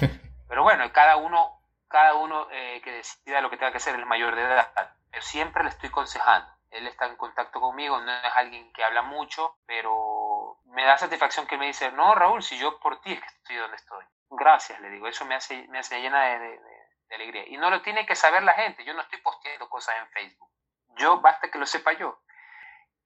Pero 0.48 0.62
bueno, 0.62 0.90
cada 0.92 1.16
uno, 1.16 1.60
cada 1.88 2.14
uno 2.14 2.48
eh, 2.50 2.80
que 2.82 2.90
decida 2.90 3.40
lo 3.40 3.50
que 3.50 3.56
tenga 3.56 3.70
que 3.70 3.76
hacer 3.76 3.94
el 3.94 4.06
mayor 4.06 4.34
de 4.34 4.42
edad. 4.42 4.72
Pero 5.10 5.22
siempre 5.22 5.62
le 5.62 5.70
estoy 5.70 5.88
aconsejando. 5.88 6.48
Él 6.70 6.88
está 6.88 7.06
en 7.06 7.16
contacto 7.16 7.60
conmigo, 7.60 8.00
no 8.00 8.12
es 8.12 8.32
alguien 8.34 8.72
que 8.72 8.82
habla 8.82 9.02
mucho, 9.02 9.56
pero 9.66 10.58
me 10.64 10.84
da 10.84 10.98
satisfacción 10.98 11.46
que 11.46 11.56
me 11.56 11.66
dice, 11.66 11.92
no, 11.92 12.16
Raúl, 12.16 12.42
si 12.42 12.58
yo 12.58 12.80
por 12.80 13.00
ti 13.00 13.12
es 13.12 13.20
que 13.20 13.26
estoy 13.26 13.56
donde 13.56 13.76
estoy. 13.76 14.04
Gracias, 14.30 14.80
le 14.80 14.90
digo, 14.90 15.06
eso 15.06 15.24
me 15.24 15.36
hace, 15.36 15.68
me 15.68 15.78
hace 15.78 16.00
llena 16.00 16.24
de, 16.24 16.38
de 16.40 16.73
alegría. 17.10 17.44
Y 17.48 17.56
no 17.56 17.70
lo 17.70 17.82
tiene 17.82 18.06
que 18.06 18.14
saber 18.14 18.42
la 18.42 18.54
gente, 18.54 18.84
yo 18.84 18.94
no 18.94 19.02
estoy 19.02 19.20
posteando 19.20 19.68
cosas 19.68 19.96
en 19.98 20.08
Facebook. 20.08 20.50
Yo, 20.96 21.20
basta 21.20 21.50
que 21.50 21.58
lo 21.58 21.66
sepa 21.66 21.92
yo. 21.92 22.20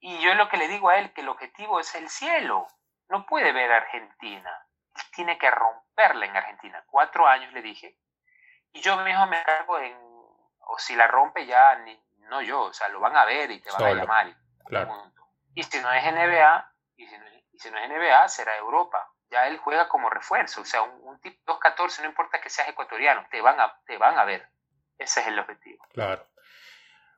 Y 0.00 0.18
yo 0.20 0.34
lo 0.34 0.48
que 0.48 0.56
le 0.56 0.68
digo 0.68 0.90
a 0.90 0.98
él, 0.98 1.12
que 1.12 1.22
el 1.22 1.28
objetivo 1.28 1.80
es 1.80 1.94
el 1.94 2.08
cielo 2.08 2.68
no 3.08 3.26
puede 3.26 3.52
ver 3.52 3.72
a 3.72 3.78
Argentina. 3.78 4.66
Tiene 5.14 5.38
que 5.38 5.50
romperla 5.50 6.26
en 6.26 6.36
Argentina. 6.36 6.84
Cuatro 6.86 7.26
años 7.26 7.52
le 7.52 7.62
dije. 7.62 7.98
Y 8.72 8.80
yo 8.80 8.96
mismo 8.98 9.26
me 9.26 9.42
cargo 9.42 9.78
en, 9.78 9.96
o 9.96 10.78
si 10.78 10.94
la 10.94 11.06
rompe 11.06 11.46
ya, 11.46 11.74
ni, 11.76 11.98
no 12.28 12.42
yo, 12.42 12.62
o 12.62 12.72
sea, 12.72 12.88
lo 12.88 13.00
van 13.00 13.16
a 13.16 13.24
ver 13.24 13.50
y 13.50 13.60
te 13.60 13.70
van 13.70 13.82
a 13.82 13.94
llamar. 13.94 14.36
Y, 15.54 15.62
si 15.62 15.80
no 15.80 15.92
es 15.92 16.04
NBA, 16.04 16.72
y 16.96 17.06
si 17.06 17.18
no, 17.18 17.24
y 17.52 17.58
si 17.58 17.70
no, 17.70 17.78
es 17.78 17.88
NBA, 17.88 18.28
será 18.28 18.56
Europa. 18.56 19.10
Ya 19.30 19.46
él 19.46 19.58
juega 19.58 19.88
como 19.88 20.08
refuerzo, 20.08 20.62
o 20.62 20.64
sea, 20.64 20.82
un, 20.82 21.00
un 21.02 21.20
tipo 21.20 21.58
2-14, 21.58 22.00
no 22.00 22.08
importa 22.08 22.40
que 22.40 22.48
seas 22.48 22.68
ecuatoriano, 22.68 23.26
te 23.30 23.40
van, 23.40 23.60
a, 23.60 23.78
te 23.86 23.98
van 23.98 24.18
a 24.18 24.24
ver. 24.24 24.48
Ese 24.98 25.20
es 25.20 25.26
el 25.28 25.38
objetivo. 25.38 25.84
Claro. 25.92 26.26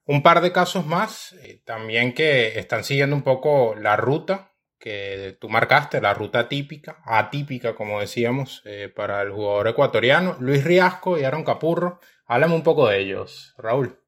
Un 0.04 0.22
par 0.22 0.40
de 0.40 0.52
casos 0.52 0.86
más, 0.86 1.32
eh, 1.44 1.62
también 1.64 2.14
que 2.14 2.58
están 2.58 2.84
siguiendo 2.84 3.14
un 3.14 3.22
poco 3.22 3.74
la 3.76 3.96
ruta 3.96 4.50
que 4.80 5.36
tú 5.40 5.48
marcaste, 5.48 6.00
la 6.00 6.14
ruta 6.14 6.48
típica, 6.48 6.96
atípica, 7.04 7.74
como 7.74 8.00
decíamos, 8.00 8.62
eh, 8.64 8.88
para 8.88 9.20
el 9.22 9.30
jugador 9.30 9.68
ecuatoriano, 9.68 10.36
Luis 10.40 10.64
Riasco 10.64 11.18
y 11.18 11.24
Aaron 11.24 11.44
Capurro. 11.44 12.00
Háblame 12.26 12.54
un 12.54 12.62
poco 12.62 12.88
de 12.88 12.98
ellos, 12.98 13.54
Raúl. 13.58 14.00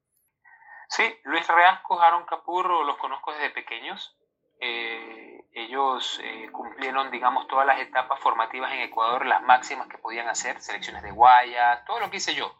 Sí, 0.89 1.03
Luis 1.23 1.47
Riasco, 1.47 2.01
Aaron 2.01 2.25
Capurro, 2.25 2.83
los 2.83 2.97
conozco 2.97 3.31
desde 3.33 3.51
pequeños. 3.51 4.17
Eh, 4.63 5.45
ellos 5.51 6.19
eh, 6.23 6.49
cumplieron, 6.51 7.11
digamos, 7.11 7.47
todas 7.47 7.65
las 7.65 7.79
etapas 7.79 8.19
formativas 8.19 8.71
en 8.71 8.79
Ecuador, 8.79 9.25
las 9.25 9.41
máximas 9.43 9.87
que 9.87 9.97
podían 9.97 10.27
hacer, 10.29 10.61
selecciones 10.61 11.03
de 11.03 11.11
Guaya, 11.11 11.83
todo 11.85 11.99
lo 11.99 12.09
que 12.09 12.17
hice 12.17 12.33
yo. 12.33 12.55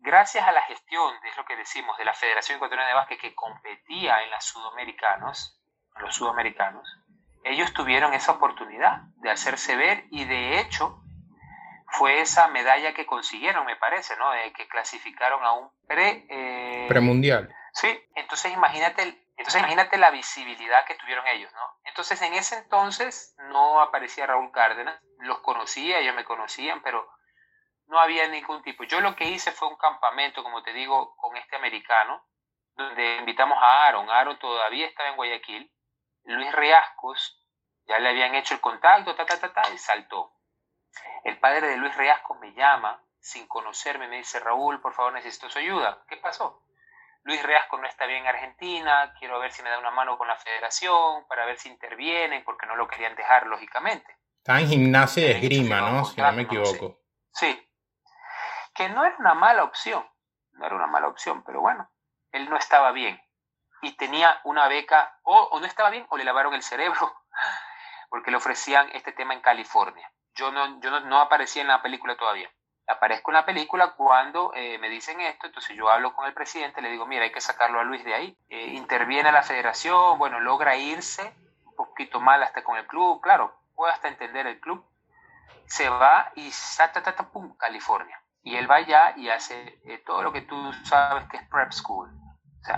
gracias 0.00 0.46
a 0.46 0.52
la 0.52 0.62
gestión, 0.62 1.14
es 1.24 1.36
lo 1.36 1.44
que 1.44 1.56
decimos, 1.56 1.96
de 1.98 2.04
la 2.04 2.14
Federación 2.14 2.56
Ecuatoriana 2.56 2.88
de 2.88 2.94
Básquet 2.94 3.20
que 3.20 3.34
competía 3.34 4.22
en 4.22 4.30
las 4.30 4.44
Sudamericanos, 4.44 5.60
los 5.98 6.14
sudamericanos, 6.14 6.86
ellos 7.46 7.72
tuvieron 7.72 8.12
esa 8.12 8.32
oportunidad 8.32 9.02
de 9.18 9.30
hacerse 9.30 9.76
ver 9.76 10.04
y 10.10 10.24
de 10.24 10.58
hecho 10.58 11.00
fue 11.88 12.20
esa 12.20 12.48
medalla 12.48 12.92
que 12.92 13.06
consiguieron, 13.06 13.64
me 13.64 13.76
parece, 13.76 14.16
¿no? 14.16 14.30
De 14.32 14.52
que 14.52 14.66
clasificaron 14.66 15.42
a 15.44 15.52
un 15.52 15.70
pre... 15.86 16.26
Eh... 16.28 16.86
Premundial. 16.88 17.54
Sí, 17.72 17.88
entonces 18.16 18.52
imagínate, 18.52 19.25
entonces 19.36 19.60
imagínate 19.60 19.98
la 19.98 20.10
visibilidad 20.10 20.84
que 20.86 20.94
tuvieron 20.94 21.26
ellos, 21.26 21.52
¿no? 21.52 21.80
Entonces 21.84 22.20
en 22.22 22.34
ese 22.34 22.56
entonces 22.56 23.34
no 23.50 23.80
aparecía 23.80 24.26
Raúl 24.26 24.50
Cárdenas, 24.50 25.00
los 25.18 25.40
conocía, 25.40 25.98
ellos 25.98 26.14
me 26.14 26.24
conocían, 26.24 26.82
pero 26.82 27.08
no 27.86 28.00
había 28.00 28.26
ningún 28.28 28.62
tipo. 28.62 28.84
Yo 28.84 29.00
lo 29.00 29.14
que 29.14 29.24
hice 29.24 29.52
fue 29.52 29.68
un 29.68 29.76
campamento, 29.76 30.42
como 30.42 30.62
te 30.62 30.72
digo, 30.72 31.14
con 31.16 31.36
este 31.36 31.56
americano, 31.56 32.24
donde 32.74 33.16
invitamos 33.16 33.58
a 33.60 33.86
Aaron. 33.86 34.10
Aaron 34.10 34.38
todavía 34.38 34.86
estaba 34.86 35.10
en 35.10 35.16
Guayaquil 35.16 35.72
Luis 36.26 36.52
Riascos, 36.52 37.40
ya 37.86 37.98
le 38.00 38.08
habían 38.08 38.34
hecho 38.34 38.54
el 38.54 38.60
contacto, 38.60 39.14
ta, 39.14 39.24
ta, 39.26 39.38
ta, 39.38 39.52
ta, 39.52 39.62
y 39.72 39.78
saltó. 39.78 40.32
El 41.22 41.38
padre 41.38 41.68
de 41.68 41.76
Luis 41.76 41.96
Riascos 41.96 42.38
me 42.40 42.52
llama 42.52 43.00
sin 43.20 43.46
conocerme, 43.46 44.08
me 44.08 44.16
dice, 44.18 44.40
Raúl, 44.40 44.80
por 44.80 44.92
favor, 44.92 45.12
necesito 45.12 45.48
su 45.48 45.58
ayuda. 45.58 46.04
¿Qué 46.08 46.16
pasó? 46.16 46.65
Luis 47.26 47.42
Riascos 47.42 47.80
no 47.80 47.88
está 47.88 48.06
bien 48.06 48.22
en 48.22 48.28
Argentina, 48.28 49.12
quiero 49.18 49.40
ver 49.40 49.50
si 49.50 49.60
me 49.60 49.68
da 49.68 49.80
una 49.80 49.90
mano 49.90 50.16
con 50.16 50.28
la 50.28 50.36
federación, 50.36 51.26
para 51.28 51.44
ver 51.44 51.58
si 51.58 51.68
intervienen, 51.68 52.44
porque 52.44 52.66
no 52.66 52.76
lo 52.76 52.86
querían 52.86 53.16
dejar, 53.16 53.48
lógicamente. 53.48 54.16
Está 54.38 54.60
en 54.60 54.68
gimnasia 54.68 55.24
de 55.24 55.32
esgrima, 55.32 55.80
¿no? 55.80 56.04
Si 56.04 56.20
no 56.20 56.30
me 56.30 56.42
equivoco. 56.42 57.00
Sí. 57.32 57.68
Que 58.72 58.88
no 58.88 59.04
era 59.04 59.16
una 59.18 59.34
mala 59.34 59.64
opción, 59.64 60.08
no 60.52 60.66
era 60.66 60.76
una 60.76 60.86
mala 60.86 61.08
opción, 61.08 61.42
pero 61.42 61.60
bueno, 61.60 61.90
él 62.30 62.48
no 62.48 62.56
estaba 62.56 62.92
bien 62.92 63.20
y 63.82 63.96
tenía 63.96 64.40
una 64.44 64.68
beca, 64.68 65.18
o, 65.22 65.58
no 65.58 65.66
estaba 65.66 65.90
bien, 65.90 66.06
o 66.10 66.16
le 66.16 66.22
lavaron 66.22 66.54
el 66.54 66.62
cerebro, 66.62 67.12
porque 68.08 68.30
le 68.30 68.36
ofrecían 68.36 68.88
este 68.92 69.10
tema 69.10 69.34
en 69.34 69.40
California. 69.40 70.08
Yo 70.36 70.52
no, 70.52 70.80
yo 70.80 71.00
no, 71.00 71.20
aparecía 71.20 71.62
en 71.62 71.68
la 71.68 71.82
película 71.82 72.16
todavía. 72.16 72.48
Aparezco 72.88 73.30
en 73.30 73.34
la 73.34 73.44
película 73.44 73.94
cuando 73.96 74.52
eh, 74.54 74.78
me 74.78 74.88
dicen 74.88 75.20
esto, 75.20 75.46
entonces 75.46 75.76
yo 75.76 75.90
hablo 75.90 76.14
con 76.14 76.26
el 76.26 76.34
presidente, 76.34 76.80
le 76.80 76.90
digo, 76.90 77.04
mira, 77.06 77.24
hay 77.24 77.32
que 77.32 77.40
sacarlo 77.40 77.80
a 77.80 77.84
Luis 77.84 78.04
de 78.04 78.14
ahí. 78.14 78.38
Eh, 78.48 78.68
interviene 78.74 79.32
la 79.32 79.42
federación, 79.42 80.18
bueno, 80.18 80.38
logra 80.38 80.76
irse 80.76 81.34
un 81.64 81.74
poquito 81.74 82.20
mal 82.20 82.42
hasta 82.42 82.62
con 82.62 82.76
el 82.76 82.86
club, 82.86 83.20
claro, 83.20 83.58
puede 83.74 83.92
hasta 83.92 84.08
entender 84.08 84.46
el 84.46 84.60
club. 84.60 84.84
Se 85.66 85.88
va 85.88 86.30
y 86.36 86.52
ta, 86.76 87.12
pum, 87.32 87.56
California. 87.56 88.20
Y 88.44 88.56
él 88.56 88.70
va 88.70 88.76
allá 88.76 89.14
y 89.16 89.28
hace 89.30 89.80
eh, 89.84 89.98
todo 90.06 90.22
lo 90.22 90.32
que 90.32 90.42
tú 90.42 90.72
sabes 90.84 91.28
que 91.28 91.38
es 91.38 91.48
prep 91.48 91.72
school 91.72 92.08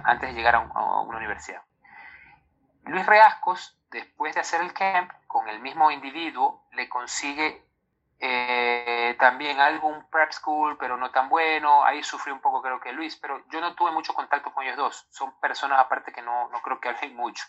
antes 0.04 0.30
de 0.30 0.34
llegar 0.34 0.54
a, 0.54 0.60
una 1.02 1.18
universidad. 1.18 1.62
Luis 2.84 3.04
Reascos, 3.04 3.78
después 3.90 4.34
de 4.34 4.40
hacer 4.40 4.62
el 4.62 4.72
camp, 4.72 5.12
con 5.26 5.48
el 5.48 5.60
mismo 5.60 5.90
individuo, 5.90 6.64
le 6.72 6.88
consigue 6.88 7.67
Eh, 8.20 9.14
también 9.18 9.60
algún 9.60 10.08
prep 10.10 10.32
school, 10.32 10.76
pero 10.76 10.96
no 10.96 11.10
tan 11.10 11.28
bueno. 11.28 11.84
Ahí 11.84 12.02
sufrí 12.02 12.32
un 12.32 12.40
poco, 12.40 12.62
creo 12.62 12.80
que 12.80 12.92
Luis, 12.92 13.16
pero 13.16 13.44
yo 13.48 13.60
no 13.60 13.74
tuve 13.74 13.92
mucho 13.92 14.12
contacto 14.12 14.52
con 14.52 14.64
ellos 14.64 14.76
dos. 14.76 15.06
Son 15.10 15.38
personas 15.40 15.78
aparte 15.78 16.12
que 16.12 16.22
no, 16.22 16.48
no 16.48 16.60
creo 16.62 16.80
que 16.80 16.88
hablen 16.88 17.14
mucho. 17.14 17.44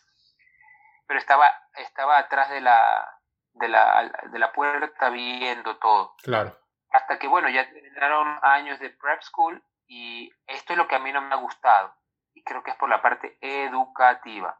Pero 1.07 1.19
estaba, 1.19 1.51
estaba 1.73 2.19
atrás 2.19 2.49
de 2.49 2.61
la, 2.61 3.19
de 3.53 3.67
la, 3.67 4.11
de 4.31 4.39
la 4.39 4.51
puerta 4.51 5.09
viendo 5.09 5.77
todo. 5.77 6.15
Claro. 6.21 6.55
Hasta 6.91 7.17
que, 7.17 7.27
bueno, 7.27 7.49
ya 7.49 7.67
terminaron 7.69 8.39
años 8.43 8.79
de 8.79 8.91
prep 8.91 9.21
school 9.21 9.63
y 9.87 10.31
esto 10.45 10.73
es 10.73 10.77
lo 10.77 10.87
que 10.87 10.95
a 10.95 10.99
mí 10.99 11.11
no 11.11 11.21
me 11.21 11.33
ha 11.33 11.37
gustado. 11.37 11.95
Y 12.33 12.43
creo 12.43 12.61
que 12.61 12.71
es 12.71 12.77
por 12.77 12.89
la 12.89 13.01
parte 13.01 13.39
educativa. 13.41 14.59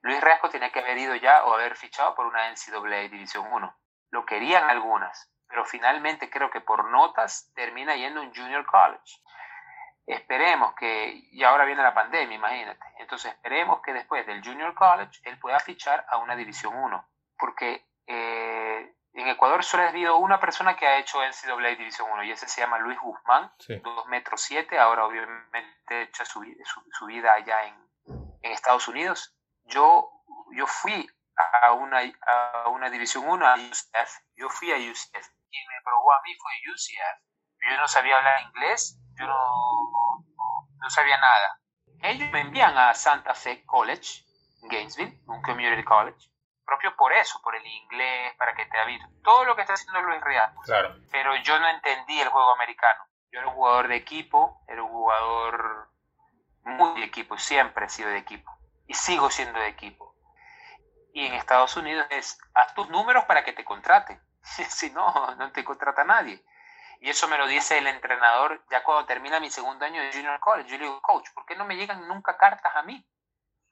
Luis 0.00 0.20
Rasco 0.20 0.50
tenía 0.50 0.72
que 0.72 0.80
haber 0.80 0.98
ido 0.98 1.14
ya 1.14 1.44
o 1.44 1.54
haber 1.54 1.76
fichado 1.76 2.16
por 2.16 2.26
una 2.26 2.50
NCAA 2.50 3.08
División 3.08 3.46
1 3.52 3.81
lo 4.12 4.24
querían 4.26 4.70
algunas, 4.70 5.30
pero 5.48 5.64
finalmente 5.64 6.30
creo 6.30 6.50
que 6.50 6.60
por 6.60 6.84
notas 6.90 7.50
termina 7.54 7.96
yendo 7.96 8.20
a 8.20 8.22
un 8.22 8.34
junior 8.34 8.64
college. 8.66 9.20
Esperemos 10.06 10.74
que, 10.74 11.28
y 11.32 11.42
ahora 11.42 11.64
viene 11.64 11.82
la 11.82 11.94
pandemia, 11.94 12.36
imagínate, 12.36 12.84
entonces 12.98 13.32
esperemos 13.32 13.80
que 13.82 13.92
después 13.92 14.26
del 14.26 14.44
junior 14.44 14.74
college 14.74 15.20
él 15.24 15.38
pueda 15.38 15.58
fichar 15.60 16.04
a 16.08 16.18
una 16.18 16.36
división 16.36 16.76
1, 16.76 17.08
porque 17.38 17.86
eh, 18.06 18.94
en 19.14 19.28
Ecuador 19.28 19.64
solo 19.64 19.84
ha 19.84 19.88
habido 19.88 20.18
una 20.18 20.38
persona 20.40 20.76
que 20.76 20.86
ha 20.86 20.98
hecho 20.98 21.18
NCAA 21.22 21.76
División 21.76 22.10
1 22.10 22.24
y 22.24 22.32
ese 22.32 22.48
se 22.48 22.60
llama 22.60 22.78
Luis 22.78 22.98
Guzmán, 23.00 23.50
2 23.66 24.06
metros 24.08 24.42
7, 24.42 24.78
ahora 24.78 25.06
obviamente 25.06 25.94
ha 25.94 26.02
hecho 26.02 26.24
su, 26.24 26.44
su, 26.90 27.06
vida 27.06 27.32
allá 27.32 27.66
en, 27.66 27.76
en 28.42 28.52
Estados 28.52 28.88
Unidos. 28.88 29.34
Yo, 29.64 30.10
yo 30.54 30.66
fui 30.66 31.08
a 31.36 31.72
una, 31.72 32.00
a 32.26 32.68
una 32.68 32.90
División 32.90 33.24
1, 33.26 33.46
a 33.46 33.54
UCF. 33.54 34.18
Yo 34.36 34.48
fui 34.48 34.72
a 34.72 34.76
UCF. 34.76 35.28
Quien 35.50 35.68
me 35.68 35.82
probó 35.84 36.12
a 36.12 36.22
mí 36.22 36.34
fue 36.36 36.52
UCF. 36.72 37.22
Yo 37.70 37.76
no 37.76 37.86
sabía 37.86 38.16
hablar 38.16 38.42
inglés, 38.42 38.98
yo 39.16 39.26
no, 39.26 39.36
no, 40.80 40.90
sabía 40.90 41.16
nada. 41.16 41.60
Ellos 42.02 42.30
me 42.32 42.40
envían 42.40 42.76
a 42.76 42.92
Santa 42.92 43.34
Fe 43.34 43.64
College, 43.64 44.24
Gainesville, 44.62 45.22
un 45.28 45.40
community 45.42 45.84
college, 45.84 46.28
propio 46.64 46.96
por 46.96 47.12
eso, 47.12 47.40
por 47.40 47.54
el 47.54 47.64
inglés, 47.64 48.34
para 48.36 48.54
que 48.54 48.66
te 48.66 48.78
habito. 48.80 49.06
Todo 49.22 49.44
lo 49.44 49.54
que 49.54 49.60
está 49.62 49.74
haciendo 49.74 50.02
Luis 50.02 50.20
Real. 50.22 50.52
Claro. 50.64 50.96
Pero 51.12 51.36
yo 51.36 51.58
no 51.60 51.68
entendí 51.68 52.20
el 52.20 52.28
juego 52.28 52.50
americano. 52.50 53.04
Yo 53.30 53.38
era 53.38 53.48
un 53.48 53.54
jugador 53.54 53.86
de 53.86 53.96
equipo, 53.96 54.64
era 54.66 54.82
un 54.82 54.90
jugador 54.90 55.88
muy 56.64 57.00
de 57.00 57.06
equipo, 57.06 57.38
siempre 57.38 57.86
he 57.86 57.88
sido 57.88 58.08
de 58.08 58.18
equipo. 58.18 58.50
Y 58.88 58.94
sigo 58.94 59.30
siendo 59.30 59.60
de 59.60 59.68
equipo 59.68 60.11
y 61.12 61.26
en 61.26 61.34
Estados 61.34 61.76
Unidos 61.76 62.06
es, 62.10 62.38
haz 62.54 62.74
tus 62.74 62.88
números 62.88 63.24
para 63.24 63.44
que 63.44 63.52
te 63.52 63.64
contraten. 63.64 64.20
si 64.42 64.90
no, 64.90 65.34
no 65.36 65.52
te 65.52 65.64
contrata 65.64 66.04
nadie. 66.04 66.42
Y 67.00 67.10
eso 67.10 67.26
me 67.28 67.36
lo 67.36 67.46
dice 67.46 67.78
el 67.78 67.86
entrenador 67.88 68.64
ya 68.70 68.84
cuando 68.84 69.06
termina 69.06 69.40
mi 69.40 69.50
segundo 69.50 69.84
año 69.84 70.00
de 70.00 70.12
Junior 70.12 70.38
College. 70.38 70.70
Yo 70.70 70.78
le 70.78 70.84
digo, 70.84 71.02
coach, 71.02 71.28
¿por 71.34 71.44
qué 71.46 71.56
no 71.56 71.64
me 71.64 71.76
llegan 71.76 72.06
nunca 72.06 72.36
cartas 72.36 72.74
a 72.76 72.82
mí? 72.82 73.04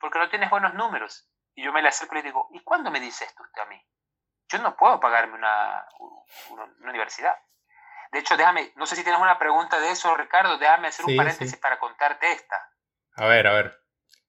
Porque 0.00 0.18
no 0.18 0.28
tienes 0.28 0.50
buenos 0.50 0.74
números. 0.74 1.28
Y 1.54 1.64
yo 1.64 1.72
me 1.72 1.80
le 1.80 1.88
acerco 1.88 2.14
y 2.14 2.18
le 2.18 2.24
digo, 2.24 2.48
¿y 2.52 2.60
cuándo 2.64 2.90
me 2.90 2.98
dice 2.98 3.24
esto 3.24 3.42
usted 3.42 3.62
a 3.62 3.66
mí? 3.66 3.80
Yo 4.48 4.58
no 4.58 4.76
puedo 4.76 4.98
pagarme 4.98 5.34
una, 5.34 5.86
una, 6.50 6.64
universidad. 6.90 7.36
De 8.10 8.18
hecho, 8.18 8.36
déjame, 8.36 8.72
no 8.74 8.84
sé 8.86 8.96
si 8.96 9.04
tienes 9.04 9.20
una 9.20 9.38
pregunta 9.38 9.78
de 9.78 9.92
eso, 9.92 10.16
Ricardo, 10.16 10.58
déjame 10.58 10.88
hacer 10.88 11.06
un 11.06 11.16
paréntesis 11.16 11.56
para 11.58 11.78
contarte 11.78 12.32
esta. 12.32 12.56
A 13.14 13.26
ver, 13.26 13.46
a 13.46 13.52
ver. 13.52 13.80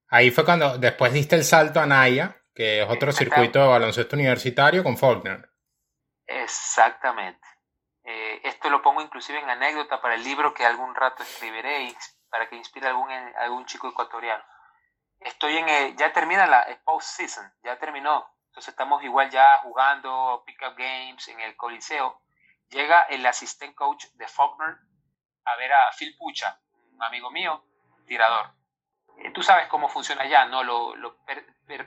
Ahí 0.09 0.29
fue 0.29 0.45
cuando 0.45 0.77
después 0.77 1.11
diste 1.11 1.35
el 1.35 1.43
salto 1.43 1.79
a 1.79 1.87
Naya 1.87 2.40
que 2.53 2.81
es 2.81 2.89
otro 2.89 3.11
circuito 3.11 3.59
de 3.59 3.67
baloncesto 3.67 4.15
universitario 4.15 4.83
con 4.83 4.97
Faulkner. 4.97 5.49
Exactamente. 6.25 7.47
Eh, 8.03 8.41
esto 8.43 8.69
lo 8.69 8.81
pongo 8.81 9.01
inclusive 9.01 9.39
en 9.39 9.49
anécdota 9.49 10.01
para 10.01 10.15
el 10.15 10.23
libro 10.23 10.53
que 10.53 10.65
algún 10.65 10.95
rato 10.95 11.23
escribiré 11.23 11.95
para 12.29 12.49
que 12.49 12.55
inspire 12.55 12.87
a 12.87 12.89
algún, 12.91 13.11
algún 13.11 13.65
chico 13.65 13.89
ecuatoriano. 13.89 14.43
Estoy 15.19 15.57
en, 15.57 15.97
ya 15.97 16.11
termina 16.11 16.47
la 16.47 16.65
post-season, 16.83 17.53
ya 17.63 17.77
terminó. 17.77 18.27
Entonces 18.47 18.69
estamos 18.69 19.03
igual 19.03 19.29
ya 19.29 19.59
jugando 19.59 20.43
pick-up 20.45 20.75
games 20.75 21.27
en 21.27 21.39
el 21.39 21.55
Coliseo. 21.55 22.21
Llega 22.69 23.03
el 23.03 23.25
asistente 23.25 23.75
coach 23.75 24.05
de 24.13 24.27
Faulkner 24.27 24.77
a 25.45 25.55
ver 25.57 25.71
a 25.71 25.91
Phil 25.97 26.15
Pucha, 26.17 26.59
un 26.93 27.03
amigo 27.03 27.31
mío, 27.31 27.63
tirador. 28.05 28.53
Eh, 29.17 29.31
tú 29.31 29.43
sabes 29.43 29.67
cómo 29.67 29.89
funciona 29.89 30.25
ya, 30.25 30.45
¿no? 30.45 30.63
Lo, 30.63 30.95
lo 30.95 31.17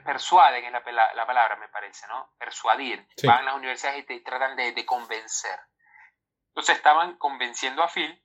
persuaden 0.03 0.65
es 0.65 0.71
la, 0.71 1.13
la, 1.13 1.25
palabra, 1.25 1.55
me 1.57 1.67
parece, 1.67 2.07
¿no? 2.07 2.29
Persuadir. 2.37 3.07
Van 3.23 3.39
a 3.39 3.43
las 3.43 3.55
universidades 3.55 3.99
y 3.99 4.03
te 4.03 4.19
tratan 4.21 4.55
de, 4.55 4.71
de, 4.71 4.85
convencer. 4.85 5.59
Entonces 6.49 6.77
estaban 6.77 7.17
convenciendo 7.17 7.83
a 7.83 7.87
Phil 7.87 8.21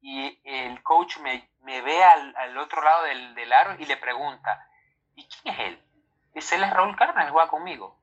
y 0.00 0.40
el 0.44 0.82
coach 0.82 1.18
me, 1.18 1.50
me 1.60 1.80
ve 1.82 2.02
al, 2.02 2.34
al, 2.36 2.56
otro 2.58 2.82
lado 2.82 3.04
del, 3.04 3.34
del, 3.34 3.52
aro 3.52 3.76
y 3.78 3.86
le 3.86 3.96
pregunta, 3.96 4.68
¿y 5.14 5.28
quién 5.28 5.54
es 5.54 5.60
él? 5.60 5.82
Dice, 6.34 6.56
él 6.56 6.64
es 6.64 6.70
Raúl 6.70 6.96
Carnas, 6.96 7.30
juega 7.30 7.48
conmigo. 7.48 8.00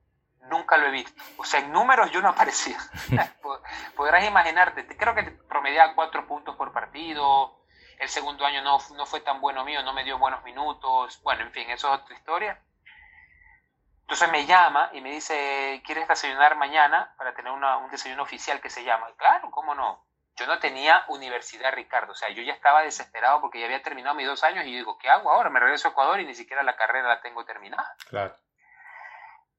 Nunca 0.49 0.77
lo 0.77 0.87
he 0.87 0.91
visto. 0.91 1.21
O 1.37 1.45
sea, 1.45 1.61
en 1.61 1.71
números 1.71 2.11
yo 2.11 2.21
no 2.21 2.29
aparecía. 2.29 2.77
Podrás 3.95 4.25
imaginarte, 4.25 4.85
creo 4.97 5.15
que 5.15 5.23
promediaba 5.23 5.95
cuatro 5.95 6.27
puntos 6.27 6.55
por 6.55 6.73
partido, 6.73 7.62
el 8.03 8.09
segundo 8.09 8.45
año 8.45 8.61
no, 8.61 8.77
no 8.95 9.05
fue 9.05 9.21
tan 9.21 9.39
bueno 9.41 9.63
mío, 9.63 9.81
no 9.81 9.93
me 9.93 10.03
dio 10.03 10.17
buenos 10.17 10.43
minutos. 10.43 11.21
Bueno, 11.23 11.43
en 11.43 11.51
fin, 11.51 11.69
eso 11.69 11.93
es 11.93 12.01
otra 12.01 12.15
historia. 12.15 12.61
Entonces 14.01 14.29
me 14.29 14.45
llama 14.45 14.89
y 14.93 15.01
me 15.01 15.11
dice, 15.11 15.81
¿quieres 15.85 16.07
desayunar 16.07 16.57
mañana 16.57 17.15
para 17.17 17.33
tener 17.33 17.51
un 17.51 17.89
desayuno 17.89 18.23
oficial 18.23 18.59
que 18.59 18.69
se 18.69 18.83
llama? 18.83 19.07
Claro, 19.17 19.49
¿cómo 19.49 19.73
no? 19.73 20.05
Yo 20.35 20.45
no 20.47 20.59
tenía 20.59 21.05
universidad, 21.07 21.71
Ricardo. 21.71 22.11
O 22.11 22.15
sea, 22.15 22.29
yo 22.29 22.43
ya 22.43 22.53
estaba 22.53 22.81
desesperado 22.81 23.39
porque 23.39 23.59
ya 23.59 23.65
había 23.65 23.81
terminado 23.81 24.15
mis 24.15 24.27
dos 24.27 24.43
años 24.43 24.65
y 24.65 24.75
digo, 24.75 24.97
¿qué 24.97 25.09
hago 25.09 25.31
ahora? 25.31 25.49
Me 25.49 25.59
regreso 25.59 25.87
a 25.87 25.91
Ecuador 25.91 26.19
y 26.19 26.25
ni 26.25 26.35
siquiera 26.35 26.63
la 26.63 26.75
carrera 26.75 27.07
la 27.07 27.21
tengo 27.21 27.45
terminada. 27.45 27.95
Claro. 28.09 28.35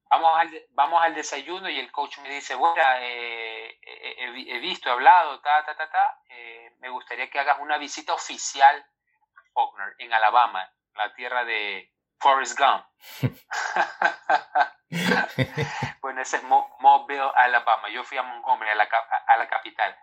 Vamos 0.09 0.31
al, 0.35 0.65
vamos 0.71 1.03
al 1.03 1.15
desayuno 1.15 1.69
y 1.69 1.79
el 1.79 1.91
coach 1.91 2.19
me 2.19 2.29
dice, 2.29 2.55
bueno, 2.55 2.81
eh, 2.99 3.79
he, 3.81 4.59
visto, 4.59 4.89
he 4.89 4.91
hablado, 4.91 5.41
ta, 5.41 5.65
ta, 5.65 5.75
ta, 5.75 5.89
ta, 5.89 6.19
eh, 6.29 6.71
me 6.79 6.89
gustaría 6.89 7.29
que 7.29 7.39
hagas 7.39 7.59
una 7.59 7.77
visita 7.77 8.13
oficial 8.13 8.77
a 8.77 9.53
Faulkner, 9.53 9.95
en 9.97 10.13
Alabama, 10.13 10.69
la 10.93 11.13
tierra 11.15 11.43
de 11.43 11.91
Forrest 12.19 12.57
Gump. 12.57 12.85
bueno, 16.01 16.21
ese 16.21 16.37
es 16.37 16.43
Mobile, 16.43 17.31
Alabama. 17.35 17.89
Yo 17.89 18.03
fui 18.03 18.17
a 18.17 18.23
Montgomery, 18.23 18.71
a 18.71 18.75
la, 18.75 18.87
a 19.27 19.37
la 19.37 19.47
capital. 19.47 19.97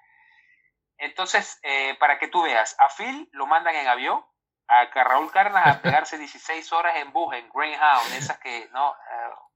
Entonces, 0.99 1.59
eh, 1.63 1.97
para 1.99 2.19
que 2.19 2.29
tú 2.29 2.43
veas, 2.43 2.77
a 2.79 2.89
Phil 2.89 3.29
lo 3.33 3.47
mandan 3.47 3.75
en 3.75 3.89
avión, 3.89 4.25
a 4.73 5.05
Raúl 5.05 5.31
Carnas 5.31 5.66
a 5.66 5.83
pegarse 5.83 6.16
16 6.16 6.73
horas 6.73 6.97
en 6.97 7.12
bus, 7.12 7.35
en 7.35 7.51
Greyhound, 7.51 8.14
esas 8.14 8.39
que, 8.39 8.68
no, 8.73 8.95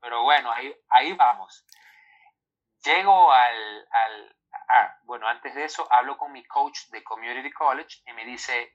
pero 0.01 0.23
bueno, 0.23 0.53
ahí, 0.53 0.75
ahí 0.91 1.15
vamos. 1.15 1.65
Llego 2.85 3.33
al, 3.33 3.89
al 3.91 4.37
ah, 4.69 4.99
bueno, 5.05 5.27
antes 5.27 5.55
de 5.55 5.65
eso 5.65 5.91
hablo 5.91 6.19
con 6.19 6.33
mi 6.33 6.45
coach 6.45 6.89
de 6.89 7.03
Community 7.03 7.51
College 7.51 8.03
y 8.07 8.13
me 8.13 8.27
dice, 8.27 8.75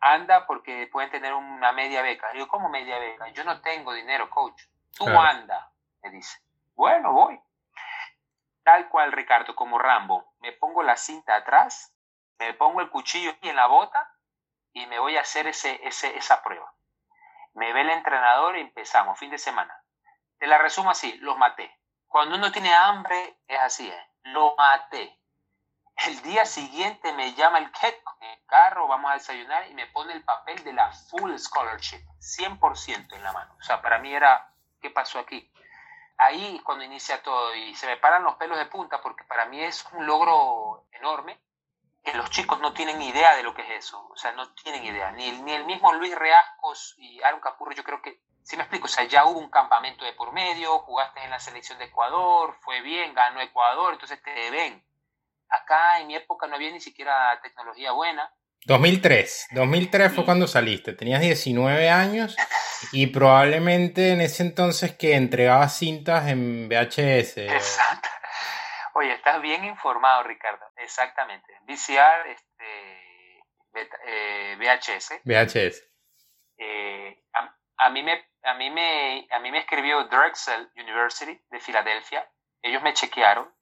anda 0.00 0.46
porque 0.46 0.88
pueden 0.90 1.10
tener 1.10 1.34
una 1.34 1.72
media 1.72 2.00
beca. 2.00 2.32
Digo, 2.32 2.48
¿cómo 2.48 2.70
media 2.70 2.98
beca? 2.98 3.28
Yo 3.28 3.44
no 3.44 3.60
tengo 3.60 3.92
dinero, 3.92 4.30
coach. 4.30 4.62
Tú 4.96 5.06
anda, 5.06 5.70
me 6.02 6.10
dice. 6.10 6.38
Bueno, 6.74 7.12
voy. 7.12 7.38
Tal 8.64 8.88
cual, 8.88 9.12
Ricardo, 9.12 9.54
como 9.54 9.78
Rambo. 9.78 10.32
Me 10.40 10.52
pongo 10.52 10.82
la 10.82 10.96
cinta 10.96 11.36
atrás, 11.36 11.94
me 12.38 12.54
pongo 12.54 12.80
el 12.80 12.88
cuchillo 12.88 13.32
aquí 13.32 13.50
en 13.50 13.56
la 13.56 13.66
bota 13.66 14.10
y 14.72 14.86
me 14.86 14.98
voy 14.98 15.16
a 15.16 15.22
hacer 15.22 15.46
ese, 15.46 15.80
ese, 15.86 16.16
esa 16.16 16.42
prueba. 16.42 16.72
Me 17.54 17.72
ve 17.72 17.80
el 17.80 17.90
entrenador 17.90 18.56
y 18.56 18.60
empezamos, 18.60 19.18
fin 19.18 19.30
de 19.30 19.38
semana. 19.38 19.74
Te 20.38 20.46
la 20.46 20.58
resumo 20.58 20.90
así, 20.90 21.12
los 21.18 21.36
maté. 21.36 21.76
Cuando 22.06 22.36
uno 22.36 22.50
tiene 22.50 22.72
hambre, 22.74 23.38
es 23.46 23.60
así, 23.60 23.88
¿eh? 23.88 24.10
Lo 24.24 24.54
maté. 24.56 25.18
El 26.06 26.22
día 26.22 26.46
siguiente 26.46 27.12
me 27.12 27.34
llama 27.34 27.58
el 27.58 27.70
KEC, 27.72 28.02
el 28.20 28.46
carro, 28.46 28.88
vamos 28.88 29.10
a 29.10 29.14
desayunar 29.14 29.68
y 29.70 29.74
me 29.74 29.86
pone 29.88 30.14
el 30.14 30.24
papel 30.24 30.62
de 30.64 30.72
la 30.72 30.90
full 30.92 31.36
scholarship, 31.36 32.00
100% 32.18 33.12
en 33.12 33.22
la 33.22 33.32
mano. 33.32 33.54
O 33.58 33.62
sea, 33.62 33.82
para 33.82 33.98
mí 33.98 34.14
era, 34.14 34.50
¿qué 34.80 34.90
pasó 34.90 35.18
aquí? 35.18 35.52
Ahí 36.16 36.60
cuando 36.64 36.84
inicia 36.84 37.22
todo 37.22 37.54
y 37.54 37.74
se 37.74 37.86
me 37.86 37.98
paran 37.98 38.24
los 38.24 38.36
pelos 38.36 38.58
de 38.58 38.66
punta 38.66 39.00
porque 39.02 39.24
para 39.24 39.44
mí 39.46 39.62
es 39.62 39.84
un 39.92 40.06
logro 40.06 40.86
enorme 40.92 41.38
que 42.04 42.14
los 42.14 42.30
chicos 42.30 42.60
no 42.60 42.72
tienen 42.72 43.00
idea 43.02 43.36
de 43.36 43.42
lo 43.42 43.54
que 43.54 43.62
es 43.62 43.86
eso. 43.86 44.08
O 44.08 44.16
sea, 44.16 44.32
no 44.32 44.52
tienen 44.54 44.84
idea. 44.84 45.10
Ni 45.12 45.32
ni 45.32 45.52
el 45.52 45.64
mismo 45.64 45.92
Luis 45.92 46.14
Reascos 46.14 46.94
y 46.98 47.20
Aaron 47.22 47.40
Capurro, 47.40 47.72
yo 47.72 47.84
creo 47.84 48.00
que 48.00 48.20
si 48.42 48.56
me 48.56 48.62
explico, 48.62 48.86
o 48.86 48.88
sea, 48.88 49.04
ya 49.04 49.26
hubo 49.26 49.38
un 49.38 49.50
campamento 49.50 50.04
de 50.04 50.12
por 50.14 50.32
medio, 50.32 50.78
jugaste 50.80 51.22
en 51.22 51.30
la 51.30 51.38
selección 51.38 51.78
de 51.78 51.84
Ecuador, 51.84 52.56
fue 52.60 52.80
bien, 52.80 53.14
ganó 53.14 53.40
Ecuador, 53.40 53.92
entonces 53.92 54.20
te 54.22 54.50
ven. 54.50 54.82
Acá 55.48 56.00
en 56.00 56.06
mi 56.06 56.16
época 56.16 56.46
no 56.46 56.56
había 56.56 56.70
ni 56.70 56.80
siquiera 56.80 57.38
tecnología 57.42 57.92
buena. 57.92 58.32
2003, 58.66 59.48
2003 59.52 60.12
fue 60.12 60.24
cuando 60.24 60.46
saliste, 60.46 60.92
tenías 60.92 61.20
19 61.20 61.88
años 61.88 62.36
y 62.92 63.06
probablemente 63.06 64.12
en 64.12 64.20
ese 64.20 64.42
entonces 64.42 64.94
que 64.96 65.14
entregabas 65.14 65.78
cintas 65.78 66.28
en 66.28 66.68
VHS. 66.68 67.38
Exacto. 67.38 68.08
Oye, 68.94 69.12
estás 69.12 69.40
bien 69.40 69.64
informado, 69.64 70.22
Ricardo. 70.24 70.64
Exactamente. 70.76 71.52
VCR, 71.62 72.28
este, 72.28 73.40
VHS. 74.58 75.12
Eh, 75.12 75.20
VHS. 75.24 75.88
Eh, 76.58 77.22
a, 77.78 77.90
mí 77.90 78.02
me, 78.02 78.28
a, 78.42 78.54
mí 78.54 78.70
me, 78.70 79.26
a 79.30 79.38
mí 79.38 79.50
me 79.50 79.58
escribió 79.58 80.04
Drexel 80.04 80.70
University 80.76 81.40
de 81.50 81.60
Filadelfia. 81.60 82.28
Ellos 82.62 82.82
me 82.82 82.92
chequearon. 82.92 83.52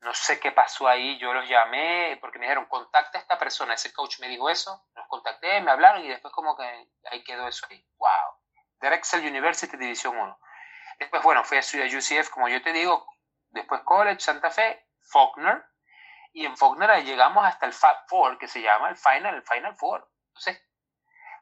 No 0.00 0.12
sé 0.14 0.40
qué 0.40 0.52
pasó 0.52 0.88
ahí. 0.88 1.18
Yo 1.18 1.32
los 1.32 1.48
llamé 1.48 2.18
porque 2.20 2.38
me 2.38 2.46
dijeron, 2.46 2.66
contacta 2.66 3.18
a 3.18 3.20
esta 3.20 3.38
persona. 3.38 3.74
Ese 3.74 3.92
coach 3.92 4.20
me 4.20 4.28
dijo 4.28 4.48
eso. 4.50 4.86
Los 4.94 5.06
contacté, 5.08 5.60
me 5.60 5.70
hablaron 5.70 6.04
y 6.04 6.08
después 6.08 6.32
como 6.32 6.56
que 6.56 6.88
ahí 7.10 7.22
quedó 7.24 7.46
eso 7.46 7.66
ahí. 7.70 7.84
¡Wow! 7.98 8.40
Drexel 8.80 9.26
University 9.26 9.76
División 9.76 10.16
1. 10.16 10.38
Después, 10.98 11.22
bueno, 11.22 11.44
fui 11.44 11.58
a 11.58 11.60
estudiar 11.60 11.88
UCF, 11.88 12.30
como 12.30 12.48
yo 12.48 12.62
te 12.62 12.72
digo, 12.72 13.06
después 13.56 13.80
College, 13.82 14.20
Santa 14.20 14.50
Fe, 14.50 14.86
Faulkner, 15.00 15.64
y 16.32 16.44
en 16.44 16.56
Faulkner 16.56 17.02
llegamos 17.04 17.44
hasta 17.44 17.66
el 17.66 17.72
Fab 17.72 18.06
Four, 18.08 18.38
que 18.38 18.46
se 18.46 18.60
llama 18.60 18.90
el 18.90 18.96
Final, 18.96 19.34
el 19.34 19.42
Final 19.42 19.74
Four. 19.74 20.08
Entonces, 20.28 20.62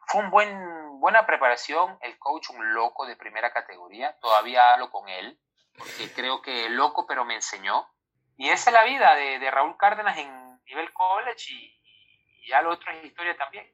fue 0.07 0.23
un 0.23 0.31
buen, 0.31 1.01
buena 1.01 1.27
preparación, 1.27 1.99
el 2.01 2.19
coach 2.19 2.51
un 2.51 2.75
loco 2.75 3.07
de 3.07 3.17
primera 3.17 3.53
categoría, 3.53 4.17
todavía 4.21 4.73
hablo 4.73 4.91
con 4.91 5.09
él, 5.09 5.39
porque 5.77 6.13
creo 6.15 6.41
que 6.41 6.69
loco, 6.69 7.07
pero 7.07 7.25
me 7.25 7.35
enseñó. 7.35 7.89
Y 8.37 8.51
esa 8.51 8.71
es 8.71 8.75
la 8.75 8.85
vida 8.85 9.15
de, 9.15 9.39
de 9.39 9.51
Raúl 9.51 9.77
Cárdenas 9.77 10.17
en 10.17 10.61
nivel 10.65 10.93
college 10.93 11.53
y, 11.53 12.45
y 12.45 12.49
ya 12.49 12.63
lo 12.63 12.73
otro 12.73 12.93
es 12.93 13.05
historia 13.05 13.37
también. 13.37 13.67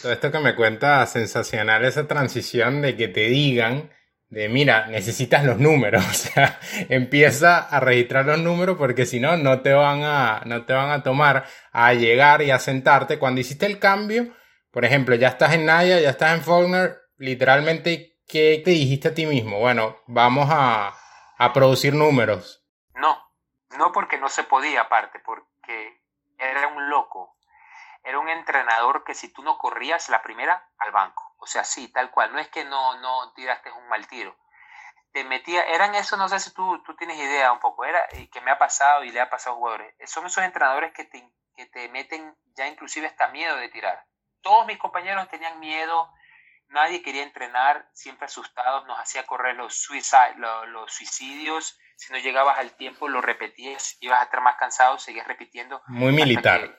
Todo 0.00 0.12
esto 0.12 0.32
que 0.32 0.38
me 0.38 0.54
cuenta, 0.54 1.04
sensacional 1.06 1.84
esa 1.84 2.06
transición 2.06 2.80
de 2.80 2.96
que 2.96 3.08
te 3.08 3.28
digan 3.28 3.92
de 4.30 4.48
mira, 4.48 4.86
necesitas 4.86 5.44
los 5.44 5.58
números, 5.58 6.04
o 6.10 6.12
sea, 6.12 6.58
empieza 6.88 7.58
a 7.58 7.80
registrar 7.80 8.26
los 8.26 8.38
números 8.38 8.76
porque 8.76 9.06
si 9.06 9.20
no, 9.20 9.36
no 9.36 9.60
te 9.62 9.72
van 9.72 10.02
a, 10.02 10.42
no 10.44 10.64
te 10.64 10.72
van 10.72 10.90
a 10.90 11.02
tomar 11.02 11.46
a 11.72 11.94
llegar 11.94 12.42
y 12.42 12.50
a 12.50 12.58
sentarte. 12.58 13.18
Cuando 13.18 13.40
hiciste 13.40 13.66
el 13.66 13.78
cambio, 13.78 14.34
por 14.70 14.84
ejemplo, 14.84 15.14
ya 15.14 15.28
estás 15.28 15.54
en 15.54 15.66
Naya, 15.66 15.98
ya 16.00 16.10
estás 16.10 16.36
en 16.36 16.44
Faulkner, 16.44 16.98
literalmente, 17.16 18.18
¿qué 18.26 18.60
te 18.64 18.70
dijiste 18.72 19.08
a 19.08 19.14
ti 19.14 19.26
mismo? 19.26 19.58
Bueno, 19.58 19.96
vamos 20.06 20.48
a, 20.50 20.94
a 21.38 21.52
producir 21.52 21.94
números. 21.94 22.64
No, 22.94 23.18
no 23.78 23.92
porque 23.92 24.18
no 24.18 24.28
se 24.28 24.44
podía 24.44 24.82
aparte, 24.82 25.20
porque 25.24 26.02
era 26.38 26.68
un 26.68 26.90
loco. 26.90 27.37
Era 28.04 28.18
un 28.18 28.28
entrenador 28.28 29.04
que 29.04 29.14
si 29.14 29.32
tú 29.32 29.42
no 29.42 29.58
corrías 29.58 30.08
la 30.08 30.22
primera, 30.22 30.70
al 30.78 30.92
banco 30.92 31.28
o 31.38 31.46
sea, 31.46 31.64
sí, 31.64 31.88
tal 31.88 32.10
cual. 32.10 32.32
No 32.32 32.38
es 32.38 32.48
que 32.48 32.64
no, 32.64 33.00
no 33.00 33.32
tiraste 33.32 33.70
un 33.72 33.88
mal 33.88 34.06
tiro. 34.06 34.36
Te 35.12 35.24
metía, 35.24 35.62
eran 35.62 35.94
eso, 35.94 36.16
no 36.16 36.28
sé 36.28 36.38
si 36.38 36.52
tú, 36.52 36.82
tú 36.82 36.94
tienes 36.96 37.16
idea 37.16 37.52
un 37.52 37.60
poco, 37.60 37.84
era 37.84 38.06
y 38.12 38.28
que 38.28 38.40
me 38.42 38.50
ha 38.50 38.58
pasado 38.58 39.04
y 39.04 39.10
le 39.10 39.20
ha 39.20 39.30
pasado 39.30 39.56
a 39.56 39.58
jugadores. 39.58 39.94
Son 40.04 40.26
esos 40.26 40.44
entrenadores 40.44 40.92
que 40.92 41.04
te, 41.04 41.32
que 41.56 41.66
te 41.66 41.88
meten 41.88 42.36
ya 42.54 42.66
inclusive 42.66 43.06
hasta 43.06 43.28
miedo 43.28 43.56
de 43.56 43.68
tirar. 43.68 44.04
Todos 44.42 44.66
mis 44.66 44.78
compañeros 44.78 45.28
tenían 45.30 45.58
miedo, 45.60 46.12
nadie 46.68 47.02
quería 47.02 47.22
entrenar, 47.22 47.88
siempre 47.94 48.26
asustados, 48.26 48.86
nos 48.86 48.98
hacía 48.98 49.26
correr 49.26 49.56
los, 49.56 49.74
suicide, 49.74 50.34
los, 50.36 50.68
los, 50.68 50.92
suicidios. 50.92 51.78
Si 51.96 52.12
no 52.12 52.18
llegabas 52.18 52.58
al 52.58 52.76
tiempo, 52.76 53.08
lo 53.08 53.20
repetías, 53.20 53.96
ibas 54.00 54.20
a 54.20 54.24
estar 54.24 54.40
más 54.42 54.56
cansado, 54.56 54.98
seguías 54.98 55.26
repitiendo. 55.26 55.82
Muy 55.86 56.12
militar. 56.12 56.78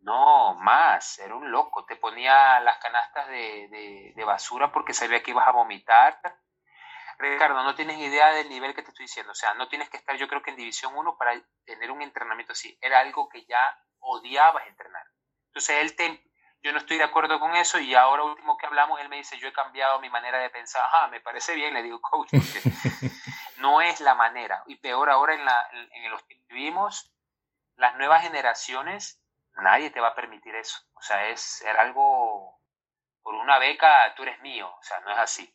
No, 0.00 0.54
más, 0.54 1.18
era 1.18 1.34
un 1.34 1.50
loco. 1.50 1.84
Te 1.84 1.96
ponía 1.96 2.60
las 2.60 2.78
canastas 2.78 3.28
de, 3.28 4.22
basura 4.24 4.72
porque 4.72 4.94
sabía 4.94 5.22
que 5.22 5.32
ibas 5.32 5.46
a 5.46 5.52
vomitar. 5.52 6.18
Ricardo, 7.18 7.62
no 7.62 7.74
tienes 7.74 7.98
idea 7.98 8.32
del 8.32 8.48
nivel 8.48 8.74
que 8.74 8.82
te 8.82 8.90
estoy 8.90 9.04
diciendo. 9.04 9.32
O 9.32 9.34
sea, 9.34 9.52
no 9.54 9.68
tienes 9.68 9.90
que 9.90 9.98
estar, 9.98 10.16
yo 10.16 10.26
creo 10.26 10.42
que 10.42 10.50
en 10.50 10.56
División 10.56 10.96
1 10.96 11.18
para 11.18 11.32
tener 11.66 11.90
un 11.90 12.00
entrenamiento 12.00 12.52
así. 12.52 12.78
Era 12.80 13.00
algo 13.00 13.28
que 13.28 13.44
ya 13.44 13.78
odiabas 13.98 14.66
entrenar. 14.66 15.04
Entonces, 15.48 15.76
él 15.80 15.96
te, 15.96 16.24
yo 16.62 16.72
no 16.72 16.78
estoy 16.78 16.96
de 16.96 17.04
acuerdo 17.04 17.38
con 17.38 17.54
eso 17.56 17.78
y 17.78 17.94
ahora 17.94 18.24
último 18.24 18.56
que 18.56 18.66
hablamos, 18.66 19.00
él 19.00 19.10
me 19.10 19.16
dice, 19.16 19.38
yo 19.38 19.48
he 19.48 19.52
cambiado 19.52 20.00
mi 20.00 20.08
manera 20.08 20.38
de 20.38 20.48
pensar. 20.48 20.82
Ajá, 20.82 21.08
me 21.08 21.20
parece 21.20 21.54
bien, 21.54 21.74
le 21.74 21.82
digo, 21.82 22.00
coach, 22.00 22.30
porque 22.30 22.62
no 23.58 23.82
es 23.82 24.00
la 24.00 24.14
manera. 24.14 24.62
Y 24.66 24.76
peor 24.76 25.10
ahora 25.10 25.34
en, 25.34 25.44
la, 25.44 25.68
en 25.72 26.10
los 26.10 26.22
que 26.22 26.40
vivimos, 26.48 27.12
las 27.76 27.96
nuevas 27.96 28.22
generaciones 28.22 29.19
nadie 29.60 29.90
te 29.90 30.00
va 30.00 30.08
a 30.08 30.14
permitir 30.14 30.54
eso. 30.54 30.80
O 30.94 31.02
sea, 31.02 31.28
es 31.28 31.62
era 31.62 31.82
algo, 31.82 32.58
por 33.22 33.34
una 33.34 33.58
beca 33.58 34.14
tú 34.16 34.22
eres 34.22 34.40
mío, 34.40 34.68
o 34.68 34.82
sea, 34.82 35.00
no 35.00 35.10
es 35.10 35.18
así. 35.18 35.54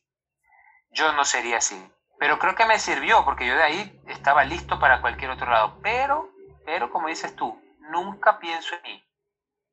Yo 0.90 1.12
no 1.14 1.26
sería 1.26 1.58
así. 1.58 1.92
Pero 2.18 2.40
creo 2.40 2.56
que 2.56 2.66
me 2.66 2.80
sirvió 2.80 3.26
porque 3.26 3.46
yo 3.46 3.56
de 3.56 3.64
ahí 3.64 4.02
estaba 4.08 4.44
listo 4.44 4.80
para 4.80 5.02
cualquier 5.02 5.32
otro 5.32 5.50
lado. 5.50 5.80
Pero, 5.82 6.30
pero 6.66 6.90
como 6.90 7.08
dices 7.08 7.36
tú, 7.36 7.62
nunca 7.80 8.40
pienso 8.40 8.76
en 8.76 8.82
mí. 8.84 9.06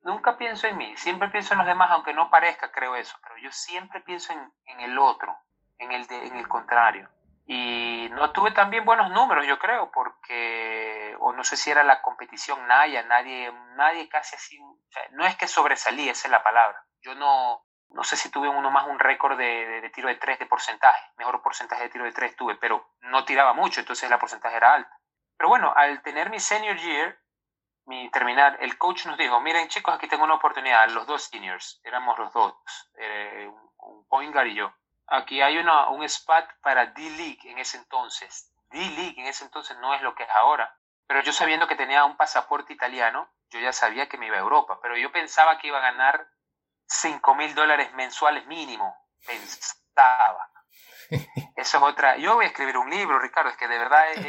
Nunca 0.03 0.37
pienso 0.37 0.67
en 0.67 0.77
mí. 0.77 0.97
Siempre 0.97 1.29
pienso 1.29 1.55
en 1.55 1.59
los 1.59 1.67
demás, 1.67 1.91
aunque 1.93 2.13
no 2.13 2.31
parezca, 2.31 2.73
creo 2.73 2.97
eso. 2.97 3.17
Pero 3.23 3.37
yo 3.39 3.53
siempre 3.53 4.01
pienso 4.01 4.33
en, 4.33 4.81
el 4.81 4.99
otro, 4.99 5.37
en 5.79 5.93
el, 5.93 6.07
de, 6.07 6.27
en 6.27 6.37
el 6.37 6.49
contrario. 6.49 7.09
Y 7.45 8.09
no 8.11 8.31
tuve 8.33 8.53
también 8.53 8.85
buenos 8.85 9.11
números, 9.11 9.47
yo 9.47 9.59
creo, 9.59 9.91
porque, 9.91 11.17
o 11.19 11.33
no 11.33 11.43
sé 11.43 11.57
si 11.57 11.71
era 11.71 11.83
la 11.83 12.01
competición 12.01 12.67
Naya, 12.69 13.03
nadie, 13.03 13.53
nadie 13.75 14.09
casi 14.09 14.37
así, 14.37 14.61
no 15.11 15.27
es 15.27 15.37
que 15.37 15.49
sobresalí, 15.49 16.09
esa 16.09 16.29
es 16.29 16.33
la 16.33 16.43
palabra. 16.43 16.85
Yo 17.01 17.15
no, 17.17 17.65
no 17.91 18.05
sé 18.05 18.17
si 18.17 18.31
tuve 18.31 18.49
uno 18.49 18.71
más 18.71 18.87
un 18.87 18.99
récord 18.99 19.37
de, 19.37 19.81
de, 19.81 19.91
tiro 19.91 20.09
de 20.09 20.17
tres 20.17 20.39
de 20.39 20.47
porcentaje, 20.47 21.05
mejor 21.17 21.43
porcentaje 21.43 21.85
de 21.85 21.89
tiro 21.89 22.05
de 22.05 22.13
tres 22.13 22.37
tuve, 22.37 22.55
pero 22.57 22.95
no 23.01 23.25
tiraba 23.25 23.55
mucho, 23.55 23.81
entonces 23.81 24.09
la 24.09 24.21
porcentaje 24.21 24.57
era 24.57 24.75
alta. 24.75 24.97
Pero 25.37 25.49
bueno, 25.49 25.73
al 25.75 26.01
tener 26.03 26.31
mi 26.31 26.39
senior 26.39 26.77
year, 26.77 27.19
mi 27.87 28.09
terminar, 28.13 28.57
el 28.61 28.79
coach 28.79 29.07
nos 29.07 29.19
dijo, 29.19 29.41
miren 29.41 29.67
chicos, 29.67 29.95
aquí 29.95 30.07
tengo 30.07 30.23
una 30.23 30.35
oportunidad, 30.35 30.89
los 30.91 31.07
dos 31.09 31.25
seniors, 31.25 31.81
éramos 31.83 32.17
los 32.17 32.33
dos, 32.33 32.55
eh, 32.99 33.51
un 33.79 34.07
point 34.07 34.33
guard 34.33 34.47
y 34.47 34.55
yo 34.55 34.73
Aquí 35.07 35.43
hay 35.43 35.59
una, 35.59 35.89
un 35.89 36.03
spot 36.05 36.47
para 36.63 36.87
D-League 36.87 37.41
en 37.45 37.59
ese 37.59 37.77
entonces. 37.77 38.53
D-League 38.71 39.21
en 39.21 39.27
ese 39.27 39.45
entonces 39.45 39.77
no 39.79 39.95
es 39.95 40.03
lo 40.03 40.15
que 40.15 40.23
es 40.23 40.31
ahora. 40.31 40.77
Pero 41.07 41.23
yo 41.23 41.33
sabiendo 41.33 41.67
que 41.67 41.77
tenía 41.77 42.05
un 42.05 42.17
pasaporte 42.17 42.73
italiano, 42.73 43.29
yo 43.51 43.61
ya 43.61 43.73
sabía 43.73 44.09
que 44.09 44.17
me 44.17 44.27
iba 44.27 44.37
a 44.37 44.41
Europa. 44.41 44.79
Pero 44.81 44.97
yo 44.97 45.13
pensaba 45.13 45.59
que 45.59 45.69
iba 45.69 45.79
a 45.79 45.93
ganar 45.93 46.27
5 46.87 47.35
mil 47.35 47.55
dólares 47.55 47.93
mensuales 47.95 48.47
mínimo. 48.47 48.97
Pensaba. 49.27 50.51
Eso 51.57 51.77
es 51.77 51.83
otra. 51.83 52.17
Yo 52.17 52.35
voy 52.35 52.47
a 52.47 52.49
escribir 52.49 52.79
un 52.79 52.89
libro, 52.89 53.19
Ricardo, 53.19 53.51
es 53.51 53.57
que 53.57 53.69
de 53.69 53.79
verdad 53.79 54.11
es, 54.13 54.25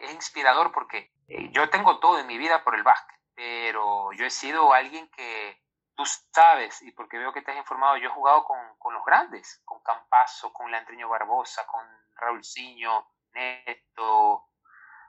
es 0.00 0.12
inspirador 0.12 0.72
porque 0.72 1.12
eh, 1.28 1.50
yo 1.52 1.68
tengo 1.70 1.98
todo 2.00 2.18
en 2.18 2.26
mi 2.26 2.38
vida 2.38 2.64
por 2.64 2.74
el 2.74 2.82
básquet, 2.82 3.18
pero 3.34 4.12
yo 4.12 4.24
he 4.24 4.30
sido 4.30 4.72
alguien 4.72 5.08
que 5.10 5.62
tú 6.00 6.06
sabes, 6.32 6.80
y 6.80 6.92
porque 6.92 7.18
veo 7.18 7.30
que 7.30 7.42
te 7.42 7.50
has 7.50 7.58
informado, 7.58 7.98
yo 7.98 8.08
he 8.08 8.12
jugado 8.12 8.44
con, 8.44 8.94
los 8.94 9.04
grandes, 9.04 9.60
con 9.66 9.82
Campazo, 9.82 10.50
con 10.50 10.70
Leandriño 10.70 11.10
Barbosa, 11.10 11.66
con 11.66 11.86
Raúlciño, 12.16 13.06
Neto, 13.34 14.48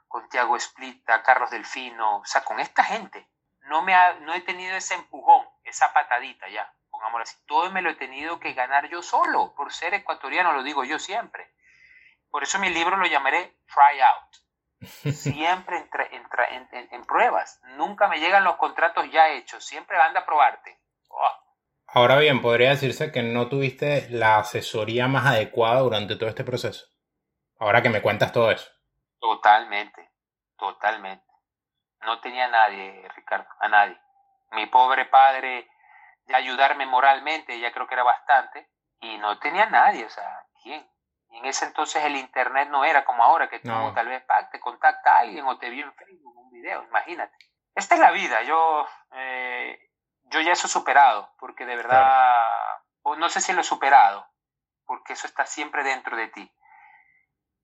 con 0.06 0.28
Tiago 0.28 0.54
Esplita, 0.54 1.22
Carlos 1.22 1.50
Delfino, 1.50 2.18
o 2.18 2.24
sea, 2.26 2.44
con 2.44 2.60
esta 2.60 2.84
gente. 2.84 3.26
No, 3.62 3.80
me 3.80 3.94
ha, 3.94 4.12
no 4.20 4.34
he 4.34 4.42
tenido 4.42 4.76
ese 4.76 4.94
empujón, 4.94 5.48
esa 5.64 5.94
patadita 5.94 6.46
ya, 6.50 6.70
pongámoslo 6.90 7.22
así. 7.22 7.38
Todo 7.46 7.70
me 7.70 7.80
lo 7.80 7.88
he 7.88 7.94
tenido 7.94 8.38
que 8.38 8.52
ganar 8.52 8.86
yo 8.90 9.00
solo, 9.02 9.54
por 9.54 9.72
ser 9.72 9.94
ecuatoriano, 9.94 10.52
lo 10.52 10.62
digo 10.62 10.84
yo 10.84 10.98
siempre. 10.98 11.54
Por 12.30 12.42
eso 12.42 12.58
mi 12.58 12.68
libro 12.68 12.98
lo 12.98 13.06
llamaré 13.06 13.56
Try 13.66 13.98
Out. 14.02 14.42
Siempre 15.14 15.78
entra, 15.78 16.48
en, 16.50 17.04
pruebas. 17.04 17.60
Nunca 17.76 18.08
me 18.08 18.18
llegan 18.18 18.44
los 18.44 18.56
contratos 18.56 19.10
ya 19.10 19.28
hechos. 19.28 19.64
Siempre 19.64 19.98
anda 19.98 20.20
a 20.20 20.26
probarte. 20.26 20.81
Ahora 21.94 22.16
bien, 22.16 22.40
podría 22.40 22.70
decirse 22.70 23.12
que 23.12 23.22
no 23.22 23.50
tuviste 23.50 24.08
la 24.08 24.38
asesoría 24.38 25.08
más 25.08 25.26
adecuada 25.26 25.80
durante 25.80 26.16
todo 26.16 26.30
este 26.30 26.42
proceso. 26.42 26.86
Ahora 27.58 27.82
que 27.82 27.90
me 27.90 28.00
cuentas 28.00 28.32
todo 28.32 28.50
eso. 28.50 28.70
Totalmente, 29.20 30.10
totalmente. 30.56 31.26
No 32.00 32.18
tenía 32.20 32.46
a 32.46 32.48
nadie, 32.48 33.06
Ricardo, 33.14 33.46
a 33.60 33.68
nadie. 33.68 34.00
Mi 34.52 34.66
pobre 34.66 35.04
padre, 35.04 35.68
de 36.24 36.34
ayudarme 36.34 36.86
moralmente, 36.86 37.60
ya 37.60 37.72
creo 37.72 37.86
que 37.86 37.94
era 37.94 38.04
bastante, 38.04 38.70
y 39.00 39.18
no 39.18 39.38
tenía 39.38 39.64
a 39.64 39.70
nadie, 39.70 40.06
o 40.06 40.10
sea, 40.10 40.46
¿quién? 40.62 40.88
Y 41.28 41.38
en 41.40 41.44
ese 41.44 41.66
entonces 41.66 42.02
el 42.04 42.16
internet 42.16 42.70
no 42.70 42.86
era 42.86 43.04
como 43.04 43.22
ahora, 43.22 43.50
que 43.50 43.58
tú 43.58 43.70
tal 43.94 44.08
vez 44.08 44.24
te 44.50 44.60
contacta 44.60 45.16
a 45.16 45.18
alguien 45.20 45.44
o 45.44 45.58
te 45.58 45.68
vi 45.68 45.82
en 45.82 45.92
Facebook 45.92 46.38
un 46.38 46.50
video, 46.50 46.84
imagínate. 46.84 47.36
Esta 47.74 47.96
es 47.96 48.00
la 48.00 48.12
vida, 48.12 48.42
yo 48.44 48.86
eh, 49.12 49.91
yo 50.32 50.40
ya 50.40 50.52
eso 50.52 50.66
he 50.66 50.70
superado, 50.70 51.30
porque 51.38 51.66
de 51.66 51.76
verdad, 51.76 52.44
o 53.02 53.16
no 53.16 53.28
sé 53.28 53.40
si 53.40 53.52
lo 53.52 53.60
he 53.60 53.64
superado, 53.64 54.26
porque 54.86 55.12
eso 55.12 55.26
está 55.26 55.46
siempre 55.46 55.84
dentro 55.84 56.16
de 56.16 56.28
ti. 56.28 56.52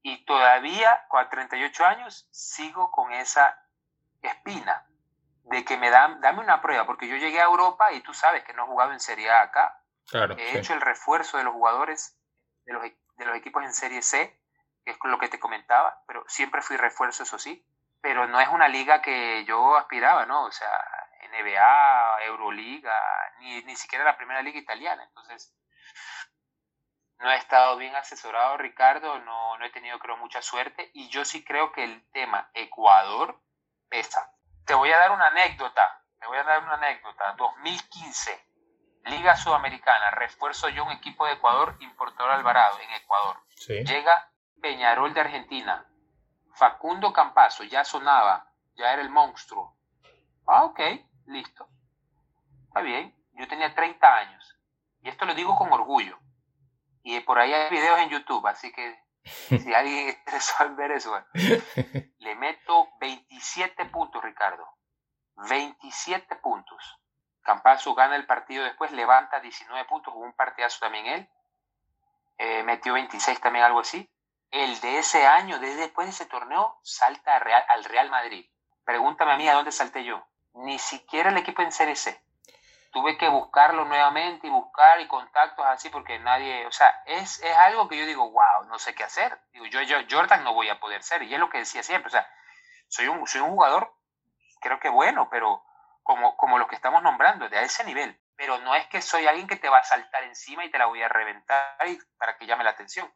Y 0.03 0.25
todavía, 0.25 1.07
con 1.09 1.29
38 1.29 1.85
años, 1.85 2.29
sigo 2.31 2.91
con 2.91 3.13
esa 3.13 3.59
espina 4.23 4.87
de 5.45 5.65
que 5.65 5.77
me 5.77 5.91
dan, 5.91 6.21
dame 6.21 6.41
una 6.41 6.61
prueba, 6.61 6.87
porque 6.87 7.09
yo 7.09 7.17
llegué 7.17 7.41
a 7.41 7.47
Europa 7.47 7.91
y 7.93 8.01
tú 8.01 8.13
sabes 8.13 8.45
que 8.45 8.53
no 8.53 8.65
he 8.65 8.69
jugado 8.69 8.93
en 8.93 9.01
Serie 9.01 9.31
A 9.31 9.43
acá. 9.43 9.83
Claro, 10.09 10.37
he 10.39 10.59
hecho 10.59 10.75
el 10.75 10.81
refuerzo 10.81 11.37
de 11.37 11.45
los 11.45 11.53
jugadores 11.53 12.19
de 12.65 12.73
los, 12.73 12.83
de 12.83 13.25
los 13.25 13.37
equipos 13.37 13.63
en 13.65 13.73
Serie 13.73 14.03
C, 14.03 14.41
que 14.85 14.93
es 14.93 14.99
lo 15.03 15.19
que 15.19 15.29
te 15.29 15.41
comentaba, 15.41 16.03
pero 16.07 16.25
siempre 16.29 16.63
fui 16.63 16.77
refuerzo, 16.77 17.23
eso 17.23 17.39
sí. 17.39 17.65
pero 18.01 18.27
no 18.27 18.41
es 18.41 18.49
una 18.49 18.69
liga 18.69 19.03
que 19.03 19.45
yo 19.45 19.77
aspiraba, 19.77 20.27
¿no? 20.27 20.45
O 20.45 20.53
sea, 20.53 20.71
NBA, 21.23 22.25
Euroliga, 22.25 22.95
ni, 23.41 23.63
ni 23.63 23.77
siquiera 23.77 24.05
la 24.05 24.17
primera 24.17 24.43
liga 24.43 24.59
italiana. 24.59 25.05
Entonces, 25.05 25.55
no 27.19 27.31
he 27.31 27.37
estado 27.37 27.77
bien 27.77 27.95
asesorado, 27.97 28.57
Ricardo, 28.57 29.19
no, 29.21 29.59
no 29.59 29.65
he 29.65 29.71
tenido, 29.71 29.99
creo, 29.99 30.17
mucha 30.17 30.41
suerte. 30.41 30.91
Y 30.95 31.09
yo 31.09 31.25
sí 31.25 31.45
creo 31.45 31.73
que 31.73 31.85
el 31.85 32.11
tema 32.13 32.51
Ecuador 32.55 33.41
pesa. 33.89 34.33
Te 34.65 34.75
voy 34.75 34.91
a 34.93 34.99
dar 34.99 35.11
una 35.11 35.27
anécdota, 35.27 36.05
te 36.21 36.27
voy 36.27 36.39
a 36.39 36.45
dar 36.45 36.63
una 36.63 36.75
anécdota. 36.75 37.33
2015, 37.33 38.49
Liga 39.07 39.37
Sudamericana, 39.37 40.11
refuerzo 40.13 40.69
yo 40.69 40.85
un 40.85 40.93
equipo 40.93 41.27
de 41.27 41.33
Ecuador, 41.33 41.77
importador 41.81 42.33
Alvarado, 42.33 42.79
en 42.81 42.91
Ecuador. 42.93 43.37
Llega 43.67 44.31
Peñarol 44.61 45.13
de 45.15 45.21
Argentina. 45.21 45.87
Facundo 46.55 47.13
Campazo 47.13 47.65
ya 47.65 47.85
sonaba, 47.85 48.53
ya 48.75 48.93
era 48.93 49.03
el 49.03 49.11
monstruo. 49.11 49.77
Ah, 50.47 50.65
ok, 50.65 50.81
listo. 51.29 51.69
Está 52.69 52.81
bien. 52.81 53.15
Yo 53.33 53.47
tenía 53.47 53.75
30 53.75 54.15
años. 54.15 54.59
Y 55.01 55.09
esto 55.09 55.25
lo 55.25 55.35
digo 55.35 55.57
con 55.57 55.73
orgullo. 55.73 56.19
Y 57.03 57.21
por 57.21 57.39
ahí 57.39 57.53
hay 57.53 57.71
videos 57.71 58.01
en 58.01 58.11
YouTube, 58.11 58.47
así 58.47 58.73
que 58.73 58.99
si 59.25 59.73
alguien 59.75 60.09
está 60.09 60.19
interesado 60.21 60.71
en 60.71 60.77
ver 60.77 60.91
eso, 60.93 61.25
le 62.19 62.35
meto 62.35 62.89
27 63.01 63.87
puntos, 63.87 64.23
Ricardo. 64.23 64.69
27 65.49 66.37
puntos. 66.37 66.99
Campazo 67.43 67.95
gana 67.95 68.17
el 68.17 68.27
partido 68.27 68.65
después, 68.65 68.91
levanta 68.93 69.41
19 69.41 69.87
puntos, 69.87 70.13
hubo 70.15 70.25
un 70.25 70.35
partidazo 70.35 70.81
también 70.81 71.07
él. 71.07 71.31
Eh, 72.37 72.63
metió 72.65 72.93
26 72.93 73.41
también, 73.41 73.65
algo 73.65 73.81
así. 73.81 74.11
El 74.51 74.81
de 74.81 74.99
ese 74.99 75.27
año, 75.27 75.59
desde 75.59 75.77
después 75.83 76.07
de 76.07 76.13
ese 76.13 76.27
torneo, 76.27 76.79
salta 76.83 77.37
al 77.37 77.85
Real 77.85 78.11
Madrid. 78.11 78.51
Pregúntame 78.85 79.33
a 79.33 79.37
mí 79.37 79.49
a 79.49 79.55
dónde 79.55 79.73
salté 79.73 80.05
yo. 80.05 80.27
Ni 80.59 80.79
siquiera 80.79 81.31
el 81.31 81.37
equipo 81.37 81.63
en 81.63 81.73
Serie. 81.73 81.95
Tuve 82.91 83.17
que 83.17 83.29
buscarlo 83.29 83.85
nuevamente 83.85 84.47
y 84.47 84.51
buscar 84.51 85.01
y 85.01 85.07
contactos 85.07 85.65
así 85.67 85.89
porque 85.89 86.19
nadie, 86.19 86.67
o 86.67 86.73
sea, 86.73 87.03
es, 87.07 87.41
es 87.43 87.57
algo 87.57 87.87
que 87.87 87.97
yo 87.97 88.07
digo, 88.07 88.31
wow, 88.31 88.65
no 88.67 88.79
sé 88.79 88.95
qué 88.95 89.05
hacer. 89.05 89.39
Digo, 89.53 89.67
yo, 89.67 89.83
yo 89.83 89.99
Jordan 90.11 90.43
no 90.43 90.55
voy 90.55 90.69
a 90.69 90.81
poder 90.81 91.03
ser. 91.03 91.23
Y 91.23 91.33
es 91.33 91.39
lo 91.39 91.49
que 91.49 91.59
decía 91.59 91.83
siempre, 91.83 92.09
o 92.09 92.11
sea, 92.11 92.27
soy 92.89 93.07
un, 93.09 93.27
soy 93.27 93.41
un 93.41 93.51
jugador, 93.51 93.95
creo 94.61 94.81
que 94.81 94.89
bueno, 94.89 95.29
pero 95.31 95.63
como, 96.03 96.37
como 96.37 96.59
los 96.59 96.67
que 96.67 96.75
estamos 96.75 97.03
nombrando, 97.03 97.49
de 97.49 97.63
ese 97.63 97.85
nivel. 97.85 98.19
Pero 98.35 98.59
no 98.59 98.75
es 98.75 98.87
que 98.89 99.03
soy 99.03 99.27
alguien 99.27 99.47
que 99.47 99.57
te 99.57 99.69
va 99.69 99.79
a 99.79 99.85
saltar 99.85 100.25
encima 100.25 100.65
y 100.65 100.71
te 100.71 100.79
la 100.79 100.87
voy 100.87 101.03
a 101.03 101.09
reventar 101.09 101.77
para 102.17 102.37
que 102.37 102.47
llame 102.47 102.65
la 102.65 102.71
atención. 102.71 103.13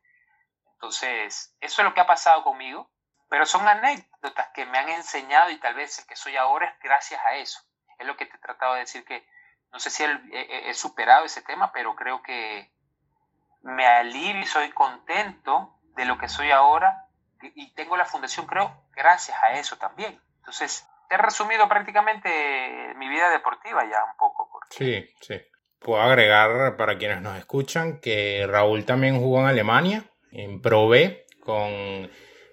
Entonces, 0.75 1.57
eso 1.61 1.83
es 1.83 1.89
lo 1.89 1.95
que 1.95 2.01
ha 2.01 2.07
pasado 2.07 2.45
conmigo, 2.45 2.91
pero 3.33 3.47
son 3.47 3.67
anécdotas 3.67 4.49
que 4.53 4.67
me 4.67 4.77
han 4.77 4.91
enseñado 4.91 5.49
y 5.49 5.57
tal 5.57 5.73
vez 5.75 5.99
el 5.99 6.07
que 6.07 6.17
soy 6.17 6.37
ahora 6.37 6.67
es 6.67 6.79
gracias 6.83 7.19
a 7.25 7.37
eso. 7.37 7.61
Es 7.99 8.07
lo 8.07 8.15
que 8.15 8.27
te 8.27 8.37
he 8.37 8.39
tratado 8.39 8.75
de 8.75 8.81
decir 8.81 9.07
que 9.07 9.27
no 9.73 9.81
sé 9.81 9.89
si 9.89 10.05
he, 10.05 10.75
superado 10.75 11.25
ese 11.25 11.41
tema, 11.41 11.73
pero 11.73 11.97
creo 11.97 12.23
que 12.23 12.71
me 13.63 13.87
alivio 13.87 14.43
y 14.43 14.45
soy 14.45 14.69
contento 14.73 15.79
de 15.97 16.05
lo 16.05 16.19
que 16.19 16.29
soy 16.29 16.51
ahora 16.51 17.07
y 17.41 17.73
tengo 17.73 17.97
la 17.97 18.05
fundación, 18.05 18.45
creo, 18.45 18.85
gracias 18.95 19.43
a 19.43 19.53
eso 19.53 19.79
también. 19.79 20.21
Entonces, 20.41 20.87
he 21.09 21.17
resumido 21.17 21.67
prácticamente 21.71 22.93
mi 22.97 23.09
vida 23.09 23.31
deportiva 23.31 23.83
ya 23.91 24.05
un 24.05 24.17
poco. 24.19 24.61
Sí, 24.69 25.09
sí. 25.23 25.41
Puedo 25.79 26.03
agregar 26.03 26.77
para 26.77 26.99
quienes 26.99 27.23
nos 27.23 27.39
escuchan 27.39 27.99
que 27.99 28.47
Raúl 28.47 28.85
también 28.85 29.19
jugó 29.19 29.41
en 29.41 29.47
Alemania 29.47 30.05
en 30.33 30.61
Pro 30.61 30.87
B 30.87 31.25
con 31.41 32.11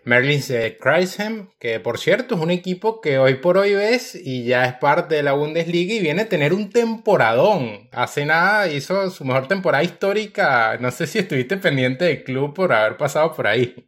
Merlins 0.10 0.48
de 0.48 0.76
Kreisheim, 0.80 1.52
que 1.60 1.80
por 1.80 2.00
cierto 2.00 2.34
es 2.34 2.42
un 2.42 2.50
equipo 2.50 3.00
que 3.00 3.20
hoy 3.20 3.36
por 3.36 3.60
hoy 3.60 3.76
ves 3.76 4.16
y 4.16 4.44
ya 4.44 4.66
es 4.66 4.74
parte 4.74 5.14
de 5.14 5.22
la 5.22 5.34
Bundesliga 5.34 5.94
y 5.94 6.00
viene 6.00 6.24
a 6.24 6.30
tener 6.30 6.52
un 6.52 6.72
temporadón. 6.72 7.88
Hace 7.94 8.26
nada 8.26 8.68
hizo 8.68 9.12
su 9.12 9.24
mejor 9.24 9.48
temporada 9.48 9.84
histórica. 9.84 10.78
No 10.80 10.90
sé 10.90 11.06
si 11.06 11.20
estuviste 11.20 11.58
pendiente 11.58 12.06
del 12.06 12.24
club 12.24 12.56
por 12.56 12.74
haber 12.74 12.98
pasado 12.98 13.36
por 13.36 13.46
ahí. 13.46 13.88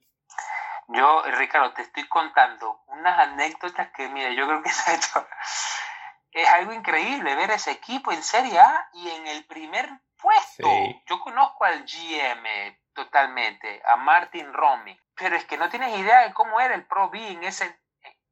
Yo, 0.89 1.23
Ricardo, 1.39 1.73
te 1.73 1.81
estoy 1.81 2.07
contando 2.07 2.81
unas 2.85 3.17
anécdotas 3.17 3.89
que, 3.97 4.07
mira, 4.09 4.29
yo 4.29 4.45
creo 4.45 4.61
que 4.61 4.69
es 6.33 6.47
algo 6.49 6.71
increíble 6.71 7.35
ver 7.35 7.49
ese 7.49 7.71
equipo 7.71 8.11
en 8.11 8.21
Serie 8.21 8.59
A 8.59 8.89
y 8.93 9.09
en 9.09 9.25
el 9.25 9.43
primer 9.45 9.89
puesto. 10.21 10.69
Yo 11.07 11.19
conozco 11.19 11.65
al 11.65 11.83
GM 11.83 12.77
totalmente, 12.93 13.81
a 13.85 13.95
Martin 13.95 14.53
Romy, 14.53 14.95
pero 15.15 15.35
es 15.35 15.45
que 15.45 15.57
no 15.57 15.69
tienes 15.69 15.97
idea 15.97 16.21
de 16.21 16.33
cómo 16.33 16.59
era 16.59 16.75
el 16.75 16.85
Pro 16.85 17.09
B 17.09 17.31
en 17.31 17.43
ese, 17.43 17.79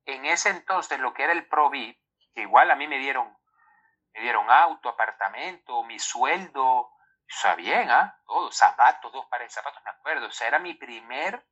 en 0.05 0.25
ese 0.25 0.49
entonces, 0.49 0.99
lo 0.99 1.13
que 1.13 1.23
era 1.23 1.33
el 1.33 1.47
Pro 1.47 1.69
B, 1.69 1.99
que 2.33 2.41
igual 2.41 2.71
a 2.71 2.75
mí 2.75 2.87
me 2.87 2.97
dieron, 2.97 3.37
me 4.13 4.21
dieron 4.21 4.49
auto, 4.49 4.89
apartamento, 4.89 5.83
mi 5.83 5.99
sueldo, 5.99 6.63
o 6.65 7.55
bien, 7.57 7.89
¿ah? 7.91 8.19
Todo, 8.25 8.51
zapatos, 8.51 9.11
dos 9.11 9.25
pares 9.27 9.49
de 9.49 9.53
zapatos, 9.53 9.83
me 9.83 9.91
acuerdo, 9.91 10.27
o 10.27 10.31
sea, 10.31 10.47
era 10.47 10.59
mi 10.59 10.73
primer 10.73 11.45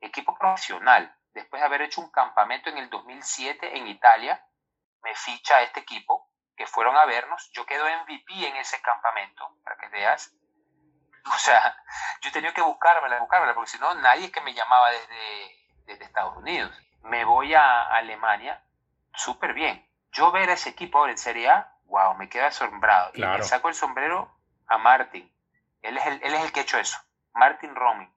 equipo 0.00 0.36
profesional. 0.38 1.14
Después 1.32 1.60
de 1.60 1.66
haber 1.66 1.82
hecho 1.82 2.00
un 2.00 2.10
campamento 2.10 2.70
en 2.70 2.78
el 2.78 2.90
2007 2.90 3.76
en 3.76 3.88
Italia, 3.88 4.42
me 5.02 5.14
ficha 5.14 5.62
este 5.62 5.80
equipo 5.80 6.30
que 6.56 6.66
fueron 6.66 6.96
a 6.96 7.04
vernos. 7.04 7.50
Yo 7.52 7.66
quedo 7.66 7.84
MVP 7.84 8.48
en 8.48 8.56
ese 8.56 8.80
campamento, 8.80 9.56
para 9.62 9.76
que 9.76 9.88
veas. 9.88 10.34
O 11.34 11.38
sea, 11.38 11.76
yo 12.22 12.30
tenía 12.30 12.54
que 12.54 12.62
buscármela, 12.62 13.18
buscármela, 13.18 13.54
porque 13.54 13.70
si 13.70 13.78
no, 13.78 13.94
nadie 13.94 14.30
que 14.30 14.40
me 14.40 14.54
llamaba 14.54 14.90
desde, 14.90 15.66
desde 15.86 16.04
Estados 16.04 16.36
Unidos. 16.36 16.70
Me 17.02 17.24
voy 17.24 17.54
a 17.54 17.82
Alemania, 17.82 18.62
súper 19.14 19.52
bien. 19.54 19.84
Yo 20.12 20.32
ver 20.32 20.48
a 20.50 20.54
ese 20.54 20.70
equipo 20.70 20.98
ahora 20.98 21.12
en 21.12 21.18
Serie 21.18 21.48
A, 21.48 21.72
wow, 21.86 22.14
me 22.16 22.28
queda 22.28 22.46
asombrado. 22.46 23.10
Y 23.14 23.20
le 23.20 23.42
saco 23.42 23.68
el 23.68 23.74
sombrero 23.74 24.30
a 24.66 24.78
Martin. 24.78 25.30
Él 25.82 25.96
es 25.98 26.06
el, 26.06 26.20
él 26.22 26.34
es 26.34 26.44
el 26.44 26.52
que 26.52 26.60
ha 26.60 26.62
hecho 26.62 26.78
eso. 26.78 26.96
Martin 27.34 27.74
Romy. 27.74 28.08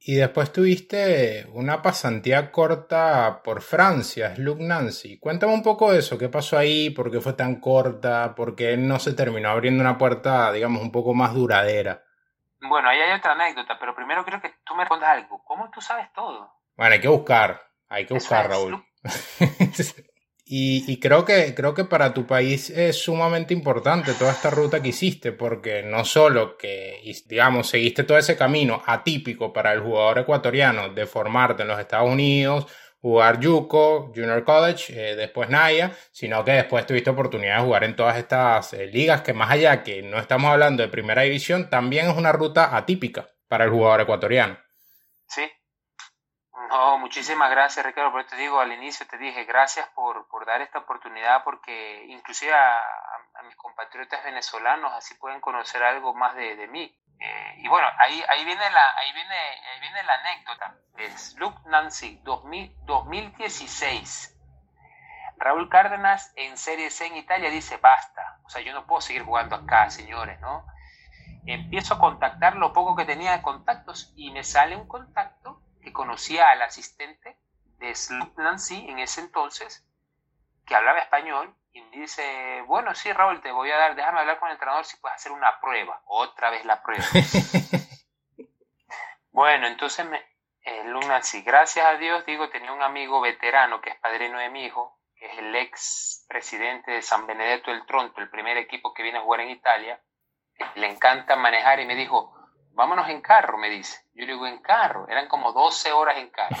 Y 0.00 0.14
después 0.14 0.52
tuviste 0.52 1.46
una 1.52 1.82
pasantía 1.82 2.52
corta 2.52 3.42
por 3.42 3.60
Francia, 3.60 4.34
Luke 4.36 4.62
Nancy. 4.62 5.18
Cuéntame 5.18 5.52
un 5.52 5.62
poco 5.62 5.92
de 5.92 5.98
eso, 5.98 6.16
qué 6.16 6.28
pasó 6.28 6.56
ahí, 6.56 6.90
por 6.90 7.10
qué 7.10 7.20
fue 7.20 7.32
tan 7.32 7.56
corta, 7.60 8.34
por 8.36 8.54
qué 8.54 8.76
no 8.76 9.00
se 9.00 9.12
terminó 9.14 9.50
abriendo 9.50 9.82
una 9.82 9.98
puerta, 9.98 10.52
digamos, 10.52 10.82
un 10.82 10.92
poco 10.92 11.14
más 11.14 11.34
duradera. 11.34 12.04
Bueno, 12.60 12.88
ahí 12.88 12.98
hay 13.00 13.16
otra 13.18 13.32
anécdota, 13.32 13.78
pero 13.78 13.94
primero 13.94 14.24
quiero 14.24 14.40
que 14.40 14.54
tú 14.64 14.74
me 14.74 14.82
respondas 14.82 15.10
algo. 15.10 15.42
¿Cómo 15.44 15.70
tú 15.70 15.80
sabes 15.80 16.12
todo? 16.12 16.52
Bueno, 16.76 16.94
hay 16.94 17.00
que 17.00 17.08
buscar, 17.08 17.62
hay 17.88 18.06
que 18.06 18.14
buscar, 18.14 18.48
Raúl. 18.48 18.84
y, 20.44 21.00
creo, 21.00 21.24
que, 21.24 21.54
creo 21.54 21.74
que 21.74 21.84
para 21.84 22.12
tu 22.12 22.26
país 22.26 22.70
es 22.70 23.00
sumamente 23.02 23.54
importante 23.54 24.14
toda 24.14 24.32
esta 24.32 24.50
ruta 24.50 24.82
que 24.82 24.88
hiciste, 24.88 25.32
porque 25.32 25.82
no 25.82 26.04
solo 26.04 26.56
que, 26.56 27.00
digamos, 27.26 27.68
seguiste 27.68 28.04
todo 28.04 28.18
ese 28.18 28.36
camino 28.36 28.82
atípico 28.86 29.52
para 29.52 29.72
el 29.72 29.80
jugador 29.80 30.20
ecuatoriano 30.20 30.88
de 30.88 31.06
formarte 31.06 31.62
en 31.62 31.68
los 31.68 31.78
Estados 31.78 32.10
Unidos, 32.10 32.66
jugar 33.00 33.38
Yuko, 33.38 34.12
Junior 34.14 34.44
College, 34.44 34.92
eh, 34.92 35.16
después 35.16 35.48
Naya, 35.48 35.92
sino 36.10 36.44
que 36.44 36.52
después 36.52 36.86
tuviste 36.86 37.10
oportunidad 37.10 37.58
de 37.58 37.64
jugar 37.64 37.84
en 37.84 37.96
todas 37.96 38.16
estas 38.16 38.72
eh, 38.72 38.86
ligas 38.86 39.22
que 39.22 39.32
más 39.32 39.50
allá 39.50 39.82
que 39.82 40.02
no 40.02 40.18
estamos 40.18 40.50
hablando 40.50 40.82
de 40.82 40.88
primera 40.88 41.22
división, 41.22 41.70
también 41.70 42.10
es 42.10 42.16
una 42.16 42.32
ruta 42.32 42.76
atípica 42.76 43.28
para 43.48 43.64
el 43.64 43.70
jugador 43.70 44.02
ecuatoriano. 44.02 44.58
Sí. 45.26 45.50
No, 46.70 46.98
muchísimas 46.98 47.50
gracias 47.50 47.86
Ricardo, 47.86 48.12
por 48.12 48.24
te 48.24 48.36
digo 48.36 48.60
al 48.60 48.72
inicio, 48.72 49.06
te 49.06 49.16
dije 49.16 49.44
gracias 49.44 49.88
por, 49.94 50.26
dar 50.44 50.60
esta 50.60 50.78
oportunidad 50.78 51.42
porque 51.44 52.04
inclusive 52.08 52.52
a, 52.52 52.82
mis 53.44 53.56
compatriotas 53.56 54.24
venezolanos 54.24 54.92
así 54.92 55.14
pueden 55.14 55.40
conocer 55.40 55.82
algo 55.82 56.14
más 56.14 56.34
de, 56.34 56.56
de 56.56 56.66
mí. 56.68 56.94
Eh, 57.20 57.54
y 57.58 57.68
bueno, 57.68 57.86
ahí, 57.98 58.22
ahí, 58.28 58.44
viene 58.44 58.70
la, 58.70 58.96
ahí, 58.96 59.12
viene, 59.12 59.34
ahí 59.34 59.80
viene 59.80 60.02
la 60.04 60.14
anécdota. 60.14 60.74
Es 60.96 61.34
Luke 61.36 61.60
Nancy, 61.66 62.20
2016. 62.24 64.36
Raúl 65.38 65.68
Cárdenas 65.68 66.32
en 66.36 66.56
Serie 66.56 66.90
C 66.90 67.06
en 67.06 67.16
Italia 67.16 67.50
dice, 67.50 67.76
basta, 67.76 68.40
o 68.44 68.50
sea, 68.50 68.62
yo 68.62 68.72
no 68.72 68.86
puedo 68.86 69.00
seguir 69.00 69.22
jugando 69.22 69.54
acá, 69.54 69.88
señores, 69.90 70.40
¿no? 70.40 70.66
Empiezo 71.46 71.94
a 71.94 71.98
contactar 71.98 72.56
lo 72.56 72.72
poco 72.72 72.96
que 72.96 73.04
tenía 73.04 73.32
de 73.32 73.42
contactos 73.42 74.12
y 74.16 74.32
me 74.32 74.42
sale 74.42 74.76
un 74.76 74.88
contacto 74.88 75.62
que 75.80 75.92
conocía 75.92 76.50
al 76.50 76.62
asistente 76.62 77.38
de 77.78 77.94
Luke 78.10 78.42
Nancy 78.42 78.88
en 78.88 78.98
ese 78.98 79.20
entonces, 79.20 79.86
que 80.66 80.74
hablaba 80.74 80.98
español 80.98 81.54
y 81.72 81.82
me 81.82 81.96
dice, 81.96 82.62
bueno, 82.66 82.94
sí, 82.94 83.12
Raúl, 83.12 83.40
te 83.40 83.52
voy 83.52 83.70
a 83.70 83.76
dar, 83.76 83.94
déjame 83.94 84.20
hablar 84.20 84.38
con 84.38 84.48
el 84.48 84.54
entrenador 84.54 84.84
si 84.84 84.96
puedes 84.98 85.16
hacer 85.16 85.32
una 85.32 85.60
prueba. 85.60 86.00
Otra 86.06 86.50
vez 86.50 86.64
la 86.64 86.82
prueba. 86.82 87.04
bueno, 89.32 89.66
entonces 89.66 90.06
me, 90.06 90.24
el 90.62 90.90
Luna, 90.90 91.22
sí, 91.22 91.42
gracias 91.42 91.86
a 91.86 91.96
Dios, 91.96 92.24
digo, 92.26 92.50
tenía 92.50 92.72
un 92.72 92.82
amigo 92.82 93.20
veterano 93.20 93.80
que 93.80 93.90
es 93.90 93.96
padrino 93.96 94.38
de 94.38 94.50
mi 94.50 94.64
hijo, 94.64 94.98
que 95.16 95.26
es 95.26 95.38
el 95.38 95.54
ex 95.54 96.24
presidente 96.28 96.90
de 96.90 97.02
San 97.02 97.26
Benedetto 97.26 97.70
del 97.70 97.86
Tronto, 97.86 98.20
el 98.20 98.30
primer 98.30 98.56
equipo 98.56 98.92
que 98.92 99.02
viene 99.02 99.18
a 99.18 99.22
jugar 99.22 99.40
en 99.40 99.50
Italia. 99.50 100.00
Le 100.74 100.88
encanta 100.88 101.36
manejar 101.36 101.80
y 101.80 101.86
me 101.86 101.94
dijo, 101.94 102.34
vámonos 102.72 103.08
en 103.08 103.20
carro, 103.20 103.58
me 103.58 103.68
dice. 103.68 104.04
Yo 104.14 104.24
le 104.24 104.32
digo, 104.32 104.46
en 104.46 104.58
carro. 104.58 105.06
Eran 105.08 105.28
como 105.28 105.52
12 105.52 105.92
horas 105.92 106.18
en 106.18 106.30
carro. 106.30 106.56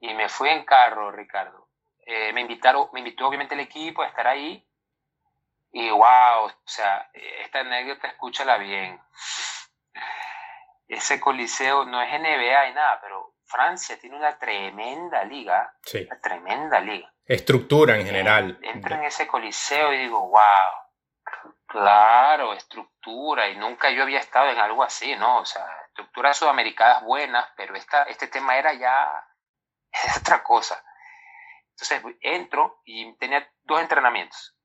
Y 0.00 0.14
me 0.14 0.28
fui 0.28 0.48
en 0.50 0.64
carro, 0.64 1.10
Ricardo. 1.10 1.57
Eh, 2.10 2.32
me 2.32 2.40
invitaron, 2.40 2.88
me 2.94 3.00
invitó 3.00 3.28
obviamente 3.28 3.54
el 3.54 3.60
equipo 3.60 4.00
a 4.00 4.06
estar 4.06 4.26
ahí. 4.26 4.66
Y 5.72 5.90
wow, 5.90 6.46
o 6.46 6.52
sea, 6.64 7.10
esta 7.12 7.60
anécdota 7.60 8.08
escúchala 8.08 8.56
bien. 8.56 8.98
Ese 10.88 11.20
coliseo 11.20 11.84
no 11.84 12.00
es 12.00 12.10
NBA 12.10 12.68
y 12.70 12.72
nada, 12.72 12.98
pero 13.02 13.34
Francia 13.44 13.98
tiene 14.00 14.16
una 14.16 14.38
tremenda 14.38 15.22
liga. 15.24 15.74
Sí. 15.82 16.06
Una 16.10 16.18
tremenda 16.18 16.80
liga. 16.80 17.12
Estructura 17.26 17.96
en 17.96 18.06
general. 18.06 18.58
Entro 18.62 18.94
en 18.94 19.04
ese 19.04 19.26
coliseo 19.26 19.92
y 19.92 19.98
digo, 19.98 20.30
wow, 20.30 20.40
claro, 21.66 22.54
estructura. 22.54 23.50
Y 23.50 23.56
nunca 23.58 23.90
yo 23.90 24.04
había 24.04 24.20
estado 24.20 24.48
en 24.48 24.58
algo 24.58 24.82
así, 24.82 25.14
¿no? 25.16 25.40
O 25.40 25.44
sea, 25.44 25.66
estructuras 25.88 26.38
sudamericanas 26.38 27.02
buenas, 27.02 27.46
pero 27.54 27.76
esta, 27.76 28.04
este 28.04 28.28
tema 28.28 28.56
era 28.56 28.72
ya 28.72 29.26
otra 30.22 30.42
cosa. 30.42 30.82
Entonces 31.80 32.02
entro 32.22 32.80
y 32.84 33.16
tenía 33.18 33.48
dos 33.64 33.80
entrenamientos. 33.80 34.56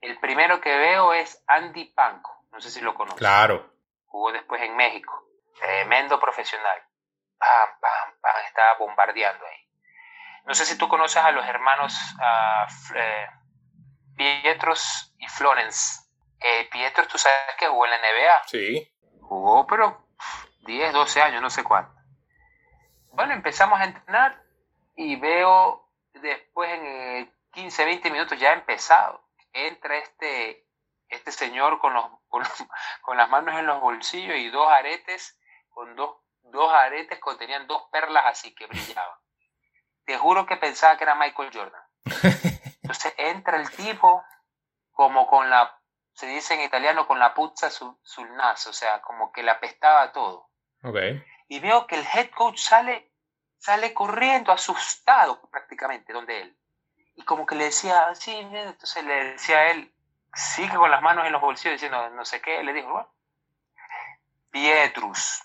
El 0.00 0.18
primero 0.20 0.60
que 0.60 0.76
veo 0.76 1.12
es 1.12 1.42
Andy 1.46 1.86
Panko, 1.86 2.46
no 2.52 2.60
sé 2.60 2.70
si 2.70 2.80
lo 2.80 2.94
conoces. 2.94 3.18
Claro. 3.18 3.72
Jugó 4.06 4.32
después 4.32 4.62
en 4.62 4.76
México. 4.76 5.24
Tremendo 5.58 6.20
profesional 6.20 6.86
pam, 7.38 7.80
pam, 7.80 8.20
pam, 8.20 8.44
estaba 8.44 8.78
bombardeando 8.78 9.44
ahí. 9.46 9.68
No 10.44 10.54
sé 10.54 10.64
si 10.64 10.78
tú 10.78 10.88
conoces 10.88 11.22
a 11.22 11.30
los 11.32 11.44
hermanos 11.46 11.94
uh, 12.14 12.94
Pietros 14.16 15.14
y 15.18 15.28
Florence. 15.28 16.02
Eh, 16.40 16.68
Pietros, 16.70 17.08
tú 17.08 17.18
sabes 17.18 17.56
que 17.58 17.66
jugó 17.66 17.86
en 17.86 17.90
la 17.90 17.98
NBA. 17.98 18.42
Sí. 18.46 18.92
Jugó, 19.22 19.66
pero 19.66 20.06
10, 20.66 20.92
12 20.92 21.22
años, 21.22 21.42
no 21.42 21.50
sé 21.50 21.64
cuánto. 21.64 21.92
Bueno, 23.12 23.32
empezamos 23.32 23.80
a 23.80 23.84
entrenar 23.84 24.42
y 24.94 25.16
veo 25.16 25.85
después 26.20 26.70
en 26.72 27.32
15, 27.52 27.84
20 27.84 28.10
minutos 28.10 28.38
ya 28.38 28.52
empezado. 28.52 29.24
Entra 29.52 29.96
este, 29.96 30.66
este 31.08 31.32
señor 31.32 31.78
con, 31.78 31.94
los, 31.94 32.04
con, 32.28 32.42
con 33.02 33.16
las 33.16 33.28
manos 33.28 33.58
en 33.58 33.66
los 33.66 33.80
bolsillos 33.80 34.36
y 34.36 34.50
dos 34.50 34.68
aretes 34.68 35.38
con 35.68 35.94
dos 35.94 36.16
dos 36.50 36.72
aretes 36.72 37.18
contenían 37.18 37.66
dos 37.66 37.82
perlas 37.90 38.24
así 38.26 38.54
que 38.54 38.66
brillaban. 38.66 39.18
Te 40.04 40.16
juro 40.18 40.46
que 40.46 40.56
pensaba 40.56 40.96
que 40.96 41.04
era 41.04 41.14
Michael 41.14 41.50
Jordan. 41.52 41.82
Entonces 42.82 43.14
entra 43.16 43.56
el 43.56 43.70
tipo 43.70 44.24
como 44.92 45.26
con 45.26 45.50
la, 45.50 45.78
se 46.14 46.26
dice 46.26 46.54
en 46.54 46.62
italiano, 46.62 47.06
con 47.06 47.18
la 47.18 47.34
puzza 47.34 47.70
sul, 47.70 47.96
naso, 48.36 48.70
o 48.70 48.72
sea, 48.72 49.02
como 49.02 49.32
que 49.32 49.42
le 49.42 49.50
apestaba 49.50 50.12
todo. 50.12 50.48
Okay. 50.82 51.22
Y 51.48 51.60
veo 51.60 51.86
que 51.86 51.96
el 51.96 52.06
head 52.06 52.30
coach 52.30 52.58
sale, 52.58 53.12
sale 53.58 53.92
corriendo, 53.94 54.52
asustado 54.52 55.40
prácticamente, 55.50 56.12
donde 56.12 56.42
él. 56.42 56.56
Y 57.14 57.22
como 57.24 57.46
que 57.46 57.54
le 57.54 57.64
decía, 57.64 58.14
sí, 58.14 58.32
entonces 58.34 59.04
le 59.04 59.32
decía 59.32 59.58
a 59.58 59.70
él, 59.70 59.92
sigue 60.34 60.76
con 60.76 60.90
las 60.90 61.02
manos 61.02 61.26
en 61.26 61.32
los 61.32 61.40
bolsillos 61.40 61.74
diciendo 61.74 62.10
no 62.10 62.24
sé 62.24 62.40
qué, 62.40 62.62
le 62.62 62.72
dijo, 62.72 62.90
bueno, 62.90 63.08
Pietrus, 64.50 65.42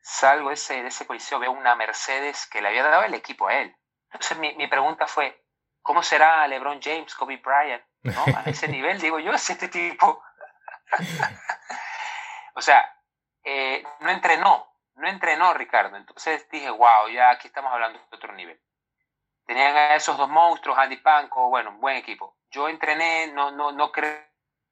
salgo 0.00 0.50
ese, 0.50 0.82
de 0.82 0.88
ese 0.88 1.06
coliseo, 1.06 1.38
veo 1.38 1.52
una 1.52 1.74
Mercedes 1.74 2.46
que 2.46 2.60
le 2.60 2.68
había 2.68 2.82
dado 2.82 3.04
el 3.04 3.14
equipo 3.14 3.48
a 3.48 3.54
él. 3.54 3.76
Entonces 4.06 4.38
mi, 4.38 4.54
mi 4.54 4.66
pregunta 4.66 5.06
fue, 5.06 5.44
¿cómo 5.82 6.02
será 6.02 6.46
LeBron 6.46 6.80
James, 6.82 7.14
Kobe 7.14 7.36
Bryant? 7.38 7.82
¿no? 8.02 8.24
A 8.36 8.42
ese 8.46 8.68
nivel, 8.68 9.00
digo 9.00 9.18
yo, 9.18 9.32
es 9.32 9.50
este 9.50 9.68
tipo. 9.68 10.22
o 12.54 12.62
sea, 12.62 12.96
eh, 13.42 13.82
no 14.00 14.10
entrenó, 14.10 14.75
no 14.96 15.08
entrenó 15.08 15.54
Ricardo. 15.54 15.96
Entonces 15.96 16.48
dije, 16.50 16.70
wow, 16.70 17.08
ya 17.12 17.30
aquí 17.30 17.48
estamos 17.48 17.72
hablando 17.72 17.98
de 17.98 18.16
otro 18.16 18.32
nivel. 18.32 18.60
Tenían 19.46 19.76
a 19.76 19.94
esos 19.94 20.16
dos 20.16 20.28
monstruos, 20.28 20.76
Andy 20.76 20.96
Panko, 20.96 21.48
bueno, 21.48 21.72
buen 21.78 21.96
equipo. 21.96 22.36
Yo 22.50 22.68
entrené, 22.68 23.28
no, 23.28 23.52
no, 23.52 23.70
no 23.72 23.92
creo, 23.92 24.18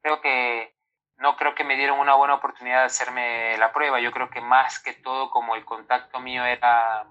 creo 0.03 0.21
que 0.21 0.75
no 1.19 1.37
creo 1.37 1.55
que 1.55 1.65
me 1.65 1.77
dieron 1.77 2.01
una 2.01 2.15
buena 2.15 2.35
oportunidad 2.35 2.81
de 2.81 2.87
hacerme 2.87 3.57
la 3.59 3.73
prueba. 3.73 4.01
Yo 4.01 4.11
creo 4.11 4.31
que 4.31 4.41
más 4.41 4.81
que 4.81 4.95
todo, 4.95 5.31
como 5.31 5.55
el 5.55 5.65
contacto 5.65 6.19
mío 6.19 6.45
era 6.45 7.07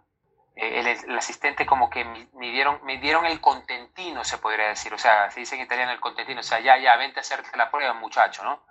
eh, 0.56 0.98
el, 1.08 1.18
asistente, 1.18 1.66
como 1.66 1.90
que 1.90 2.04
me, 2.04 2.52
dieron, 2.52 2.84
me 2.84 2.98
dieron 2.98 3.26
el 3.26 3.40
contentino, 3.40 4.24
se 4.24 4.38
podría 4.38 4.68
decir. 4.68 4.94
O 4.94 4.98
sea, 4.98 5.32
se 5.32 5.40
dice 5.40 5.56
en 5.56 5.62
italiano 5.62 5.92
el 5.92 6.02
contentino. 6.02 6.42
O 6.42 6.44
sea, 6.44 6.60
ya, 6.60 6.78
ya, 6.78 6.98
vente 6.98 7.20
a 7.20 7.22
hacerte 7.22 7.56
la 7.56 7.72
prueba, 7.72 7.94
muchacho, 7.94 8.44
¿no? 8.44 8.66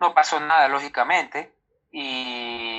No 0.00 0.14
pasó 0.14 0.40
nada, 0.40 0.68
lógicamente. 0.68 1.54
Y 1.90 2.71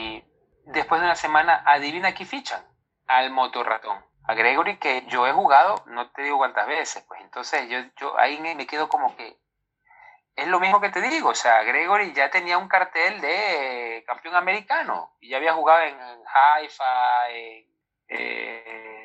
después 0.66 1.01
de 1.01 1.07
una 1.07 1.16
semana, 1.16 1.64
adivina 1.66 2.14
qué 2.14 2.26
fichan. 2.26 2.64
Al 3.07 3.32
motorratón. 3.32 4.03
A 4.26 4.34
Gregory, 4.34 4.78
que 4.78 5.05
yo 5.07 5.28
he 5.28 5.34
jugado, 5.34 5.84
no 5.88 6.09
te 6.11 6.22
digo 6.22 6.38
cuántas 6.38 6.66
veces, 6.66 7.03
pues 7.07 7.20
entonces 7.22 7.68
yo, 7.68 7.80
yo 7.97 8.18
ahí 8.18 8.39
me 8.39 8.66
quedo 8.66 8.88
como 8.88 9.16
que 9.18 9.38
es 10.36 10.47
lo 10.47 10.59
mismo 10.59 10.82
que 10.82 10.89
te 10.89 11.01
digo, 11.01 11.30
o 11.30 11.36
sea, 11.36 11.61
Gregory 11.64 12.14
ya 12.14 12.30
tenía 12.32 12.57
un 12.57 12.68
cartel 12.68 13.22
de 13.22 14.03
campeón 14.07 14.36
americano 14.36 15.16
y 15.20 15.30
ya 15.30 15.38
había 15.38 15.53
jugado 15.53 15.84
en, 15.84 15.95
Haifa, 16.26 17.30
en, 17.30 17.66
eh, 18.07 19.03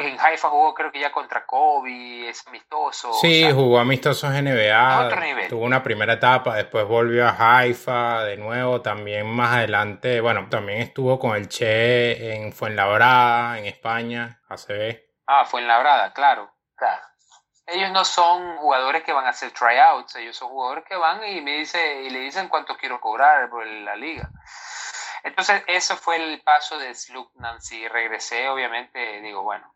en, 0.00 0.18
Haifa 0.20 0.48
jugó 0.48 0.74
creo 0.74 0.92
que 0.92 1.00
ya 1.00 1.10
contra 1.10 1.44
Kobe, 1.46 2.28
es 2.28 2.46
amistoso. 2.46 3.12
Sí, 3.14 3.50
jugó 3.52 3.78
amistosos 3.78 4.30
NBA, 4.30 5.06
otro 5.06 5.20
nivel. 5.20 5.48
tuvo 5.48 5.64
una 5.64 5.82
primera 5.82 6.14
etapa, 6.14 6.56
después 6.56 6.86
volvió 6.86 7.26
a 7.26 7.36
Haifa 7.38 8.24
de 8.24 8.36
nuevo, 8.36 8.80
también 8.80 9.26
más 9.26 9.56
adelante, 9.56 10.20
bueno, 10.20 10.48
también 10.48 10.80
estuvo 10.80 11.18
con 11.18 11.36
el 11.36 11.48
Che 11.48 12.34
en 12.34 12.52
Fuenlabrada, 12.52 13.58
en 13.58 13.66
España, 13.66 14.40
ACB. 14.48 14.98
Ah, 15.26 15.44
Fuenlabrada, 15.44 16.12
claro, 16.12 16.50
claro 16.76 17.10
ellos 17.72 17.90
no 17.92 18.04
son 18.04 18.56
jugadores 18.58 19.02
que 19.04 19.12
van 19.12 19.26
a 19.26 19.30
hacer 19.30 19.52
tryouts, 19.52 20.16
ellos 20.16 20.36
son 20.36 20.48
jugadores 20.48 20.84
que 20.84 20.96
van 20.96 21.22
y 21.24 21.40
me 21.40 21.58
dice 21.58 22.02
y 22.02 22.10
le 22.10 22.20
dicen 22.20 22.48
cuánto 22.48 22.76
quiero 22.76 23.00
cobrar 23.00 23.48
por 23.48 23.66
la 23.66 23.96
liga. 23.96 24.28
Entonces, 25.24 25.62
eso 25.66 25.96
fue 25.96 26.16
el 26.16 26.40
paso 26.42 26.78
de 26.78 26.94
Slug 26.94 27.30
Nancy. 27.36 27.88
Regresé, 27.88 28.48
obviamente, 28.48 29.20
digo, 29.20 29.42
bueno, 29.42 29.72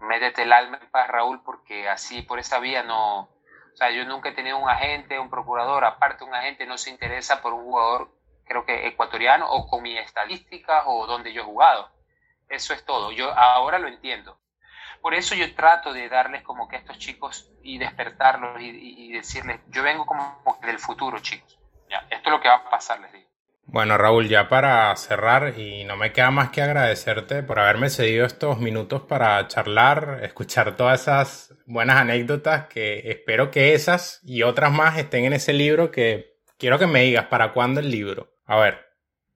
métete 0.00 0.42
el 0.42 0.52
alma 0.52 0.78
en 0.80 0.90
paz, 0.90 1.08
Raúl, 1.08 1.42
porque 1.42 1.88
así 1.88 2.22
por 2.22 2.38
esa 2.38 2.58
vía 2.58 2.82
no. 2.82 3.20
O 3.20 3.76
sea, 3.76 3.90
yo 3.90 4.04
nunca 4.04 4.28
he 4.28 4.32
tenido 4.32 4.58
un 4.58 4.68
agente, 4.68 5.18
un 5.18 5.30
procurador, 5.30 5.84
aparte 5.84 6.24
un 6.24 6.34
agente 6.34 6.66
no 6.66 6.76
se 6.76 6.90
interesa 6.90 7.40
por 7.40 7.54
un 7.54 7.64
jugador, 7.64 8.12
creo 8.44 8.66
que 8.66 8.86
ecuatoriano, 8.86 9.50
o 9.50 9.66
con 9.66 9.82
mi 9.82 9.96
estadística 9.96 10.86
o 10.86 11.06
donde 11.06 11.32
yo 11.32 11.42
he 11.42 11.44
jugado. 11.44 11.90
Eso 12.48 12.74
es 12.74 12.84
todo. 12.84 13.12
Yo 13.12 13.32
ahora 13.32 13.78
lo 13.78 13.88
entiendo 13.88 14.38
por 15.02 15.14
eso 15.14 15.34
yo 15.34 15.52
trato 15.56 15.92
de 15.92 16.08
darles 16.08 16.42
como 16.42 16.68
que 16.68 16.76
a 16.76 16.78
estos 16.78 16.96
chicos 16.96 17.50
y 17.60 17.76
despertarlos 17.76 18.56
y, 18.60 19.12
decirles, 19.12 19.60
yo 19.66 19.82
vengo 19.82 20.06
como 20.06 20.40
del 20.62 20.78
futuro, 20.78 21.18
chicos. 21.18 21.58
Ya, 21.90 22.06
esto 22.08 22.28
es 22.28 22.30
lo 22.30 22.40
que 22.40 22.48
va 22.48 22.54
a 22.54 22.70
pasar, 22.70 23.00
les 23.00 23.12
digo. 23.12 23.28
Bueno, 23.64 23.96
Raúl, 23.96 24.28
ya 24.28 24.48
para 24.48 24.94
cerrar, 24.96 25.58
y 25.58 25.84
no 25.84 25.96
me 25.96 26.12
queda 26.12 26.30
más 26.30 26.50
que 26.50 26.62
agradecerte 26.62 27.42
por 27.42 27.58
haberme 27.58 27.88
cedido 27.88 28.26
estos 28.26 28.58
minutos 28.58 29.02
para 29.02 29.46
charlar, 29.48 30.20
escuchar 30.22 30.76
todas 30.76 31.02
esas 31.02 31.54
buenas 31.66 31.96
anécdotas 31.96 32.66
que 32.66 33.10
espero 33.10 33.50
que 33.50 33.74
esas 33.74 34.20
y 34.24 34.42
otras 34.42 34.72
más 34.72 34.98
estén 34.98 35.24
en 35.24 35.32
ese 35.32 35.52
libro 35.52 35.90
que 35.90 36.36
quiero 36.58 36.78
que 36.78 36.86
me 36.86 37.02
digas 37.02 37.26
para 37.26 37.52
cuándo 37.52 37.80
el 37.80 37.90
libro. 37.90 38.28
A 38.46 38.56
ver 38.56 38.92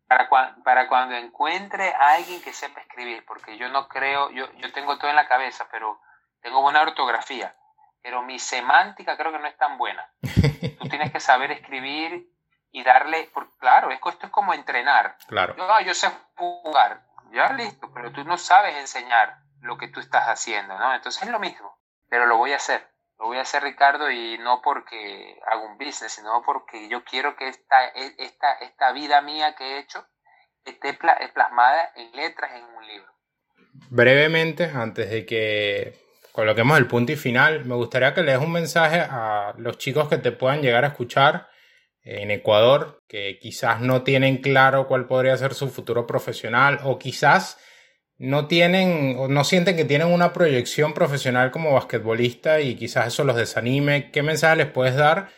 para, 0.06 0.28
para 0.64 0.88
cuando 0.88 1.16
encuentre 1.16 1.92
a 1.92 2.14
alguien 2.14 2.40
que 2.42 2.52
sepa 2.52 2.80
escribir, 2.80 3.24
porque 3.26 3.58
yo 3.58 3.68
no 3.68 3.88
creo, 3.88 4.30
yo, 4.30 4.50
yo 4.54 4.72
tengo 4.72 4.98
todo 4.98 5.10
en 5.10 5.16
la 5.16 5.28
cabeza, 5.28 5.66
pero 5.70 6.00
tengo 6.40 6.62
buena 6.62 6.82
ortografía, 6.82 7.54
pero 8.02 8.22
mi 8.22 8.38
semántica 8.38 9.16
creo 9.16 9.32
que 9.32 9.38
no 9.38 9.46
es 9.46 9.56
tan 9.56 9.78
buena. 9.78 10.08
Tú 10.78 10.88
tienes 10.88 11.12
que 11.12 11.20
saber 11.20 11.50
escribir 11.50 12.28
y 12.72 12.82
darle, 12.82 13.30
por, 13.32 13.56
claro, 13.58 13.90
esto 13.90 14.26
es 14.26 14.30
como 14.30 14.54
entrenar. 14.54 15.16
Claro. 15.28 15.56
Yo, 15.56 15.64
ah, 15.70 15.82
yo 15.82 15.94
sé 15.94 16.10
jugar, 16.36 17.02
ya 17.32 17.52
listo, 17.52 17.90
pero 17.94 18.12
tú 18.12 18.24
no 18.24 18.36
sabes 18.38 18.76
enseñar 18.76 19.38
lo 19.60 19.78
que 19.78 19.88
tú 19.88 20.00
estás 20.00 20.24
haciendo, 20.26 20.78
¿no? 20.78 20.94
Entonces 20.94 21.22
es 21.22 21.28
lo 21.30 21.38
mismo, 21.38 21.78
pero 22.08 22.26
lo 22.26 22.36
voy 22.36 22.52
a 22.52 22.56
hacer. 22.56 22.86
Lo 23.18 23.26
voy 23.26 23.38
a 23.38 23.42
hacer, 23.42 23.62
Ricardo, 23.62 24.10
y 24.10 24.36
no 24.38 24.60
porque 24.62 25.40
hago 25.50 25.64
un 25.64 25.78
business, 25.78 26.12
sino 26.12 26.42
porque 26.44 26.88
yo 26.88 27.02
quiero 27.04 27.34
que 27.36 27.48
esta, 27.48 27.88
e, 27.88 28.14
esta, 28.18 28.52
esta 28.60 28.92
vida 28.92 29.22
mía 29.22 29.54
que 29.56 29.64
he 29.64 29.78
hecho 29.78 30.06
esté 30.64 30.92
plasmada 30.94 31.92
en 31.94 32.12
letras 32.12 32.50
en 32.54 32.64
un 32.64 32.86
libro. 32.86 33.12
Brevemente, 33.88 34.70
antes 34.74 35.08
de 35.10 35.24
que 35.24 36.06
coloquemos 36.32 36.76
el 36.76 36.86
punto 36.86 37.12
y 37.12 37.16
final, 37.16 37.64
me 37.64 37.74
gustaría 37.74 38.12
que 38.12 38.22
le 38.22 38.32
des 38.32 38.40
un 38.40 38.52
mensaje 38.52 39.00
a 39.00 39.54
los 39.56 39.78
chicos 39.78 40.08
que 40.08 40.18
te 40.18 40.32
puedan 40.32 40.60
llegar 40.60 40.84
a 40.84 40.88
escuchar 40.88 41.48
en 42.06 42.30
Ecuador, 42.30 43.02
que 43.08 43.38
quizás 43.40 43.80
no 43.80 44.02
tienen 44.04 44.38
claro 44.38 44.86
cuál 44.86 45.06
podría 45.06 45.36
ser 45.36 45.54
su 45.54 45.68
futuro 45.68 46.06
profesional 46.06 46.78
o 46.84 46.98
quizás 46.98 47.58
no 48.16 48.46
tienen 48.46 49.16
o 49.18 49.26
no 49.26 49.42
sienten 49.42 49.76
que 49.76 49.84
tienen 49.84 50.12
una 50.12 50.32
proyección 50.32 50.94
profesional 50.94 51.50
como 51.50 51.74
basquetbolista 51.74 52.60
y 52.60 52.76
quizás 52.76 53.08
eso 53.08 53.24
los 53.24 53.34
desanime. 53.34 54.12
¿Qué 54.12 54.22
mensaje 54.22 54.56
les 54.56 54.70
puedes 54.70 54.96
dar? 54.96 55.30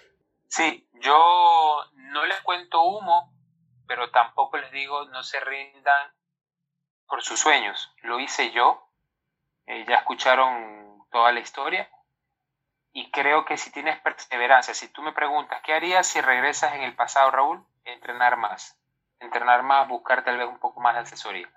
Sí, 0.49 0.87
yo 1.01 1.85
no 1.95 2.27
les 2.27 2.41
cuento 2.43 2.83
humo, 2.83 3.35
pero 3.87 4.11
tampoco 4.11 4.59
les 4.59 4.71
digo 4.71 5.07
no 5.07 5.23
se 5.23 5.41
rindan 5.41 6.13
por 7.07 7.23
sus 7.23 7.41
sueños. 7.41 7.91
Lo 8.03 8.21
hice 8.21 8.53
yo. 8.53 8.85
Eh, 9.67 9.87
ya 9.89 9.97
escucharon 9.97 11.03
toda 11.11 11.33
la 11.33 11.41
historia. 11.41 11.89
Y 12.99 13.13
creo 13.13 13.45
que 13.45 13.57
si 13.57 13.71
tienes 13.71 14.01
perseverancia, 14.01 14.75
si 14.75 14.89
tú 14.89 15.03
me 15.03 15.13
preguntas, 15.13 15.61
¿qué 15.63 15.73
harías 15.73 16.05
si 16.05 16.21
regresas 16.21 16.75
en 16.75 16.83
el 16.83 16.97
pasado, 16.97 17.31
Raúl? 17.31 17.65
Entrenar 17.85 18.37
más. 18.37 18.77
Entrenar 19.21 19.63
más, 19.63 19.87
buscar 19.87 20.25
tal 20.25 20.37
vez 20.37 20.49
un 20.49 20.59
poco 20.59 20.81
más 20.81 20.95
de 20.95 21.03
asesoría. 21.03 21.49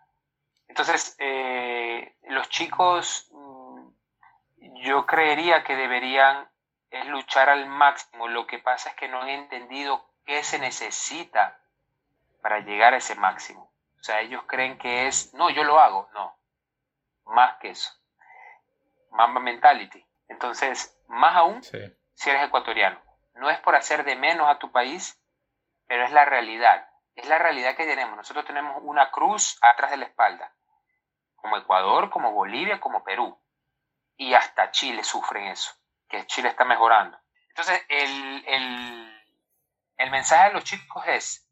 Entonces, 0.68 1.16
eh, 1.18 2.16
los 2.28 2.48
chicos, 2.50 3.28
mm, 3.32 3.88
yo 4.84 5.08
creería 5.08 5.64
que 5.64 5.76
deberían 5.76 6.48
es 6.92 7.08
luchar 7.08 7.50
al 7.50 7.66
máximo. 7.66 8.28
Lo 8.28 8.46
que 8.46 8.60
pasa 8.60 8.92
es 8.92 8.96
que 8.96 9.08
no 9.08 9.24
han 9.24 9.30
entendido 9.30 10.06
qué 10.28 10.44
se 10.44 10.60
necesita 10.60 11.58
para 12.44 12.60
llegar 12.60 12.94
a 12.94 12.98
ese 12.98 13.16
máximo. 13.16 13.72
O 14.00 14.04
sea, 14.04 14.22
ellos 14.22 14.44
creen 14.46 14.78
que 14.78 15.08
es, 15.08 15.34
no, 15.34 15.50
yo 15.50 15.64
lo 15.64 15.80
hago. 15.80 16.08
No, 16.14 16.38
más 17.26 17.58
que 17.58 17.72
eso. 17.72 17.92
Mamba 19.10 19.39
mentality. 19.39 20.06
Entonces, 20.32 20.98
más 21.08 21.36
aún 21.36 21.62
si 21.62 22.30
eres 22.30 22.48
ecuatoriano. 22.48 23.00
No 23.34 23.50
es 23.50 23.60
por 23.60 23.76
hacer 23.76 24.06
de 24.06 24.16
menos 24.16 24.50
a 24.50 24.60
tu 24.60 24.72
país, 24.72 25.22
pero 25.88 26.06
es 26.06 26.12
la 26.12 26.26
realidad. 26.26 26.88
Es 27.16 27.28
la 27.28 27.38
realidad 27.38 27.76
que 27.76 27.86
tenemos. 27.86 28.16
Nosotros 28.16 28.46
tenemos 28.46 28.82
una 28.84 29.12
cruz 29.12 29.60
atrás 29.62 29.92
de 29.92 29.98
la 29.98 30.06
espalda. 30.06 30.56
Como 31.36 31.58
Ecuador, 31.58 32.10
como 32.10 32.32
Bolivia, 32.32 32.80
como 32.80 33.04
Perú. 33.04 33.38
Y 34.16 34.34
hasta 34.34 34.72
Chile 34.72 35.04
sufren 35.04 35.48
eso, 35.48 35.74
que 36.08 36.26
Chile 36.28 36.50
está 36.50 36.64
mejorando. 36.64 37.20
Entonces, 37.50 37.84
el, 37.90 38.46
el 39.98 40.12
mensaje 40.12 40.48
de 40.48 40.54
los 40.54 40.64
chicos 40.64 41.04
es, 41.08 41.48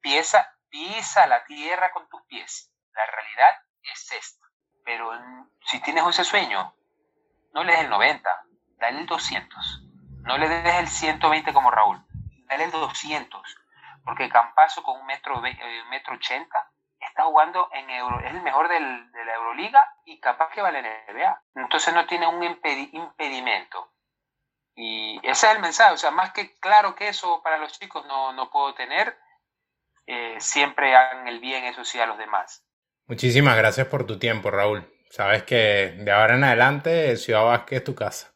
pisa, 0.00 0.58
pisa 0.68 1.26
la 1.26 1.44
tierra 1.44 1.92
con 1.92 2.08
tus 2.08 2.22
pies. 2.22 2.72
La 2.92 3.06
realidad 3.06 3.62
es 3.82 4.12
esta. 4.12 4.46
Pero 4.84 5.12
si 5.66 5.80
tienes 5.80 6.04
ese 6.06 6.24
sueño, 6.24 6.74
no 7.52 7.64
le 7.64 7.72
des 7.72 7.82
el 7.82 7.90
90, 7.90 8.44
dale 8.78 9.00
el 9.00 9.06
200. 9.06 9.82
No 10.22 10.38
le 10.38 10.48
des 10.48 10.74
el 10.74 10.88
120 10.88 11.52
como 11.52 11.70
Raúl, 11.70 12.04
dale 12.48 12.64
el 12.64 12.70
200. 12.70 13.40
Porque 14.04 14.28
Campazo 14.28 14.82
con 14.82 15.00
un 15.00 15.06
metro, 15.06 15.44
eh, 15.44 15.84
metro 15.90 16.14
80 16.14 16.48
está 16.98 17.24
jugando 17.24 17.68
en 17.72 17.90
Euro, 17.90 18.20
es 18.20 18.32
el 18.32 18.42
mejor 18.42 18.68
del, 18.68 19.10
de 19.12 19.24
la 19.24 19.34
Euroliga 19.34 19.84
y 20.04 20.20
capaz 20.20 20.50
que 20.50 20.62
va 20.62 20.68
a 20.68 20.72
la 20.72 20.80
NBA. 20.80 21.42
Entonces 21.56 21.92
no 21.94 22.06
tiene 22.06 22.26
un 22.26 22.42
impedimento. 22.42 23.92
Y 24.74 25.18
ese 25.22 25.46
es 25.46 25.54
el 25.54 25.60
mensaje, 25.60 25.92
o 25.92 25.98
sea, 25.98 26.10
más 26.10 26.32
que 26.32 26.58
claro 26.58 26.94
que 26.94 27.08
eso 27.08 27.42
para 27.42 27.58
los 27.58 27.78
chicos 27.78 28.06
no, 28.06 28.32
no 28.32 28.50
puedo 28.50 28.74
tener, 28.74 29.18
eh, 30.06 30.36
siempre 30.40 30.96
hagan 30.96 31.28
el 31.28 31.40
bien, 31.40 31.64
eso 31.64 31.84
sí, 31.84 32.00
a 32.00 32.06
los 32.06 32.16
demás. 32.16 32.64
Muchísimas 33.06 33.56
gracias 33.56 33.86
por 33.88 34.06
tu 34.06 34.18
tiempo, 34.18 34.50
Raúl. 34.50 34.90
Sabes 35.12 35.42
que 35.42 35.94
de 35.98 36.10
ahora 36.10 36.36
en 36.36 36.44
adelante 36.44 37.18
Ciudad 37.18 37.44
Vázquez 37.44 37.80
es 37.80 37.84
tu 37.84 37.94
casa. 37.94 38.32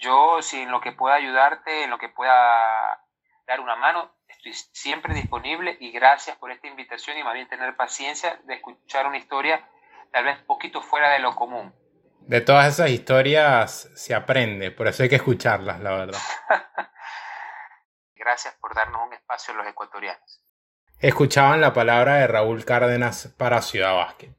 Yo, 0.00 0.40
si 0.40 0.62
en 0.62 0.70
lo 0.70 0.80
que 0.80 0.92
pueda 0.92 1.16
ayudarte, 1.16 1.84
en 1.84 1.90
lo 1.90 1.98
que 1.98 2.08
pueda 2.08 3.04
dar 3.46 3.60
una 3.60 3.76
mano, 3.76 4.10
estoy 4.26 4.54
siempre 4.54 5.12
disponible 5.12 5.76
y 5.78 5.92
gracias 5.92 6.38
por 6.38 6.50
esta 6.50 6.66
invitación 6.66 7.18
y 7.18 7.24
más 7.24 7.34
bien 7.34 7.46
tener 7.46 7.76
paciencia 7.76 8.40
de 8.44 8.54
escuchar 8.54 9.06
una 9.06 9.18
historia 9.18 9.68
tal 10.10 10.24
vez 10.24 10.38
poquito 10.46 10.80
fuera 10.80 11.10
de 11.10 11.18
lo 11.18 11.36
común. 11.36 11.74
De 12.20 12.40
todas 12.40 12.68
esas 12.68 12.88
historias 12.88 13.90
se 13.94 14.14
aprende, 14.14 14.70
por 14.70 14.88
eso 14.88 15.02
hay 15.02 15.10
que 15.10 15.16
escucharlas, 15.16 15.78
la 15.80 15.90
verdad. 15.90 16.20
gracias 18.14 18.54
por 18.54 18.74
darnos 18.74 19.06
un 19.06 19.12
espacio 19.12 19.52
a 19.52 19.58
los 19.58 19.66
ecuatorianos. 19.66 20.40
Escuchaban 21.00 21.60
la 21.60 21.74
palabra 21.74 22.14
de 22.14 22.28
Raúl 22.28 22.64
Cárdenas 22.64 23.34
para 23.36 23.60
Ciudad 23.60 23.94
Vázquez. 23.94 24.30